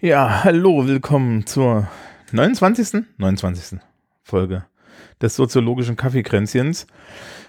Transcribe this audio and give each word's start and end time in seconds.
Ja, 0.00 0.44
hallo, 0.44 0.86
willkommen 0.86 1.44
zur 1.44 1.88
29. 2.30 3.04
29. 3.16 3.80
Folge 4.22 4.64
des 5.20 5.34
soziologischen 5.34 5.96
Kaffeekränzchens. 5.96 6.86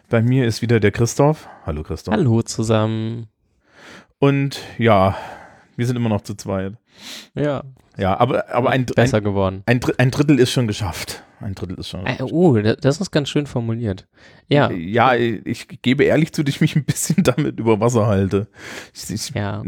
Bei 0.09 0.23
mir 0.23 0.48
ist 0.48 0.63
wieder 0.63 0.80
der 0.80 0.90
Christoph. 0.90 1.48
Hallo 1.67 1.84
Christoph. 1.84 2.12
Hallo 2.12 2.41
zusammen. 2.41 3.27
Und 4.17 4.62
ja, 4.80 5.16
wir 5.76 5.85
sind 5.85 5.95
immer 5.95 6.09
noch 6.09 6.21
zu 6.21 6.34
zweit. 6.34 6.73
Ja. 7.35 7.63
Ja, 7.98 8.17
aber, 8.17 8.49
aber 8.53 8.70
ein, 8.70 8.85
Besser 8.85 9.17
ein, 9.17 9.23
geworden. 9.23 9.63
ein, 9.66 9.81
ein 9.98 10.09
Drittel 10.12 10.40
ist 10.40 10.52
schon 10.52 10.67
geschafft. 10.67 11.23
Ein 11.41 11.53
Drittel 11.55 11.77
ist 11.80 11.90
schon. 11.90 12.05
Äh, 12.05 12.17
oh, 12.21 12.55
da- 12.57 12.76
das 12.76 13.02
ist 13.02 13.12
ganz 13.12 13.30
schön 13.30 13.45
formuliert. 13.45 14.07
Ja, 14.48 14.71
Ja, 14.71 15.16
ich 15.16 15.67
gebe 15.81 16.04
ehrlich 16.05 16.31
zu, 16.34 16.43
dass 16.43 16.55
ich 16.55 16.62
mich 16.62 16.76
ein 16.77 16.85
bisschen 16.85 17.23
damit 17.23 17.59
über 17.59 17.80
Wasser 17.80 18.07
halte. 18.07 18.48
Ich, 18.93 19.09
ich, 19.09 19.30
ja. 19.35 19.62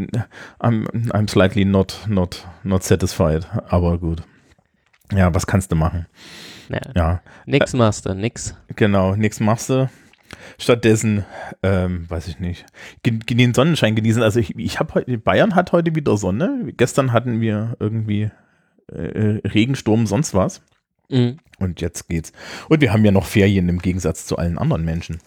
I'm, 0.60 0.86
I'm 1.10 1.28
slightly 1.30 1.64
not, 1.66 1.98
not, 2.08 2.46
not 2.62 2.82
satisfied, 2.84 3.46
aber 3.68 3.98
gut. 3.98 4.22
Ja, 5.14 5.34
was 5.34 5.46
kannst 5.46 5.70
du 5.72 5.76
machen? 5.76 6.06
ja. 6.70 6.80
Ja, 6.96 7.20
Nix 7.44 7.74
machst 7.74 8.06
du, 8.06 8.14
nix. 8.14 8.54
genau, 8.76 9.14
nichts 9.14 9.40
machst 9.40 9.68
du. 9.68 9.90
Stattdessen, 10.62 11.24
ähm, 11.62 12.08
weiß 12.08 12.28
ich 12.28 12.38
nicht, 12.38 12.64
den 13.04 13.52
Sonnenschein 13.54 13.94
genießen. 13.96 14.22
Also 14.22 14.38
ich, 14.40 14.56
ich 14.56 14.78
habe 14.78 14.94
heute, 14.94 15.18
Bayern 15.18 15.54
hat 15.54 15.72
heute 15.72 15.94
wieder 15.94 16.16
Sonne. 16.16 16.72
Gestern 16.76 17.12
hatten 17.12 17.40
wir 17.40 17.76
irgendwie 17.80 18.30
äh, 18.86 19.40
Regensturm, 19.48 20.06
sonst 20.06 20.34
was. 20.34 20.62
Mhm. 21.10 21.38
Und 21.58 21.80
jetzt 21.80 22.08
geht's. 22.08 22.32
Und 22.68 22.80
wir 22.80 22.92
haben 22.92 23.04
ja 23.04 23.10
noch 23.12 23.26
Ferien 23.26 23.68
im 23.68 23.78
Gegensatz 23.80 24.24
zu 24.26 24.36
allen 24.38 24.56
anderen 24.58 24.84
Menschen. 24.84 25.18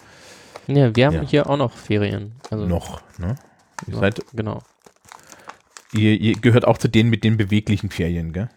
Ja, 0.68 0.96
wir 0.96 1.06
haben 1.08 1.14
Ja. 1.16 1.22
hier 1.24 1.50
auch 1.50 1.58
noch 1.58 1.74
Ferien. 1.74 2.32
Also, 2.50 2.66
Noch, 2.66 3.02
ne? 3.20 3.36
Ihr, 3.88 3.94
ja, 3.94 4.00
seid, 4.00 4.22
Genau. 4.34 4.62
ihr, 5.94 6.20
ihr 6.20 6.34
gehört 6.36 6.66
auch 6.66 6.78
zu 6.78 6.88
den 6.88 7.10
mit 7.10 7.24
den 7.24 7.38
beweglichen 7.38 7.90
Ferien, 7.90 8.34
gell? 8.34 8.50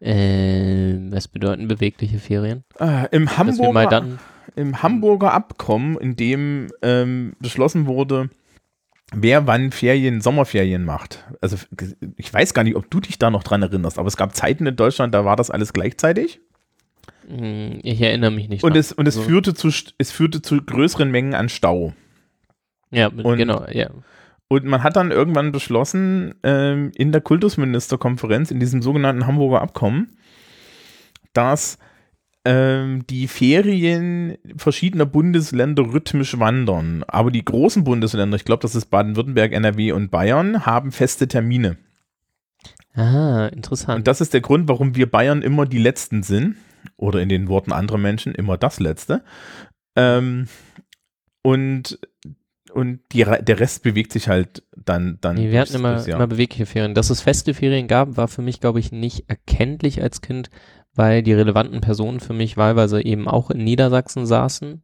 Äh, 0.00 1.12
was 1.12 1.28
bedeuten 1.28 1.68
bewegliche 1.68 2.18
Ferien? 2.18 2.64
Ah, 2.78 3.04
Im 3.10 3.26
Dass 3.26 3.36
wir 3.58 3.72
mal 3.72 3.84
Hamburger, 3.84 3.88
dann. 3.90 4.18
Im 4.56 4.82
Hamburger 4.82 5.32
Abkommen, 5.32 5.96
in 5.98 6.16
dem 6.16 6.68
ähm, 6.82 7.32
beschlossen 7.40 7.86
wurde, 7.86 8.30
wer 9.12 9.46
wann 9.46 9.72
Ferien, 9.72 10.20
Sommerferien 10.20 10.84
macht. 10.84 11.24
Also 11.40 11.56
ich 12.16 12.32
weiß 12.32 12.54
gar 12.54 12.62
nicht, 12.64 12.76
ob 12.76 12.90
du 12.90 13.00
dich 13.00 13.18
da 13.18 13.30
noch 13.30 13.42
dran 13.42 13.62
erinnerst, 13.62 13.98
aber 13.98 14.08
es 14.08 14.16
gab 14.16 14.34
Zeiten 14.34 14.66
in 14.66 14.76
Deutschland, 14.76 15.14
da 15.14 15.24
war 15.24 15.36
das 15.36 15.50
alles 15.50 15.72
gleichzeitig. 15.72 16.40
Mh, 17.28 17.78
Ich 17.82 18.00
erinnere 18.00 18.30
mich 18.30 18.48
nicht. 18.48 18.64
Und 18.64 18.76
es, 18.76 18.92
und 18.92 19.06
es, 19.08 19.16
Also, 19.16 19.28
führte 19.28 19.54
zu, 19.54 19.68
es 19.98 20.10
führte 20.10 20.42
zu 20.42 20.60
größeren 20.62 21.10
Mengen 21.10 21.34
an 21.34 21.48
Stau. 21.48 21.92
Ja, 22.90 23.08
und- 23.08 23.36
genau, 23.36 23.64
ja. 23.70 23.90
Und 24.52 24.64
man 24.64 24.82
hat 24.82 24.96
dann 24.96 25.12
irgendwann 25.12 25.52
beschlossen, 25.52 26.34
ähm, 26.42 26.90
in 26.96 27.12
der 27.12 27.20
Kultusministerkonferenz, 27.20 28.50
in 28.50 28.58
diesem 28.58 28.82
sogenannten 28.82 29.28
Hamburger 29.28 29.62
Abkommen, 29.62 30.16
dass 31.32 31.78
ähm, 32.44 33.06
die 33.08 33.28
Ferien 33.28 34.38
verschiedener 34.56 35.06
Bundesländer 35.06 35.92
rhythmisch 35.92 36.38
wandern. 36.38 37.04
Aber 37.06 37.30
die 37.30 37.44
großen 37.44 37.84
Bundesländer, 37.84 38.36
ich 38.36 38.44
glaube, 38.44 38.62
das 38.62 38.74
ist 38.74 38.86
Baden-Württemberg, 38.86 39.52
NRW 39.52 39.92
und 39.92 40.10
Bayern, 40.10 40.64
haben 40.64 40.92
feste 40.92 41.28
Termine. 41.28 41.76
Ah, 42.94 43.48
interessant. 43.48 43.98
Und 43.98 44.06
das 44.06 44.20
ist 44.20 44.34
der 44.34 44.40
Grund, 44.40 44.68
warum 44.68 44.96
wir 44.96 45.10
Bayern 45.10 45.42
immer 45.42 45.66
die 45.66 45.78
Letzten 45.78 46.22
sind. 46.22 46.56
Oder 46.96 47.20
in 47.20 47.28
den 47.28 47.48
Worten 47.48 47.72
anderer 47.72 47.98
Menschen 47.98 48.34
immer 48.34 48.56
das 48.56 48.80
Letzte. 48.80 49.22
Ähm, 49.96 50.48
und 51.42 51.98
und 52.72 53.00
die, 53.12 53.24
der 53.24 53.60
Rest 53.60 53.82
bewegt 53.82 54.12
sich 54.12 54.28
halt 54.28 54.62
dann. 54.76 55.18
dann 55.20 55.36
Nee, 55.36 55.50
wir 55.50 55.60
hatten 55.60 55.74
immer, 55.74 56.06
immer 56.06 56.26
bewegliche 56.26 56.66
Ferien. 56.66 56.94
Dass 56.94 57.10
es 57.10 57.20
feste 57.20 57.52
Ferien 57.52 57.88
gab, 57.88 58.16
war 58.16 58.28
für 58.28 58.42
mich, 58.42 58.60
glaube 58.60 58.80
ich, 58.80 58.92
nicht 58.92 59.28
erkenntlich 59.28 60.02
als 60.02 60.20
Kind, 60.20 60.50
weil 60.94 61.22
die 61.22 61.32
relevanten 61.32 61.80
Personen 61.80 62.20
für 62.20 62.32
mich 62.32 62.56
wahlweise 62.56 63.04
eben 63.04 63.28
auch 63.28 63.50
in 63.50 63.64
Niedersachsen 63.64 64.26
saßen, 64.26 64.82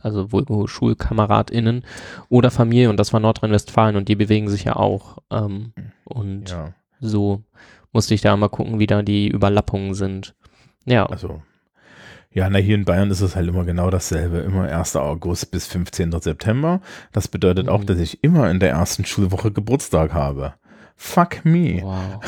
also 0.00 0.30
wohl 0.32 0.68
SchulkameradInnen 0.68 1.84
oder 2.28 2.50
Familie 2.50 2.90
und 2.90 2.98
das 2.98 3.12
war 3.12 3.20
Nordrhein-Westfalen 3.20 3.96
und 3.96 4.08
die 4.08 4.16
bewegen 4.16 4.48
sich 4.48 4.64
ja 4.64 4.76
auch. 4.76 5.18
Ähm, 5.30 5.72
und 6.04 6.50
Ja, 6.50 6.72
so 7.00 7.42
musste 7.92 8.14
ich 8.14 8.20
da 8.20 8.36
mal 8.36 8.48
gucken, 8.48 8.78
wie 8.78 8.86
da 8.86 9.02
die 9.02 9.28
Überlappungen 9.28 9.94
sind. 9.94 10.34
Ja, 10.84 11.06
also. 11.06 11.42
Ja, 12.32 12.48
na, 12.48 12.58
hier 12.60 12.76
in 12.76 12.84
Bayern 12.84 13.10
ist 13.10 13.22
es 13.22 13.34
halt 13.34 13.48
immer 13.48 13.64
genau 13.64 13.90
dasselbe. 13.90 14.38
Immer 14.38 14.68
1. 14.70 14.94
August 14.94 15.50
bis 15.50 15.66
15. 15.66 16.12
September. 16.20 16.80
Das 17.10 17.26
bedeutet 17.26 17.68
auch, 17.68 17.80
Mhm. 17.80 17.86
dass 17.86 17.98
ich 17.98 18.22
immer 18.22 18.48
in 18.50 18.60
der 18.60 18.70
ersten 18.70 19.04
Schulwoche 19.04 19.50
Geburtstag 19.50 20.12
habe. 20.14 20.54
Fuck 20.94 21.44
me. 21.44 21.80
wow. 21.82 22.20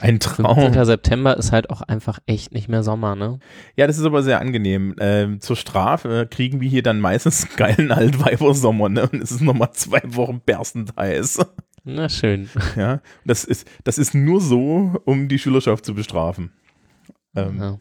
Ein 0.00 0.20
15. 0.20 0.44
Traum. 0.44 0.84
September 0.84 1.36
ist 1.36 1.52
halt 1.52 1.70
auch 1.70 1.82
einfach 1.82 2.18
echt 2.26 2.52
nicht 2.52 2.68
mehr 2.68 2.82
Sommer, 2.82 3.14
ne? 3.16 3.38
Ja, 3.76 3.86
das 3.86 3.98
ist 3.98 4.04
aber 4.04 4.22
sehr 4.22 4.40
angenehm. 4.40 4.96
Ähm, 4.98 5.40
zur 5.40 5.56
Strafe 5.56 6.26
kriegen 6.30 6.60
wir 6.60 6.68
hier 6.68 6.82
dann 6.82 7.00
meistens 7.00 7.44
einen 7.44 7.56
geilen 7.56 7.92
Altweibersommer, 7.92 8.88
ne? 8.88 9.08
Und 9.08 9.22
es 9.22 9.30
ist 9.30 9.42
nochmal 9.42 9.72
zwei 9.72 10.00
Wochen 10.04 10.40
berstend 10.40 10.96
heiß. 10.96 11.38
Na 11.84 12.08
schön. 12.08 12.48
Ja, 12.76 13.00
das 13.24 13.44
ist, 13.44 13.66
das 13.84 13.98
ist 13.98 14.14
nur 14.14 14.40
so, 14.40 15.00
um 15.04 15.28
die 15.28 15.38
Schülerschaft 15.38 15.84
zu 15.84 15.94
bestrafen. 15.94 16.52
Ähm, 17.36 17.58
Ja. 17.58 17.78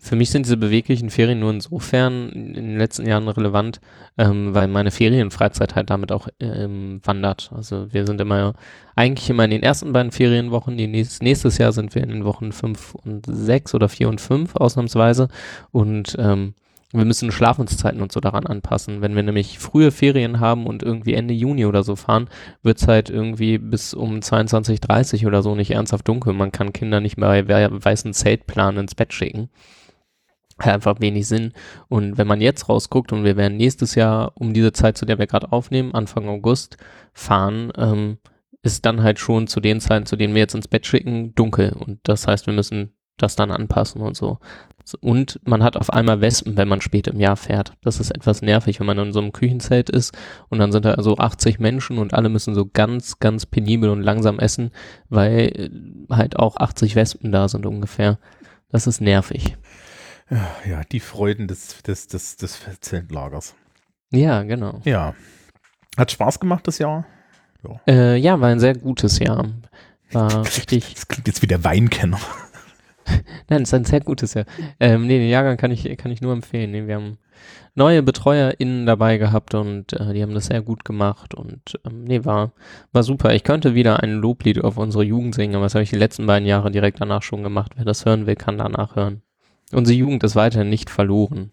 Für 0.00 0.14
mich 0.14 0.30
sind 0.30 0.46
diese 0.46 0.56
beweglichen 0.56 1.10
Ferien 1.10 1.40
nur 1.40 1.50
insofern 1.50 2.28
in 2.30 2.54
den 2.54 2.78
letzten 2.78 3.06
Jahren 3.06 3.26
relevant, 3.28 3.80
ähm, 4.16 4.54
weil 4.54 4.68
meine 4.68 4.92
Ferienfreizeit 4.92 5.74
halt 5.74 5.90
damit 5.90 6.12
auch 6.12 6.28
ähm, 6.38 7.00
wandert. 7.02 7.50
Also 7.54 7.92
wir 7.92 8.06
sind 8.06 8.20
immer, 8.20 8.54
eigentlich 8.94 9.28
immer 9.28 9.44
in 9.44 9.50
den 9.50 9.62
ersten 9.64 9.92
beiden 9.92 10.12
Ferienwochen, 10.12 10.76
die 10.76 10.86
nächstes, 10.86 11.20
nächstes 11.20 11.58
Jahr 11.58 11.72
sind 11.72 11.94
wir 11.96 12.02
in 12.04 12.10
den 12.10 12.24
Wochen 12.24 12.52
fünf 12.52 12.94
und 12.94 13.26
sechs 13.28 13.74
oder 13.74 13.88
vier 13.88 14.08
und 14.08 14.20
fünf 14.20 14.54
ausnahmsweise 14.54 15.28
und 15.72 16.14
ähm, 16.18 16.54
wir 16.92 17.04
müssen 17.04 17.30
Schlafenszeiten 17.30 18.00
und 18.00 18.12
so 18.12 18.20
daran 18.20 18.46
anpassen. 18.46 19.02
Wenn 19.02 19.14
wir 19.14 19.22
nämlich 19.22 19.58
frühe 19.58 19.90
Ferien 19.90 20.40
haben 20.40 20.66
und 20.66 20.82
irgendwie 20.82 21.14
Ende 21.14 21.34
Juni 21.34 21.66
oder 21.66 21.82
so 21.82 21.96
fahren, 21.96 22.28
wird 22.62 22.78
es 22.80 22.88
halt 22.88 23.10
irgendwie 23.10 23.58
bis 23.58 23.92
um 23.92 24.20
22.30 24.20 25.26
oder 25.26 25.42
so 25.42 25.54
nicht 25.54 25.72
ernsthaft 25.72 26.08
dunkel. 26.08 26.32
Man 26.32 26.50
kann 26.50 26.72
Kinder 26.72 27.00
nicht 27.00 27.18
mehr 27.18 27.28
bei 27.28 27.48
wei- 27.48 27.68
weißen 27.70 28.14
Zeltplan 28.14 28.78
ins 28.78 28.94
Bett 28.94 29.12
schicken. 29.12 29.50
Einfach 30.58 31.00
wenig 31.00 31.26
Sinn. 31.26 31.52
Und 31.88 32.18
wenn 32.18 32.26
man 32.26 32.40
jetzt 32.40 32.68
rausguckt 32.68 33.12
und 33.12 33.24
wir 33.24 33.36
werden 33.36 33.56
nächstes 33.56 33.94
Jahr 33.94 34.32
um 34.34 34.52
diese 34.52 34.72
Zeit, 34.72 34.98
zu 34.98 35.06
der 35.06 35.18
wir 35.18 35.26
gerade 35.26 35.52
aufnehmen, 35.52 35.94
Anfang 35.94 36.28
August, 36.28 36.76
fahren, 37.12 37.72
ähm, 37.76 38.18
ist 38.62 38.84
dann 38.84 39.02
halt 39.02 39.18
schon 39.18 39.46
zu 39.46 39.60
den 39.60 39.80
Zeiten, 39.80 40.06
zu 40.06 40.16
denen 40.16 40.34
wir 40.34 40.40
jetzt 40.40 40.54
ins 40.54 40.68
Bett 40.68 40.86
schicken, 40.86 41.34
dunkel. 41.34 41.72
Und 41.72 42.00
das 42.02 42.26
heißt, 42.26 42.46
wir 42.46 42.54
müssen 42.54 42.92
das 43.16 43.36
dann 43.36 43.50
anpassen 43.50 44.00
und 44.00 44.16
so. 44.16 44.38
So, 44.84 44.96
Und 45.02 45.38
man 45.44 45.62
hat 45.62 45.76
auf 45.76 45.92
einmal 45.92 46.22
Wespen, 46.22 46.56
wenn 46.56 46.68
man 46.68 46.80
spät 46.80 47.08
im 47.08 47.20
Jahr 47.20 47.36
fährt. 47.36 47.74
Das 47.82 48.00
ist 48.00 48.10
etwas 48.10 48.40
nervig, 48.40 48.80
wenn 48.80 48.86
man 48.86 48.98
in 48.98 49.12
so 49.12 49.20
einem 49.20 49.32
Küchenzelt 49.32 49.90
ist 49.90 50.16
und 50.48 50.58
dann 50.60 50.72
sind 50.72 50.86
da 50.86 51.02
so 51.02 51.18
80 51.18 51.58
Menschen 51.58 51.98
und 51.98 52.14
alle 52.14 52.30
müssen 52.30 52.54
so 52.54 52.64
ganz, 52.64 53.18
ganz 53.18 53.44
penibel 53.44 53.90
und 53.90 54.00
langsam 54.00 54.38
essen, 54.38 54.70
weil 55.10 55.52
äh, 55.54 55.70
halt 56.10 56.38
auch 56.38 56.56
80 56.56 56.96
Wespen 56.96 57.32
da 57.32 57.48
sind 57.48 57.66
ungefähr. 57.66 58.18
Das 58.70 58.86
ist 58.86 59.02
nervig. 59.02 59.58
Ja, 60.30 60.82
die 60.90 61.00
Freuden 61.00 61.48
des, 61.48 61.82
des, 61.82 62.06
des, 62.08 62.36
des 62.36 62.60
Zeltlagers. 62.80 63.54
Ja, 64.10 64.42
genau. 64.42 64.80
Ja. 64.84 65.14
Hat 65.96 66.10
Spaß 66.12 66.40
gemacht 66.40 66.66
das 66.66 66.78
Jahr? 66.78 67.06
Äh, 67.86 68.16
ja, 68.16 68.40
war 68.40 68.48
ein 68.48 68.60
sehr 68.60 68.74
gutes 68.74 69.18
Jahr. 69.18 69.46
War 70.12 70.44
richtig. 70.44 70.94
Das 70.94 71.08
klingt 71.08 71.26
jetzt 71.26 71.42
wie 71.42 71.46
der 71.46 71.64
Weinkenner. 71.64 72.20
Nein, 73.48 73.62
es 73.62 73.70
ist 73.70 73.74
ein 73.74 73.84
sehr 73.84 74.00
gutes 74.00 74.34
Jahr. 74.34 74.44
Ähm, 74.80 75.06
nee, 75.06 75.18
den 75.18 75.28
Jahrgang 75.28 75.56
kann 75.56 75.70
ich, 75.70 75.96
kann 75.98 76.12
ich 76.12 76.20
nur 76.20 76.32
empfehlen. 76.32 76.70
Nee, 76.70 76.86
wir 76.86 76.94
haben 76.94 77.18
neue 77.74 78.02
BetreuerInnen 78.02 78.86
dabei 78.86 79.18
gehabt 79.18 79.54
und 79.54 79.92
äh, 79.92 80.12
die 80.12 80.22
haben 80.22 80.34
das 80.34 80.46
sehr 80.46 80.62
gut 80.62 80.84
gemacht 80.84 81.34
und 81.34 81.78
ähm, 81.84 82.04
nee, 82.04 82.24
war, 82.24 82.52
war 82.92 83.02
super. 83.02 83.34
Ich 83.34 83.44
könnte 83.44 83.74
wieder 83.74 84.02
ein 84.02 84.14
Loblied 84.14 84.62
auf 84.62 84.76
unsere 84.78 85.04
Jugend 85.04 85.34
singen, 85.34 85.54
aber 85.54 85.66
das 85.66 85.74
habe 85.74 85.84
ich 85.84 85.90
die 85.90 85.96
letzten 85.96 86.26
beiden 86.26 86.46
Jahre 86.46 86.70
direkt 86.70 87.00
danach 87.00 87.22
schon 87.22 87.42
gemacht. 87.42 87.72
Wer 87.76 87.84
das 87.84 88.04
hören 88.04 88.26
will, 88.26 88.36
kann 88.36 88.58
danach 88.58 88.96
hören. 88.96 89.22
Unsere 89.72 89.96
Jugend 89.96 90.24
ist 90.24 90.36
weiterhin 90.36 90.70
nicht 90.70 90.90
verloren. 90.90 91.52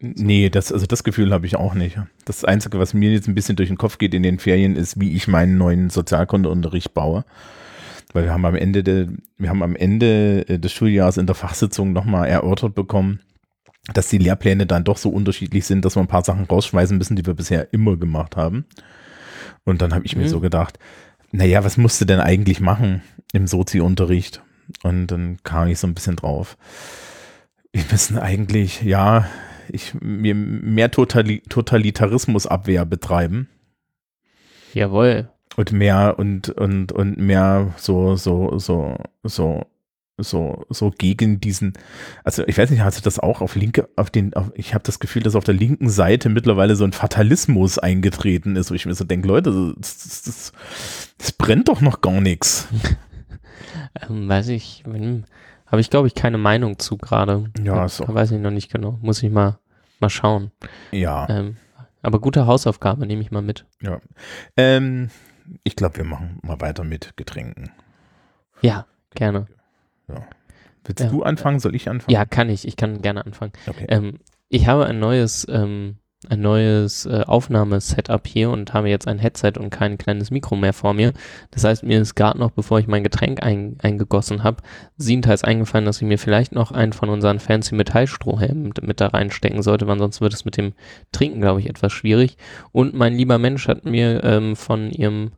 Nee, 0.00 0.48
das, 0.48 0.72
also 0.72 0.86
das 0.86 1.02
Gefühl 1.02 1.32
habe 1.32 1.46
ich 1.46 1.56
auch 1.56 1.74
nicht. 1.74 1.98
Das 2.24 2.44
Einzige, 2.44 2.78
was 2.78 2.94
mir 2.94 3.10
jetzt 3.10 3.26
ein 3.28 3.34
bisschen 3.34 3.56
durch 3.56 3.68
den 3.68 3.78
Kopf 3.78 3.98
geht 3.98 4.14
in 4.14 4.22
den 4.22 4.38
Ferien, 4.38 4.76
ist, 4.76 5.00
wie 5.00 5.14
ich 5.14 5.26
meinen 5.26 5.58
neuen 5.58 5.90
Sozialkundeunterricht 5.90 6.94
baue. 6.94 7.24
Weil 8.12 8.24
wir 8.24 8.32
haben 8.32 8.44
am 8.46 8.54
Ende, 8.54 8.82
de, 8.84 9.08
wir 9.36 9.50
haben 9.50 9.62
am 9.62 9.74
Ende 9.76 10.48
äh, 10.48 10.58
des 10.58 10.72
Schuljahres 10.72 11.16
in 11.16 11.26
der 11.26 11.34
Fachsitzung 11.34 11.92
nochmal 11.92 12.28
erörtert 12.28 12.74
bekommen, 12.74 13.20
dass 13.92 14.08
die 14.08 14.18
Lehrpläne 14.18 14.66
dann 14.66 14.84
doch 14.84 14.96
so 14.98 15.10
unterschiedlich 15.10 15.66
sind, 15.66 15.84
dass 15.84 15.96
wir 15.96 16.00
ein 16.00 16.06
paar 16.06 16.24
Sachen 16.24 16.44
rausschmeißen 16.44 16.96
müssen, 16.96 17.16
die 17.16 17.26
wir 17.26 17.34
bisher 17.34 17.72
immer 17.72 17.96
gemacht 17.96 18.36
haben. 18.36 18.66
Und 19.64 19.82
dann 19.82 19.92
habe 19.94 20.06
ich 20.06 20.14
mir 20.16 20.24
Mhm. 20.24 20.28
so 20.28 20.40
gedacht, 20.40 20.78
naja, 21.32 21.64
was 21.64 21.76
musst 21.76 22.00
du 22.00 22.04
denn 22.04 22.20
eigentlich 22.20 22.60
machen 22.60 23.02
im 23.32 23.46
Sozi-Unterricht? 23.46 24.42
Und 24.82 25.08
dann 25.08 25.38
kam 25.42 25.68
ich 25.68 25.78
so 25.78 25.86
ein 25.86 25.94
bisschen 25.94 26.16
drauf. 26.16 26.56
Wir 27.72 27.84
müssen 27.90 28.18
eigentlich, 28.18 28.82
ja, 28.82 29.28
ich, 29.70 29.94
mir 30.00 30.34
mehr 30.34 30.90
Totali 30.90 31.42
Totalitarismusabwehr 31.48 32.86
betreiben 32.86 33.48
Jawohl. 34.72 35.28
und 35.56 35.72
mehr 35.72 36.18
und 36.18 36.48
und 36.48 36.92
und 36.92 37.18
mehr 37.18 37.74
so 37.76 38.16
so 38.16 38.58
so 38.58 38.96
so 39.24 39.66
so 40.16 40.64
so 40.70 40.90
gegen 40.90 41.40
diesen 41.40 41.74
also 42.24 42.46
ich 42.46 42.56
weiß 42.56 42.70
nicht 42.70 42.80
hast 42.80 42.98
du 42.98 43.02
das 43.02 43.18
auch 43.18 43.42
auf 43.42 43.56
linke 43.56 43.88
auf 43.96 44.08
den 44.08 44.32
auf, 44.34 44.50
ich 44.54 44.72
habe 44.72 44.84
das 44.84 45.00
Gefühl 45.00 45.22
dass 45.22 45.36
auf 45.36 45.44
der 45.44 45.54
linken 45.54 45.90
Seite 45.90 46.30
mittlerweile 46.30 46.76
so 46.76 46.84
ein 46.84 46.92
Fatalismus 46.92 47.78
eingetreten 47.78 48.56
ist 48.56 48.70
wo 48.70 48.74
ich 48.74 48.86
mir 48.86 48.94
so 48.94 49.04
denke 49.04 49.28
Leute 49.28 49.74
das, 49.78 49.98
das, 49.98 50.22
das, 50.22 50.52
das 51.18 51.32
brennt 51.32 51.68
doch 51.68 51.82
noch 51.82 52.00
gar 52.00 52.20
nichts 52.20 52.68
Ähm, 54.08 54.28
weiß 54.28 54.48
ich, 54.48 54.82
hm, 54.84 55.24
habe 55.70 55.80
ich 55.80 55.90
glaube 55.90 56.06
ich 56.08 56.14
keine 56.14 56.38
Meinung 56.38 56.78
zu 56.78 56.96
gerade. 56.98 57.50
Ja, 57.62 57.84
ist 57.84 58.00
auch- 58.00 58.12
Weiß 58.12 58.30
ich 58.32 58.40
noch 58.40 58.50
nicht 58.50 58.72
genau. 58.72 58.98
Muss 59.02 59.22
ich 59.22 59.30
mal, 59.30 59.58
mal 60.00 60.10
schauen. 60.10 60.50
ja 60.90 61.26
Ähm, 61.28 61.56
aber 62.02 62.20
gute 62.20 62.46
Hausaufgabe 62.46 63.06
nehme 63.06 63.22
ich 63.22 63.30
mal 63.30 63.42
mit. 63.42 63.64
ja 63.80 64.00
ähm, 64.56 65.10
ich 65.64 65.76
glaube 65.76 65.96
wir 65.96 66.04
machen 66.04 66.38
mal 66.42 66.60
weiter 66.60 66.84
mit 66.84 67.16
Getränken 67.16 67.70
Ja, 68.60 68.86
gerne. 69.14 69.46
willst 70.84 71.00
Ja. 71.04 71.08
du 71.10 71.22
anfangen 71.22 71.58
soll 71.60 71.74
ich 71.74 71.88
anfangen 71.88 72.14
Ja, 72.14 72.24
kann 72.24 72.48
ich. 72.50 72.66
Ich 72.66 72.76
kann 72.76 73.02
gerne 73.02 73.24
anfangen. 73.26 73.52
okay 73.66 73.86
Ähm, 73.88 74.18
ich 74.48 74.66
habe 74.66 74.86
ein 74.86 74.98
neues, 74.98 75.46
ähm, 75.50 75.98
ein 76.30 76.40
neues 76.40 77.06
äh, 77.06 77.24
Aufnahmesetup 77.26 78.26
hier 78.26 78.50
und 78.50 78.74
habe 78.74 78.88
jetzt 78.88 79.08
ein 79.08 79.18
Headset 79.18 79.52
und 79.58 79.70
kein 79.70 79.98
kleines 79.98 80.30
Mikro 80.30 80.56
mehr 80.56 80.72
vor 80.72 80.94
mir. 80.94 81.12
Das 81.50 81.64
heißt, 81.64 81.82
mir 81.82 82.00
ist 82.00 82.14
gerade 82.14 82.38
noch, 82.38 82.50
bevor 82.50 82.78
ich 82.78 82.86
mein 82.86 83.04
Getränk 83.04 83.42
ein, 83.42 83.76
eingegossen 83.82 84.44
habe, 84.44 84.62
siebenteils 84.96 85.44
eingefallen, 85.44 85.84
dass 85.84 86.00
ich 86.00 86.08
mir 86.08 86.18
vielleicht 86.18 86.52
noch 86.52 86.72
einen 86.72 86.92
von 86.92 87.08
unseren 87.08 87.38
fancy 87.38 87.74
Metallstrohhelmen 87.74 88.64
mit, 88.64 88.86
mit 88.86 89.00
da 89.00 89.08
reinstecken 89.08 89.62
sollte, 89.62 89.86
weil 89.86 89.98
sonst 89.98 90.20
wird 90.20 90.34
es 90.34 90.44
mit 90.44 90.56
dem 90.56 90.72
Trinken, 91.12 91.40
glaube 91.40 91.60
ich, 91.60 91.68
etwas 91.68 91.92
schwierig. 91.92 92.36
Und 92.72 92.94
mein 92.94 93.14
lieber 93.14 93.38
Mensch 93.38 93.68
hat 93.68 93.84
mir 93.84 94.22
ähm, 94.24 94.56
von 94.56 94.90
ihrem 94.90 95.32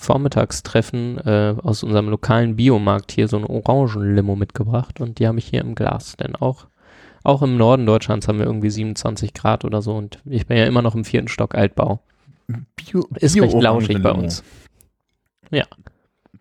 Vormittagstreffen 0.00 1.18
äh, 1.18 1.56
aus 1.60 1.82
unserem 1.82 2.08
lokalen 2.08 2.54
Biomarkt 2.54 3.10
hier 3.10 3.26
so 3.26 3.36
eine 3.36 3.50
Orangenlimo 3.50 4.36
mitgebracht 4.36 5.00
und 5.00 5.18
die 5.18 5.26
habe 5.26 5.38
ich 5.40 5.46
hier 5.46 5.60
im 5.60 5.74
Glas. 5.74 6.16
Denn 6.16 6.36
auch, 6.36 6.68
auch 7.24 7.42
im 7.42 7.56
Norden 7.56 7.86
Deutschlands 7.86 8.28
haben 8.28 8.38
wir 8.38 8.46
irgendwie 8.46 8.70
27 8.70 9.34
Grad 9.34 9.64
oder 9.64 9.82
so 9.82 9.96
und 9.96 10.20
ich 10.24 10.46
bin 10.46 10.56
ja 10.56 10.64
immer 10.66 10.82
noch 10.82 10.94
im 10.94 11.04
vierten 11.04 11.28
Stock 11.28 11.54
Altbau. 11.54 12.00
Bio, 12.76 13.06
Ist 13.16 13.38
recht 13.40 13.60
lauschig 13.60 14.02
bei 14.02 14.12
uns. 14.12 14.42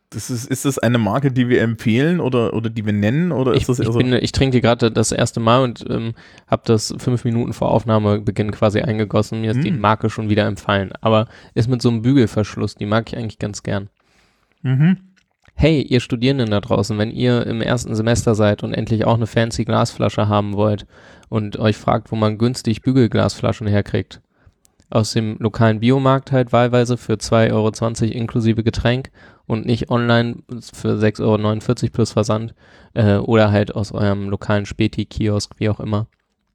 Das 0.10 0.30
ist, 0.30 0.46
ist 0.46 0.64
das 0.64 0.80
eine 0.80 0.98
Marke, 1.00 1.34
die 1.34 1.50
wir 1.50 1.62
empfehlen 1.62 2.22
oder, 2.22 2.54
oder 2.54 2.70
die 2.70 2.86
wir 2.86 2.94
nennen? 2.94 3.34
Oder 3.34 3.52
ist 3.54 3.62
Ich, 3.64 3.68
das 3.68 3.80
eher 3.80 3.88
ich, 3.88 3.92
so? 3.92 3.98
bin, 4.00 4.14
ich 4.14 4.32
trinke 4.32 4.56
die 4.56 4.62
gerade 4.62 4.90
das 4.90 5.12
erste 5.12 5.42
Mal 5.42 5.64
und 5.64 5.84
ähm, 5.90 6.14
habe 6.48 6.62
das 6.66 6.96
fünf 6.98 7.26
Minuten 7.26 7.52
vor 7.52 7.72
Aufnahmebeginn 7.72 8.52
quasi 8.52 8.80
eingegossen. 8.80 9.42
Mir 9.42 9.52
ist 9.52 9.64
die 9.66 9.72
Mm. 9.72 9.82
Marke 9.82 10.10
schon 10.10 10.30
wieder 10.30 10.46
empfallen. 10.46 10.94
Aber 11.02 11.28
ist 11.56 11.68
mit 11.68 11.82
so 11.82 11.90
einem 11.90 12.04
Bügelverschluss, 12.04 12.76
die 12.76 12.86
mag 12.86 13.12
ich 13.12 13.18
eigentlich 13.18 13.38
ganz 13.38 13.64
gern. 13.64 13.90
Mhm. 14.62 14.98
Hey, 15.60 15.82
ihr 15.82 16.02
Studierenden 16.02 16.52
da 16.52 16.62
draußen, 16.62 16.96
wenn 17.00 17.10
ihr 17.10 17.48
im 17.48 17.62
ersten 17.62 17.96
Semester 17.96 18.36
seid 18.36 18.62
und 18.62 18.76
endlich 18.76 19.06
auch 19.06 19.16
eine 19.16 19.26
fancy 19.26 19.66
Glasflasche 19.66 20.28
haben 20.28 20.54
wollt 20.54 20.86
und 21.30 21.58
euch 21.58 21.78
fragt, 21.78 22.12
wo 22.12 22.16
man 22.16 22.38
günstig 22.38 22.84
Bügelglasflaschen 22.84 23.66
herkriegt, 23.66 24.22
aus 24.92 25.14
dem 25.14 25.36
lokalen 25.40 25.80
Biomarkt 25.80 26.32
halt 26.32 26.54
wahlweise 26.54 26.96
für 26.96 27.14
2,20 27.14 27.52
Euro 27.54 28.14
inklusive 28.14 28.64
Getränk 28.64 29.10
und 29.48 29.66
nicht 29.66 29.90
online 29.90 30.36
für 30.74 30.90
6,49 30.90 31.24
Euro 31.24 31.92
plus 31.92 32.12
Versand 32.12 32.54
äh, 32.94 33.16
oder 33.16 33.52
halt 33.52 33.74
aus 33.74 33.92
eurem 33.92 34.30
lokalen 34.30 34.68
Späti-Kiosk, 34.68 35.56
wie 35.58 35.70
auch 35.70 35.80
immer, 35.80 36.06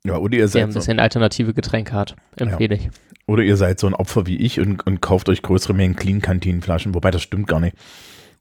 Ja, 0.05 0.19
oder 0.19 0.35
ihr 0.35 0.43
der 0.43 0.49
seid 0.49 0.63
ein 0.63 0.71
so, 0.71 0.79
bisschen 0.79 1.01
alternative 1.01 1.55
Getränke 1.55 1.93
hat. 1.95 2.15
Empfehle 2.37 2.77
ich. 2.77 2.89
oder 3.27 3.43
ihr 3.43 3.57
seid 3.57 3.81
so 3.81 3.89
ein 3.89 3.95
Opfer 3.95 4.29
wie 4.29 4.37
ich 4.37 4.61
und, 4.61 4.87
und 4.87 5.01
kauft 5.01 5.29
euch 5.29 5.43
größere 5.43 5.75
Mengen 5.75 5.97
Clean-Kantinenflaschen, 5.97 6.95
wobei 6.95 7.11
das 7.11 7.23
stimmt 7.23 7.49
gar 7.49 7.59
nicht. 7.59 7.77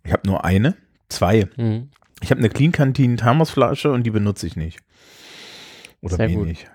Ich 0.03 0.11
habe 0.11 0.27
nur 0.27 0.43
eine, 0.45 0.75
zwei. 1.09 1.47
Mhm. 1.57 1.89
Ich 2.21 2.31
habe 2.31 2.39
eine 2.39 2.49
Clean-Kantinen-Thermosflasche 2.49 3.91
und 3.91 4.03
die 4.03 4.11
benutze 4.11 4.45
ich 4.47 4.55
nicht. 4.55 4.79
Oder 6.01 6.15
Sehr 6.17 6.29
gut. 6.29 6.45
wenig. 6.45 6.67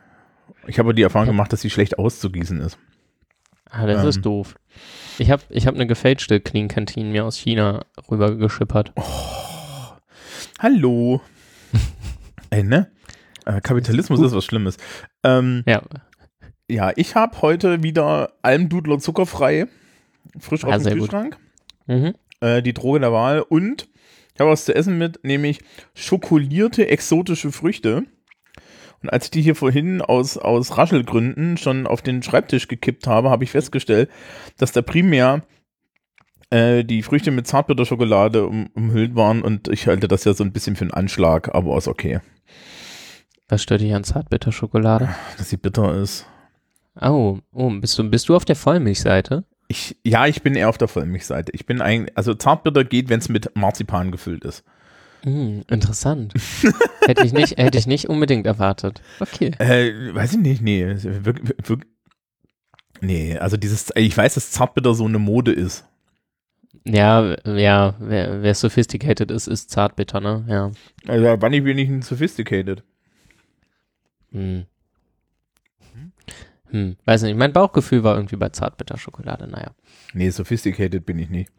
Ich 0.67 0.79
habe 0.79 0.95
die 0.95 1.03
Erfahrung 1.03 1.27
gemacht, 1.29 1.53
dass 1.53 1.61
sie 1.61 1.71
schlecht 1.71 1.99
auszugießen 1.99 2.61
ist. 2.61 2.79
Ah, 3.71 3.87
das 3.87 4.03
Ähm. 4.03 4.09
ist 4.09 4.23
doof. 4.23 4.55
Ich 5.19 5.31
habe 5.31 5.43
ich 5.51 5.67
hab 5.67 5.75
eine 5.75 5.87
gefälschte 5.87 6.41
Clean 6.41 6.69
Canteen 6.69 7.11
mir 7.13 7.25
aus 7.25 7.37
China 7.37 7.85
rübergeschippert. 8.11 8.93
Hallo. 10.59 11.21
Ey, 12.51 12.63
ne? 12.63 12.91
Äh, 13.45 13.61
Kapitalismus 13.61 14.21
ist 14.21 14.35
was 14.35 14.45
Schlimmes. 14.45 14.77
Ähm, 15.23 15.63
Ja, 15.67 15.83
ja, 16.69 16.93
ich 16.97 17.15
habe 17.15 17.41
heute 17.43 17.83
wieder 17.83 18.33
Almdudler 18.43 18.99
zuckerfrei, 18.99 19.67
frisch 20.39 20.65
Ah, 20.65 20.69
aus 20.75 20.83
dem 20.83 20.99
gut. 20.99 21.11
Kühlschrank. 21.11 21.39
mhm. 21.87 22.15
Äh, 22.41 22.63
die 22.63 22.75
Droge 22.75 23.01
der 23.01 23.13
Wahl 23.13 23.41
und 23.43 23.89
ich 24.35 24.41
habe 24.41 24.51
was 24.51 24.67
zu 24.67 24.75
essen 24.75 24.99
mit, 24.99 25.25
nämlich 25.25 25.61
schokolierte 25.95 26.89
exotische 26.89 27.53
Früchte. 27.53 28.05
Und 29.03 29.11
als 29.11 29.27
ich 29.27 29.31
die 29.31 29.41
hier 29.41 29.55
vorhin 29.55 30.03
aus, 30.03 30.37
aus 30.37 30.77
Raschelgründen 30.77 31.57
schon 31.57 31.87
auf 31.87 32.03
den 32.03 32.23
Schreibtisch 32.23 32.69
gekippt 32.69 33.07
habe, 33.07 33.31
habe 33.31 33.45
ich 33.45 33.51
festgestellt, 33.51 34.11
dass 34.59 34.73
da 34.73 34.83
primär 34.83 35.43
äh, 36.51 36.85
die 36.85 37.03
Früchte 37.03 37.31
mit 37.31 37.47
Zartbitterschokolade 37.47 38.47
um, 38.47 38.69
umhüllt 38.75 39.17
waren 39.17 39.41
und 39.41 39.69
ich 39.69 39.87
halte 39.87 40.07
das 40.07 40.25
ja 40.25 40.35
so 40.35 40.45
ein 40.45 40.53
bisschen 40.53 40.77
für 40.77 40.83
einen 40.83 40.93
Anschlag, 40.93 41.55
aber 41.55 41.77
ist 41.79 41.89
okay, 41.89 42.21
Was 43.49 43.63
stört 43.63 43.81
dich 43.81 43.95
an 43.95 44.05
Zartbitterschokolade? 44.05 45.09
dass 45.39 45.49
sie 45.49 45.57
bitter 45.57 45.95
ist. 45.95 46.27
Oh, 47.01 47.39
oh 47.53 47.71
bist, 47.71 47.99
du, 47.99 48.05
bist 48.11 48.29
du 48.29 48.37
auf 48.37 48.45
der 48.45 48.57
Vollmilchseite? 48.57 49.45
Ich, 49.69 49.97
ja, 50.05 50.27
ich 50.27 50.43
bin 50.43 50.55
eher 50.55 50.69
auf 50.69 50.79
der 50.79 50.89
Vollmilchseite. 50.89 51.53
Ich 51.53 51.67
bin 51.67 51.81
eigentlich, 51.81 52.17
also 52.17 52.35
Zartbitter 52.35 52.85
geht, 52.85 53.09
wenn 53.09 53.19
es 53.19 53.29
mit 53.29 53.57
Marzipan 53.57 54.13
gefüllt 54.13 54.45
ist. 54.45 54.65
Hm, 55.23 55.65
interessant. 55.69 56.35
hätte, 57.07 57.25
ich 57.27 57.33
nicht, 57.33 57.59
hätte 57.59 57.79
ich 57.79 57.87
nicht 57.87 58.09
unbedingt 58.09 58.47
erwartet. 58.47 59.03
Okay. 59.19 59.53
Äh, 59.59 60.15
weiß 60.15 60.35
ich 60.35 60.39
nicht, 60.39 60.63
nee. 60.63 60.87
Wirklich, 60.87 61.57
wirklich, 61.69 61.91
nee, 63.01 63.37
also 63.37 63.57
dieses, 63.57 63.93
ich 63.97 64.17
weiß, 64.17 64.35
dass 64.35 64.53
Zartbitter 64.53 64.95
so 64.95 65.05
eine 65.05 65.19
Mode 65.19 65.53
ist. 65.53 65.85
Ja, 66.85 67.37
ja, 67.45 67.95
wer, 67.99 68.43
wer 68.43 68.55
sophisticated 68.55 69.33
ist, 69.33 69.49
ist 69.49 69.71
zartbitter, 69.71 70.21
ne? 70.21 70.45
Ja. 70.49 70.71
Also 71.09 71.41
wann 71.41 71.53
ich 71.53 71.65
wenigstens 71.65 72.07
sophisticated. 72.07 72.85
Hm. 74.31 74.67
Hm, 76.71 76.97
weiß 77.05 77.23
nicht, 77.23 77.37
mein 77.37 77.53
Bauchgefühl 77.53 78.03
war 78.05 78.17
irgendwie 78.17 78.37
bei 78.37 78.49
Zartbitterschokolade, 78.49 79.47
naja. 79.49 79.71
Nee, 80.15 80.31
sophisticated 80.31 81.07
bin 81.07 81.19
ich 81.19 81.31
nicht. 81.31 81.51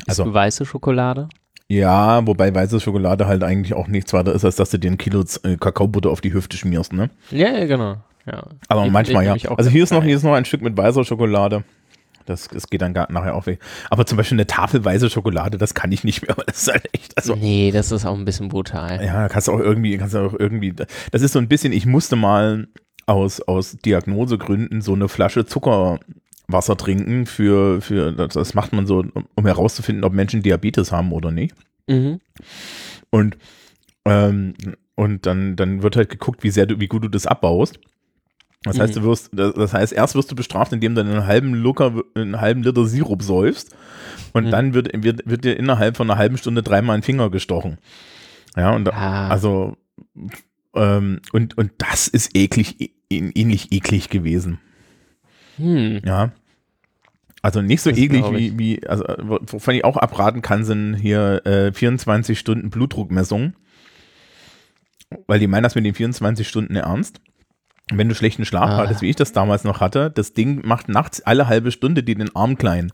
Ist 0.00 0.08
Also- 0.10 0.24
du 0.24 0.34
weiße 0.34 0.64
Schokolade? 0.66 1.28
Ja, 1.68 2.24
wobei 2.26 2.54
weiße 2.54 2.78
Schokolade 2.80 3.26
halt 3.26 3.42
eigentlich 3.42 3.74
auch 3.74 3.88
nichts 3.88 4.12
weiter 4.12 4.32
ist, 4.32 4.44
als 4.44 4.54
dass 4.56 4.70
du 4.70 4.78
dir 4.78 4.90
ein 4.90 4.98
Kilo 4.98 5.24
äh, 5.42 5.56
Kakaobutter 5.56 6.10
auf 6.10 6.20
die 6.20 6.32
Hüfte 6.32 6.56
schmierst, 6.56 6.92
ne? 6.92 7.10
Ja, 7.30 7.48
ja, 7.58 7.66
genau. 7.66 7.96
Ja. 8.24 8.44
Aber 8.68 8.86
Ich- 8.86 8.92
manchmal 8.92 9.36
ich 9.36 9.42
ja. 9.44 9.50
Also 9.56 9.70
hier 9.70 9.82
ist 9.82 9.90
noch, 9.92 10.04
hier 10.04 10.16
ist 10.16 10.22
noch 10.22 10.34
ein 10.34 10.44
Stück 10.44 10.62
mit 10.62 10.76
weißer 10.76 11.04
Schokolade. 11.04 11.64
Das, 12.24 12.48
das 12.48 12.68
geht 12.68 12.82
dann 12.82 12.92
gar, 12.92 13.10
nachher 13.12 13.34
auch 13.36 13.46
weg. 13.46 13.60
Aber 13.88 14.04
zum 14.04 14.16
Beispiel 14.16 14.36
eine 14.36 14.46
Tafel 14.48 14.84
weiße 14.84 15.10
Schokolade, 15.10 15.58
das 15.58 15.74
kann 15.74 15.90
ich 15.92 16.02
nicht 16.04 16.22
mehr, 16.26 16.34
das 16.46 16.62
ist 16.62 16.72
halt 16.72 16.88
echt, 16.92 17.16
also 17.16 17.34
Nee, 17.36 17.70
das 17.72 17.90
ist 17.92 18.04
auch 18.04 18.16
ein 18.16 18.24
bisschen 18.24 18.48
brutal. 18.48 19.04
Ja, 19.04 19.28
kannst 19.28 19.46
du 19.48 19.52
auch 19.52 19.60
irgendwie, 19.60 19.96
kannst 19.96 20.14
du 20.14 20.18
auch 20.18 20.34
irgendwie, 20.38 20.72
das 20.72 21.22
ist 21.22 21.32
so 21.32 21.38
ein 21.38 21.48
bisschen, 21.48 21.72
ich 21.72 21.86
musste 21.86 22.16
mal 22.16 22.66
aus, 23.06 23.40
aus 23.40 23.76
Diagnosegründen 23.78 24.82
so 24.82 24.94
eine 24.94 25.08
Flasche 25.08 25.46
Zuckerwasser 25.46 26.76
trinken 26.76 27.26
für, 27.26 27.80
für, 27.80 28.12
das, 28.12 28.54
macht 28.54 28.72
man 28.72 28.86
so, 28.86 29.04
um, 29.34 29.46
herauszufinden, 29.46 30.04
ob 30.04 30.12
Menschen 30.12 30.42
Diabetes 30.42 30.92
haben 30.92 31.12
oder 31.12 31.30
nicht. 31.30 31.54
Mhm. 31.86 32.20
Und, 33.10 33.36
ähm, 34.04 34.54
und 34.96 35.26
dann, 35.26 35.56
dann 35.56 35.82
wird 35.82 35.96
halt 35.96 36.08
geguckt, 36.10 36.42
wie 36.42 36.50
sehr 36.50 36.66
du, 36.66 36.80
wie 36.80 36.88
gut 36.88 37.04
du 37.04 37.08
das 37.08 37.26
abbaust. 37.26 37.78
Das 38.64 38.80
heißt, 38.80 38.96
Mhm. 38.96 39.00
du 39.00 39.06
wirst, 39.06 39.30
das, 39.32 39.72
heißt, 39.72 39.92
erst 39.92 40.16
wirst 40.16 40.30
du 40.32 40.34
bestraft, 40.34 40.72
indem 40.72 40.96
du 40.96 41.00
einen 41.02 41.26
halben 41.26 41.54
Lucker, 41.54 42.02
einen 42.16 42.40
halben 42.40 42.64
Liter 42.64 42.84
Sirup 42.84 43.22
säufst. 43.22 43.76
Und 44.32 44.46
Mhm. 44.46 44.50
dann 44.50 44.74
wird, 44.74 44.90
wird, 45.04 45.22
wird 45.24 45.44
dir 45.44 45.56
innerhalb 45.56 45.96
von 45.96 46.10
einer 46.10 46.18
halben 46.18 46.36
Stunde 46.36 46.64
dreimal 46.64 46.96
ein 46.96 47.02
Finger 47.04 47.30
gestochen. 47.30 47.78
Ja, 48.56 48.74
und 48.74 48.92
Ah, 48.92 49.28
also, 49.28 49.76
ähm, 50.76 51.20
und, 51.32 51.56
und 51.58 51.72
das 51.78 52.08
ist 52.08 52.36
eklig, 52.36 52.76
ä- 52.78 52.90
ähnlich 53.10 53.72
eklig 53.72 54.08
gewesen. 54.10 54.58
hm. 55.56 56.00
Ja. 56.04 56.32
Also 57.42 57.62
nicht 57.62 57.80
so 57.80 57.90
Das 57.90 57.98
eklig 57.98 58.24
wie, 58.32 58.58
wie, 58.58 58.86
also 58.88 59.04
wovon 59.22 59.74
ich 59.74 59.84
auch 59.84 59.96
abraten 59.96 60.42
kann, 60.42 60.64
sind 60.64 60.94
hier 60.94 61.46
äh, 61.46 61.72
24 61.72 62.36
Stunden 62.38 62.70
Blutdruckmessung. 62.70 63.54
Weil 65.28 65.38
die 65.38 65.46
meinen 65.46 65.62
das 65.62 65.76
mit 65.76 65.84
den 65.84 65.94
24 65.94 66.48
Stunden 66.48 66.74
ernst. 66.74 67.20
Wenn 67.92 68.08
du 68.08 68.16
schlechten 68.16 68.44
Schlaf 68.44 68.70
Ah. 68.70 68.76
hattest, 68.78 69.00
wie 69.02 69.10
ich 69.10 69.14
das 69.16 69.30
damals 69.32 69.62
noch 69.62 69.80
hatte, 69.80 70.10
das 70.10 70.32
Ding 70.32 70.66
macht 70.66 70.88
nachts 70.88 71.20
alle 71.20 71.46
halbe 71.46 71.70
Stunde 71.70 72.02
dir 72.02 72.16
den 72.16 72.34
Arm 72.34 72.58
klein. 72.58 72.92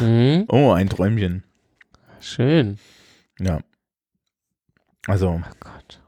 Mhm. 0.00 0.46
Oh, 0.48 0.72
ein 0.72 0.88
Träumchen. 0.88 1.44
Schön. 2.20 2.78
Ja. 3.38 3.60
Also, 5.06 5.40
Oh 5.40 5.50
Gott. 5.60 6.00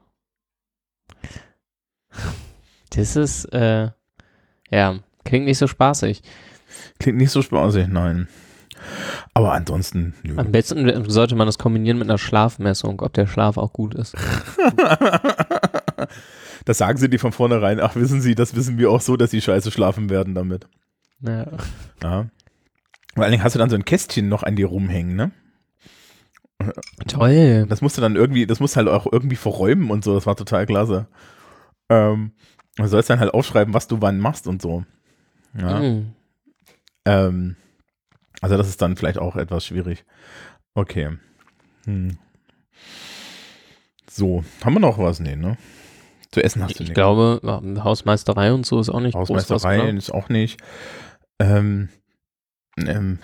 Das 2.91 3.15
ist, 3.15 3.45
äh, 3.45 3.89
ja, 4.69 4.99
klingt 5.23 5.45
nicht 5.45 5.57
so 5.57 5.67
spaßig. 5.67 6.21
klingt 6.99 7.17
nicht 7.17 7.31
so 7.31 7.41
spaßig, 7.41 7.87
nein. 7.87 8.27
Aber 9.33 9.53
ansonsten, 9.53 10.13
nö. 10.23 10.37
Am 10.37 10.51
besten 10.51 11.09
sollte 11.09 11.35
man 11.35 11.47
das 11.47 11.57
kombinieren 11.57 11.97
mit 11.97 12.09
einer 12.09 12.17
Schlafmessung, 12.17 13.01
ob 13.01 13.13
der 13.13 13.27
Schlaf 13.27 13.57
auch 13.57 13.73
gut 13.73 13.95
ist. 13.95 14.15
das 16.65 16.77
sagen 16.77 16.97
sie 16.97 17.09
dir 17.09 17.19
von 17.19 17.31
vornherein. 17.31 17.79
Ach, 17.79 17.95
wissen 17.95 18.21
Sie, 18.21 18.35
das 18.35 18.55
wissen 18.55 18.77
wir 18.77 18.91
auch 18.91 19.01
so, 19.01 19.17
dass 19.17 19.31
sie 19.31 19.41
scheiße 19.41 19.71
schlafen 19.71 20.09
werden 20.09 20.35
damit. 20.35 20.67
Ja. 21.21 21.45
Ja. 22.01 22.27
Vor 23.13 23.23
allen 23.23 23.31
Dingen 23.31 23.43
hast 23.43 23.55
du 23.55 23.59
dann 23.59 23.69
so 23.69 23.75
ein 23.75 23.85
Kästchen 23.85 24.29
noch 24.29 24.43
an 24.43 24.55
dir 24.55 24.67
rumhängen, 24.67 25.15
ne? 25.15 25.31
Toll. 27.07 27.65
Das 27.67 27.81
musst 27.81 27.97
du 27.97 28.01
dann 28.01 28.15
irgendwie, 28.15 28.45
das 28.45 28.59
musst 28.59 28.75
du 28.75 28.77
halt 28.77 28.87
auch 28.87 29.11
irgendwie 29.11 29.35
verräumen 29.35 29.91
und 29.91 30.03
so. 30.03 30.13
Das 30.13 30.25
war 30.25 30.35
total 30.35 30.65
klasse. 30.65 31.07
Ähm, 31.89 32.31
du 32.77 32.87
sollst 32.87 33.09
dann 33.09 33.19
halt 33.19 33.33
aufschreiben, 33.33 33.73
was 33.73 33.87
du 33.87 34.01
wann 34.01 34.19
machst 34.19 34.47
und 34.47 34.61
so. 34.61 34.85
Ja. 35.57 35.79
Mhm. 35.79 36.13
Ähm, 37.05 37.55
also 38.41 38.57
das 38.57 38.67
ist 38.67 38.81
dann 38.81 38.95
vielleicht 38.95 39.17
auch 39.17 39.35
etwas 39.35 39.65
schwierig. 39.65 40.05
Okay. 40.73 41.17
Hm. 41.85 42.17
So, 44.09 44.43
haben 44.63 44.73
wir 44.73 44.79
noch 44.79 44.97
was? 44.97 45.19
Nee, 45.19 45.35
ne? 45.35 45.57
Zu 46.31 46.43
essen 46.43 46.63
hast 46.63 46.79
du 46.79 46.83
Ich 46.83 46.89
nicht. 46.89 46.93
glaube, 46.95 47.39
ja, 47.43 47.83
Hausmeisterei 47.83 48.53
und 48.53 48.65
so 48.65 48.79
ist 48.79 48.89
auch 48.89 48.99
nicht 49.01 49.13
groß 49.15 49.29
was, 49.29 49.49
Hausmeisterei 49.49 49.89
ist 49.89 50.11
auch 50.11 50.29
nicht. 50.29 50.61
Ähm, 51.39 51.89
ähm, 52.77 53.19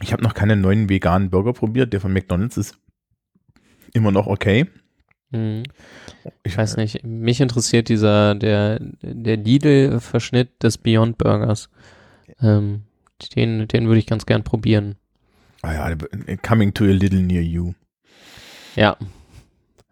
ich 0.00 0.12
habe 0.12 0.22
noch 0.22 0.34
keinen 0.34 0.60
neuen 0.60 0.88
veganen 0.88 1.30
Burger 1.30 1.52
probiert. 1.52 1.92
Der 1.92 2.00
von 2.00 2.12
McDonald's 2.12 2.56
ist 2.56 2.78
immer 3.92 4.12
noch 4.12 4.26
okay. 4.28 4.68
Mhm. 5.30 5.64
Ich 6.42 6.56
weiß 6.56 6.76
nicht, 6.76 7.04
mich 7.04 7.40
interessiert 7.40 7.88
dieser, 7.88 8.34
der, 8.34 8.78
der 9.02 9.36
Lidl-Verschnitt 9.36 10.62
des 10.62 10.78
Beyond 10.78 11.18
Burgers. 11.18 11.68
Ähm, 12.40 12.82
den, 13.34 13.66
den 13.68 13.86
würde 13.86 13.98
ich 13.98 14.06
ganz 14.06 14.26
gern 14.26 14.44
probieren. 14.44 14.96
Ah 15.62 15.72
ja, 15.90 15.96
coming 16.42 16.72
to 16.72 16.84
a 16.84 16.88
little 16.88 17.20
near 17.22 17.42
you. 17.42 17.72
Ja, 18.76 18.96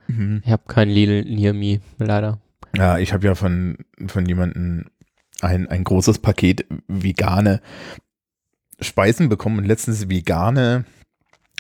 Mhm. 0.09 0.43
ich 0.45 0.53
habe 0.53 0.63
kein 0.69 0.89
Lidl 0.89 1.25
near 1.25 1.53
me, 1.53 1.81
leider. 1.99 2.41
Ja, 2.77 2.99
ich 2.99 3.13
habe 3.13 3.27
ja 3.27 3.35
von, 3.35 3.79
von 4.07 4.27
jemandem 4.27 4.87
ein, 5.41 5.69
ein 5.69 5.85
großes 5.85 6.21
Paket 6.21 6.65
vegane 6.87 7.61
Speisen 8.81 9.29
bekommen 9.29 9.59
und 9.59 9.65
letztens 9.65 10.09
vegane 10.09 10.85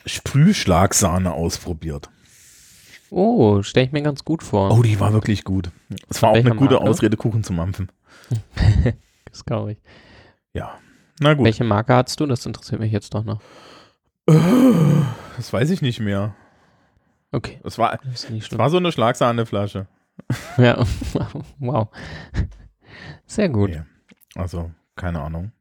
Sprühschlagsahne 0.05 1.33
ausprobiert. 1.33 2.09
Oh, 3.19 3.63
stelle 3.63 3.87
ich 3.87 3.93
mir 3.93 4.03
ganz 4.03 4.27
gut 4.27 4.43
vor. 4.43 4.71
Oh, 4.77 4.83
die 4.83 5.01
war 5.01 5.11
wirklich 5.15 5.43
gut. 5.43 5.71
Es 6.11 6.21
war 6.21 6.33
auch 6.33 6.35
eine 6.37 6.55
gute 6.55 6.75
Marke? 6.75 6.91
Ausrede, 6.91 7.17
Kuchen 7.17 7.43
zu 7.43 7.55
mampfen. 7.55 7.91
Das 9.31 9.45
glaube 9.45 9.73
ich. 9.73 9.79
Ja. 10.55 10.79
Na 11.21 11.35
gut. 11.35 11.45
Welche 11.45 11.65
Marke 11.65 11.95
hast 11.95 12.19
du? 12.21 12.25
Das 12.27 12.47
interessiert 12.47 12.81
mich 12.81 12.91
jetzt 12.93 13.13
doch 13.13 13.23
noch. 13.25 13.41
Das 14.27 15.53
weiß 15.53 15.69
ich 15.71 15.83
nicht 15.83 16.01
mehr. 16.01 16.35
Okay, 17.33 17.59
Es 17.65 17.77
war, 17.77 17.99
das 18.03 18.31
nicht 18.31 18.51
es 18.51 18.59
war 18.59 18.71
so 18.71 18.79
eine 18.79 18.93
Schlagsahneflasche. 18.93 19.89
Ja, 20.57 20.83
wow. 21.59 21.89
Sehr 23.27 23.51
gut. 23.51 23.71
Nee. 23.71 23.83
Also, 24.35 24.71
keine 24.95 25.21
Ahnung. 25.21 25.53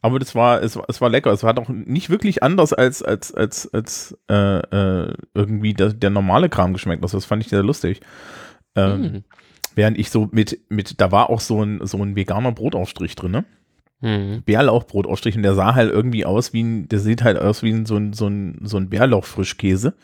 Aber 0.00 0.18
das 0.18 0.34
war, 0.34 0.62
es, 0.62 0.76
war- 0.76 0.84
es 0.88 1.00
war 1.00 1.08
lecker. 1.10 1.32
Es 1.32 1.42
war 1.42 1.54
doch 1.54 1.68
nicht 1.68 2.08
wirklich 2.10 2.42
anders 2.42 2.72
als, 2.72 3.02
als, 3.02 3.34
als, 3.34 3.72
als 3.74 4.16
äh, 4.30 4.58
äh, 4.58 5.14
irgendwie 5.34 5.74
der, 5.74 5.92
der 5.92 6.10
normale 6.10 6.48
Kram 6.48 6.72
geschmeckt. 6.72 7.02
Also 7.02 7.16
das 7.16 7.24
fand 7.24 7.42
ich 7.42 7.48
sehr 7.48 7.62
lustig. 7.62 8.00
Ähm, 8.76 9.00
Mhm. 9.00 9.24
Während 9.74 9.96
ich 9.98 10.10
so 10.10 10.28
mit, 10.32 10.58
mit, 10.70 11.00
da 11.00 11.12
war 11.12 11.30
auch 11.30 11.40
so 11.40 11.62
ein, 11.62 11.80
so 11.86 11.98
ein 12.02 12.16
veganer 12.16 12.50
Brotaufstrich 12.50 13.14
drin, 13.14 13.30
ne? 13.30 13.44
Mhm. 14.00 14.42
Bärlauchbrotaufstrich 14.44 15.36
und 15.36 15.42
der 15.44 15.54
sah 15.54 15.74
halt 15.76 15.92
irgendwie 15.92 16.24
aus 16.24 16.52
wie 16.52 16.62
ein, 16.64 16.88
der 16.88 16.98
sieht 16.98 17.22
halt 17.22 17.38
aus 17.38 17.62
wie 17.62 17.70
ein, 17.72 17.86
so 17.86 17.96
ein, 17.96 18.12
so 18.12 18.26
ein, 18.28 18.58
so 18.64 18.76
ein 18.76 18.88
Bärlauchfrischkäse. 18.88 19.94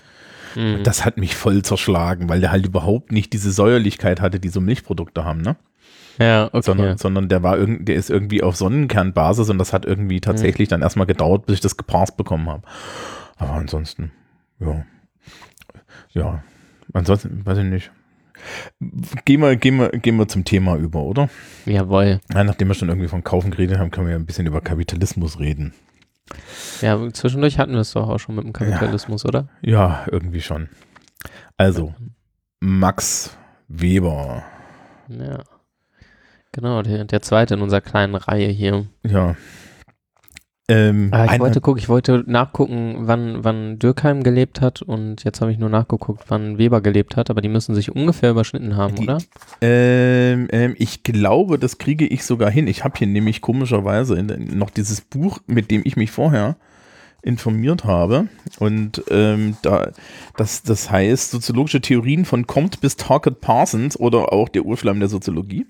Mhm. 0.54 0.82
Das 0.84 1.04
hat 1.04 1.16
mich 1.16 1.34
voll 1.34 1.62
zerschlagen, 1.62 2.28
weil 2.28 2.40
der 2.40 2.52
halt 2.52 2.66
überhaupt 2.66 3.10
nicht 3.10 3.32
diese 3.32 3.50
Säuerlichkeit 3.50 4.20
hatte, 4.20 4.38
die 4.38 4.48
so 4.48 4.60
Milchprodukte 4.60 5.24
haben, 5.24 5.40
ne? 5.42 5.56
Ja, 6.18 6.46
okay. 6.46 6.62
sondern, 6.62 6.98
sondern 6.98 7.28
der 7.28 7.42
war 7.42 7.58
irgend, 7.58 7.88
der 7.88 7.96
ist 7.96 8.10
irgendwie 8.10 8.42
auf 8.42 8.56
Sonnenkernbasis 8.56 9.50
und 9.50 9.58
das 9.58 9.72
hat 9.72 9.84
irgendwie 9.84 10.20
tatsächlich 10.20 10.68
dann 10.68 10.82
erstmal 10.82 11.06
gedauert, 11.06 11.46
bis 11.46 11.56
ich 11.56 11.60
das 11.60 11.76
geparst 11.76 12.16
bekommen 12.16 12.48
habe. 12.48 12.62
Aber 13.36 13.52
ansonsten, 13.52 14.12
ja. 14.60 14.84
Ja. 16.12 16.44
Ansonsten, 16.92 17.44
weiß 17.44 17.58
ich 17.58 17.64
nicht. 17.64 17.90
Gehen 19.24 19.40
wir, 19.40 19.56
gehen 19.56 19.78
wir, 19.78 19.90
gehen 19.90 20.16
wir 20.16 20.28
zum 20.28 20.44
Thema 20.44 20.76
über, 20.76 21.02
oder? 21.02 21.28
Jawohl. 21.66 22.20
Ja, 22.32 22.44
nachdem 22.44 22.68
wir 22.68 22.74
schon 22.74 22.88
irgendwie 22.88 23.08
von 23.08 23.24
Kaufen 23.24 23.50
geredet 23.50 23.78
haben, 23.78 23.90
können 23.90 24.06
wir 24.06 24.12
ja 24.12 24.18
ein 24.18 24.26
bisschen 24.26 24.46
über 24.46 24.60
Kapitalismus 24.60 25.40
reden. 25.40 25.72
Ja, 26.80 27.10
zwischendurch 27.12 27.58
hatten 27.58 27.72
wir 27.72 27.80
es 27.80 27.92
doch 27.92 28.08
auch 28.08 28.18
schon 28.18 28.34
mit 28.34 28.44
dem 28.44 28.52
Kapitalismus, 28.52 29.24
oder? 29.24 29.48
Ja, 29.62 30.06
irgendwie 30.10 30.40
schon. 30.40 30.68
Also, 31.56 31.94
Max 32.60 33.36
Weber. 33.68 34.42
Ja. 35.08 35.42
Genau, 36.54 36.82
der, 36.82 37.04
der 37.04 37.20
zweite 37.20 37.54
in 37.54 37.60
unserer 37.62 37.80
kleinen 37.80 38.14
Reihe 38.14 38.48
hier. 38.48 38.86
Ja. 39.04 39.34
Ähm, 40.66 41.10
Ah, 41.12 41.26
ich 41.34 41.40
wollte 41.40 41.60
gucken, 41.60 41.78
ich 41.78 41.90
wollte 41.90 42.24
nachgucken, 42.26 42.94
wann, 43.00 43.44
wann 43.44 43.78
Dürkheim 43.78 44.22
gelebt 44.22 44.62
hat 44.62 44.80
und 44.80 45.22
jetzt 45.24 45.42
habe 45.42 45.52
ich 45.52 45.58
nur 45.58 45.68
nachgeguckt, 45.68 46.24
wann 46.28 46.56
Weber 46.56 46.80
gelebt 46.80 47.16
hat, 47.16 47.28
aber 47.28 47.42
die 47.42 47.50
müssen 47.50 47.74
sich 47.74 47.94
ungefähr 47.94 48.30
überschnitten 48.30 48.76
haben, 48.76 48.94
Die- 48.94 49.02
oder? 49.02 49.18
Ähm, 49.60 50.48
ähm, 50.52 50.74
ich 50.78 51.02
glaube, 51.02 51.58
das 51.58 51.76
kriege 51.76 52.06
ich 52.06 52.24
sogar 52.24 52.50
hin. 52.50 52.66
Ich 52.66 52.82
habe 52.82 52.96
hier 52.96 53.08
nämlich 53.08 53.42
komischerweise 53.42 54.14
noch 54.22 54.70
dieses 54.70 55.02
Buch, 55.02 55.40
mit 55.46 55.70
dem 55.70 55.82
ich 55.84 55.96
mich 55.96 56.10
vorher 56.12 56.56
informiert 57.20 57.84
habe. 57.84 58.28
Und 58.58 59.02
ähm, 59.10 59.56
da, 59.62 59.90
das, 60.36 60.62
das 60.62 60.90
heißt 60.90 61.30
Soziologische 61.32 61.80
Theorien 61.80 62.24
von 62.24 62.46
Comte 62.46 62.78
bis 62.80 62.96
Target 62.96 63.40
Parsons 63.40 63.98
oder 63.98 64.32
auch 64.32 64.48
der 64.48 64.64
Urschlamm 64.64 65.00
der 65.00 65.08
Soziologie. 65.10 65.66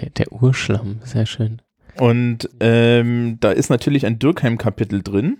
Der, 0.00 0.10
der 0.10 0.32
Urschlamm, 0.32 1.00
sehr 1.04 1.26
schön. 1.26 1.60
Und 1.98 2.48
ähm, 2.60 3.38
da 3.40 3.52
ist 3.52 3.68
natürlich 3.70 4.04
ein 4.06 4.18
Dürkheim-Kapitel 4.18 5.02
drin. 5.02 5.38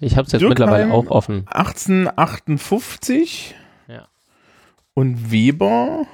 Ich 0.00 0.16
habe 0.16 0.26
es 0.26 0.32
jetzt 0.32 0.42
Dürkheim- 0.42 0.48
mittlerweile 0.50 0.92
auch 0.92 1.06
offen. 1.08 1.46
1858. 1.48 3.54
Ja. 3.88 4.06
Und 4.94 5.30
Weber 5.32 6.06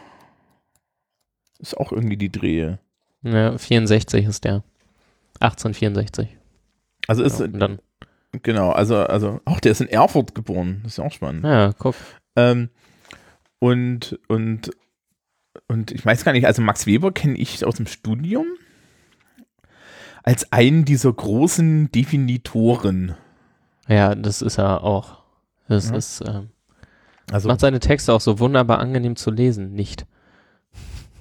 ist 1.58 1.76
auch 1.76 1.92
irgendwie 1.92 2.16
die 2.16 2.32
Drehe. 2.32 2.78
Ja, 3.22 3.56
64 3.58 4.24
ist 4.26 4.44
der. 4.44 4.62
1864. 5.40 6.28
Also 7.08 7.22
ist, 7.24 7.40
Ja, 7.40 7.48
dann, 7.48 7.78
genau, 8.42 8.70
also, 8.70 8.96
also, 8.96 9.40
auch 9.44 9.60
der 9.60 9.72
ist 9.72 9.80
in 9.80 9.88
Erfurt 9.88 10.34
geboren. 10.34 10.80
Das 10.82 10.92
ist 10.92 10.98
ja 10.98 11.04
auch 11.04 11.12
spannend. 11.12 11.44
ja, 11.44 11.72
guck. 11.78 11.94
Ähm, 12.36 12.70
und, 13.58 14.18
und, 14.28 14.70
und 15.68 15.90
ich 15.90 16.04
weiß 16.04 16.24
gar 16.24 16.32
nicht, 16.32 16.46
also 16.46 16.62
Max 16.62 16.86
Weber 16.86 17.12
kenne 17.12 17.36
ich 17.36 17.64
aus 17.64 17.76
dem 17.76 17.86
Studium 17.86 18.46
als 20.22 20.52
einen 20.52 20.84
dieser 20.84 21.12
großen 21.12 21.90
Definitoren. 21.90 23.14
Ja, 23.88 24.14
das 24.14 24.40
ist 24.42 24.58
er 24.58 24.84
auch. 24.84 25.22
Das 25.68 25.90
Ja. 25.90 25.96
ist, 25.96 26.22
ähm, 26.26 26.50
Also, 27.30 27.48
macht 27.48 27.60
seine 27.60 27.80
Texte 27.80 28.12
auch 28.12 28.20
so 28.20 28.38
wunderbar 28.38 28.78
angenehm 28.78 29.16
zu 29.16 29.30
lesen, 29.30 29.72
nicht? 29.74 30.06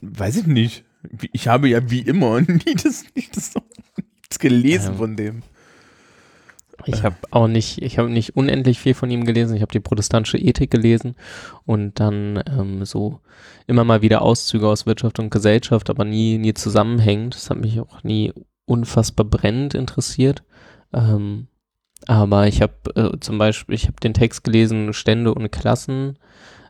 weiß 0.01 0.37
ich 0.37 0.47
nicht. 0.47 0.83
Ich 1.31 1.47
habe 1.47 1.67
ja 1.69 1.89
wie 1.89 2.01
immer 2.01 2.41
nie 2.41 2.75
das, 2.75 3.05
nicht 3.15 3.35
das, 3.37 3.53
nichts 3.97 4.39
gelesen 4.39 4.93
Ähm. 4.93 4.97
von 4.97 5.15
dem. 5.15 5.43
Ich 6.85 7.03
habe 7.03 7.15
auch 7.31 7.47
nicht, 7.47 7.81
ich 7.81 7.97
habe 7.97 8.09
nicht 8.09 8.35
unendlich 8.35 8.79
viel 8.79 8.93
von 8.93 9.09
ihm 9.09 9.25
gelesen. 9.25 9.55
Ich 9.55 9.61
habe 9.61 9.71
die 9.71 9.79
protestantische 9.79 10.37
Ethik 10.37 10.71
gelesen 10.71 11.15
und 11.65 11.99
dann 11.99 12.41
ähm, 12.47 12.85
so 12.85 13.19
immer 13.67 13.83
mal 13.83 14.01
wieder 14.01 14.21
Auszüge 14.21 14.67
aus 14.67 14.85
Wirtschaft 14.85 15.19
und 15.19 15.29
Gesellschaft, 15.29 15.89
aber 15.89 16.05
nie, 16.05 16.37
nie 16.37 16.53
zusammenhängend. 16.53 17.35
Das 17.35 17.49
hat 17.49 17.57
mich 17.57 17.79
auch 17.79 18.03
nie 18.03 18.33
unfassbar 18.65 19.25
brennend 19.25 19.73
interessiert. 19.73 20.43
Ähm, 20.93 21.47
aber 22.07 22.47
ich 22.47 22.61
habe 22.61 22.73
äh, 22.95 23.19
zum 23.19 23.37
Beispiel, 23.37 23.75
ich 23.75 23.87
habe 23.87 23.99
den 24.01 24.13
Text 24.13 24.43
gelesen, 24.43 24.93
Stände 24.93 25.33
und 25.33 25.51
Klassen. 25.51 26.17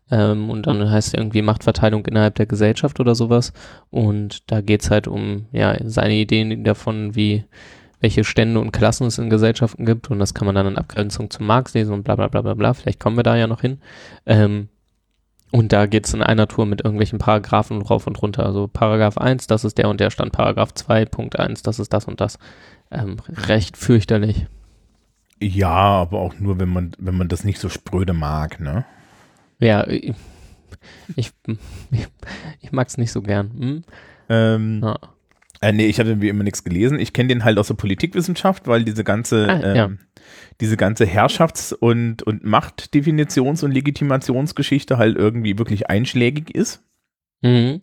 Ähm, 0.10 0.50
und 0.50 0.68
dann 0.68 0.92
heißt 0.92 1.14
irgendwie 1.14 1.42
Machtverteilung 1.42 2.06
innerhalb 2.06 2.36
der 2.36 2.46
Gesellschaft 2.46 3.00
oder 3.00 3.16
sowas. 3.16 3.54
Und 3.90 4.52
da 4.52 4.62
geht's 4.62 4.92
halt 4.92 5.08
um 5.08 5.46
ja, 5.52 5.78
seine 5.86 6.16
Ideen 6.16 6.64
davon, 6.64 7.16
wie 7.16 7.46
welche 8.02 8.24
Stände 8.24 8.60
und 8.60 8.72
Klassen 8.72 9.08
es 9.08 9.18
in 9.18 9.30
Gesellschaften 9.30 9.86
gibt 9.86 10.10
und 10.10 10.20
das 10.20 10.34
kann 10.34 10.46
man 10.46 10.56
dann 10.56 10.68
in 10.68 10.78
Abgrenzung 10.78 11.30
zum 11.30 11.46
Marx 11.46 11.74
lesen 11.74 11.94
und 11.94 12.04
bla 12.04 12.16
bla 12.16 12.28
bla 12.28 12.42
bla 12.42 12.56
bla. 12.56 12.74
Vielleicht 12.74 13.00
kommen 13.00 13.16
wir 13.16 13.24
da 13.24 13.38
ja 13.38 13.48
noch 13.48 13.62
hin. 13.62 13.80
Ähm, 14.26 14.68
und 15.52 15.74
da 15.74 15.86
geht 15.86 16.08
es 16.08 16.14
in 16.14 16.24
einer 16.24 16.48
Tour 16.48 16.66
mit 16.66 16.82
irgendwelchen 16.82 17.20
Paragraphen 17.20 17.82
rauf 17.82 18.08
und 18.08 18.22
runter. 18.22 18.46
Also 18.46 18.68
Paragraph 18.68 19.18
1, 19.18 19.48
das 19.48 19.66
ist 19.66 19.78
der 19.78 19.90
und 19.90 20.00
der 20.00 20.10
Stand. 20.10 20.32
Paragraph 20.32 20.74
2, 20.74 21.06
Punkt 21.06 21.38
1, 21.38 21.62
das 21.62 21.78
ist 21.78 21.94
das 21.94 22.06
und 22.06 22.22
das. 22.22 22.40
Ähm, 22.90 23.18
recht 23.30 23.78
fürchterlich. 23.78 24.48
Ja, 25.40 25.70
aber 25.70 26.20
auch 26.20 26.36
nur, 26.40 26.60
wenn 26.60 26.70
man, 26.70 26.92
wenn 27.00 27.18
man 27.18 27.28
das 27.28 27.44
nicht 27.44 27.60
so 27.60 27.68
spröde 27.68 28.14
mag, 28.14 28.60
ne? 28.60 28.86
Ja, 29.60 29.86
ich, 29.88 30.14
ich, 31.16 31.32
ich 32.62 32.72
mag 32.72 32.88
es 32.88 32.98
nicht 32.98 33.12
so 33.12 33.22
gern. 33.22 33.52
Hm? 33.58 33.84
Ähm, 34.30 34.82
Ja. 34.84 34.98
Äh, 35.62 35.72
nee, 35.72 35.86
ich 35.88 36.00
hatte 36.00 36.22
wie 36.22 36.30
immer 36.30 36.44
nichts 36.44 36.64
gelesen. 36.64 37.00
Ich 37.00 37.14
kenne 37.14 37.30
den 37.30 37.44
halt 37.44 37.58
aus 37.58 37.68
der 37.68 37.76
Politikwissenschaft, 37.76 38.68
weil 38.68 38.84
diese 38.84 39.04
ganze, 39.04 39.48
Ah, 39.48 39.62
ähm, 39.64 39.76
ja. 39.76 39.90
diese 40.60 40.76
ganze 40.78 41.06
Herrschafts- 41.06 41.74
und, 41.74 42.24
und 42.24 42.44
Machtdefinitions- 42.44 43.64
und 43.64 43.72
Legitimationsgeschichte 43.72 44.98
halt 44.98 45.18
irgendwie 45.18 45.58
wirklich 45.58 45.90
einschlägig 45.90 46.54
ist. 46.56 46.84
Mhm. 47.42 47.82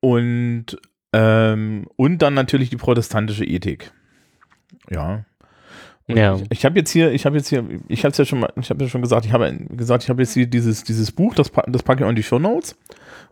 Und, 0.00 0.78
ähm, 1.12 1.86
und 1.96 2.18
dann 2.22 2.34
natürlich 2.34 2.70
die 2.70 2.76
protestantische 2.76 3.44
Ethik. 3.44 3.92
Ja. 4.90 5.24
Ja. 6.08 6.36
Ich, 6.36 6.42
ich 6.50 6.64
habe 6.64 6.78
jetzt 6.78 6.90
hier, 6.90 7.12
ich 7.12 7.26
habe 7.26 7.36
jetzt 7.36 7.48
hier, 7.48 7.64
ich 7.88 8.04
habe 8.04 8.12
es 8.12 8.18
ja 8.18 8.24
schon 8.24 8.40
mal, 8.40 8.52
ich 8.60 8.70
habe 8.70 8.82
ja 8.82 8.90
schon 8.90 9.02
gesagt, 9.02 9.24
ich 9.24 9.32
habe 9.32 9.56
gesagt, 9.70 10.02
ich 10.02 10.10
habe 10.10 10.22
jetzt 10.22 10.34
hier 10.34 10.46
dieses, 10.46 10.84
dieses 10.84 11.12
Buch, 11.12 11.34
das, 11.34 11.50
das 11.68 11.82
packe 11.82 12.00
ich 12.00 12.04
auch 12.04 12.10
in 12.10 12.16
die 12.16 12.22
Show 12.22 12.38
Notes. 12.38 12.76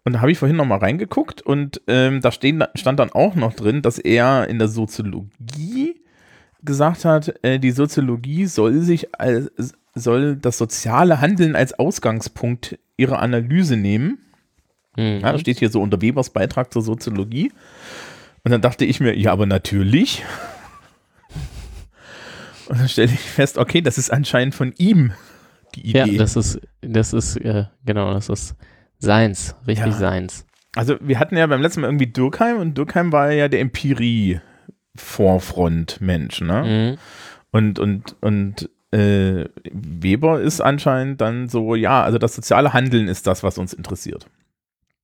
Und 0.05 0.15
da 0.15 0.21
habe 0.21 0.33
ich 0.33 0.39
vorhin 0.39 0.57
noch 0.57 0.65
mal 0.65 0.79
reingeguckt 0.79 1.43
und 1.43 1.83
ähm, 1.87 2.21
da 2.23 2.33
stehen, 2.33 2.65
stand 2.75 2.99
dann 3.00 3.11
auch 3.11 3.35
noch 3.35 3.53
drin, 3.53 3.83
dass 3.83 3.99
er 3.99 4.49
in 4.49 4.59
der 4.59 4.69
Soziologie 4.69 6.00
gesagt 6.62 7.05
hat, 7.05 7.35
äh, 7.43 7.59
die 7.59 7.71
Soziologie 7.71 8.47
soll 8.47 8.81
sich 8.81 9.15
als, 9.19 9.50
soll 9.95 10.37
das 10.37 10.59
soziale 10.59 11.21
Handeln 11.21 11.57
als 11.57 11.79
Ausgangspunkt 11.79 12.79
ihrer 12.97 13.19
Analyse 13.21 13.77
nehmen. 13.77 14.19
Mhm. 14.97 15.21
Ja, 15.21 15.33
das 15.33 15.43
steht 15.43 15.59
hier 15.59 15.71
so 15.71 15.83
unter 15.83 16.00
Webers 16.00 16.31
Beitrag 16.31 16.73
zur 16.73 16.83
Soziologie. 16.83 17.53
Und 18.43 18.53
dann 18.53 18.61
dachte 18.62 18.85
ich 18.85 19.00
mir, 19.00 19.17
ja, 19.17 19.33
aber 19.33 19.47
natürlich. 19.47 20.25
Und 22.71 22.79
dann 22.81 22.89
stelle 22.89 23.12
ich 23.12 23.19
fest, 23.21 23.59
okay, 23.59 23.81
das 23.81 23.99
ist 23.99 24.11
anscheinend 24.11 24.55
von 24.55 24.73
ihm 24.79 25.12
die 25.75 25.91
ja, 25.91 26.07
Idee. 26.07 26.19
das 26.19 26.37
ist, 26.37 26.61
das 26.83 27.12
ist, 27.12 27.35
äh, 27.37 27.65
genau, 27.85 28.15
das 28.15 28.29
ist 28.29 28.55
seins, 28.99 29.57
richtig 29.67 29.87
Ja. 29.87 29.93
seins. 29.99 30.47
also 30.77 30.95
wir 31.00 31.19
hatten 31.19 31.37
ja 31.37 31.47
beim 31.49 31.61
letzten 31.62 31.81
Mal 31.81 31.89
irgendwie 31.89 32.07
Durkheim 32.07 32.59
und 32.59 32.79
Durkheim 32.79 33.11
war 33.12 33.33
ja 33.33 33.49
der 33.49 33.59
Empirie-Vorfront-Mensch, 33.61 36.41
ne? 36.43 36.62
Mhm. 36.62 36.97
Und, 37.50 37.81
und, 37.81 38.15
und 38.21 38.71
äh, 38.93 39.47
Weber 39.73 40.41
ist 40.41 40.61
anscheinend 40.61 41.21
dann 41.21 41.49
so, 41.49 41.75
ja, 41.75 42.05
also 42.05 42.19
das 42.19 42.37
soziale 42.37 42.73
Handeln 42.73 43.09
ist 43.09 43.27
das, 43.27 43.43
was 43.43 43.59
uns 43.59 43.73
interessiert. 43.73 44.27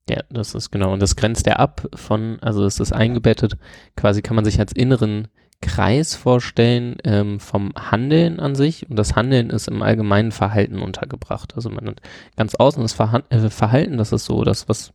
Ja, 0.08 0.23
das 0.30 0.54
ist 0.54 0.70
genau. 0.70 0.92
Und 0.92 1.02
das 1.02 1.16
grenzt 1.16 1.49
er 1.49 1.58
ab 1.58 1.88
von, 1.94 2.38
also 2.40 2.64
es 2.64 2.78
ist 2.78 2.92
eingebettet, 2.92 3.56
quasi 3.96 4.23
kann 4.23 4.37
man 4.37 4.44
sich 4.44 4.61
als 4.61 4.70
inneren 4.73 5.26
Kreis 5.60 6.14
vorstellen 6.14 6.96
ähm, 7.04 7.40
vom 7.40 7.72
Handeln 7.75 8.40
an 8.40 8.54
sich. 8.54 8.88
Und 8.88 8.96
das 8.96 9.16
Handeln 9.16 9.50
ist 9.50 9.68
im 9.68 9.82
allgemeinen 9.82 10.32
Verhalten 10.32 10.80
untergebracht. 10.80 11.54
Also 11.56 11.70
man 11.70 11.86
hat 11.86 12.00
ganz 12.36 12.54
außen 12.54 12.82
das 12.82 12.92
Verhan 12.92 13.22
äh, 13.30 13.50
Verhalten, 13.50 13.96
das 13.96 14.12
ist 14.12 14.26
so 14.26 14.44
das, 14.44 14.68
was 14.68 14.92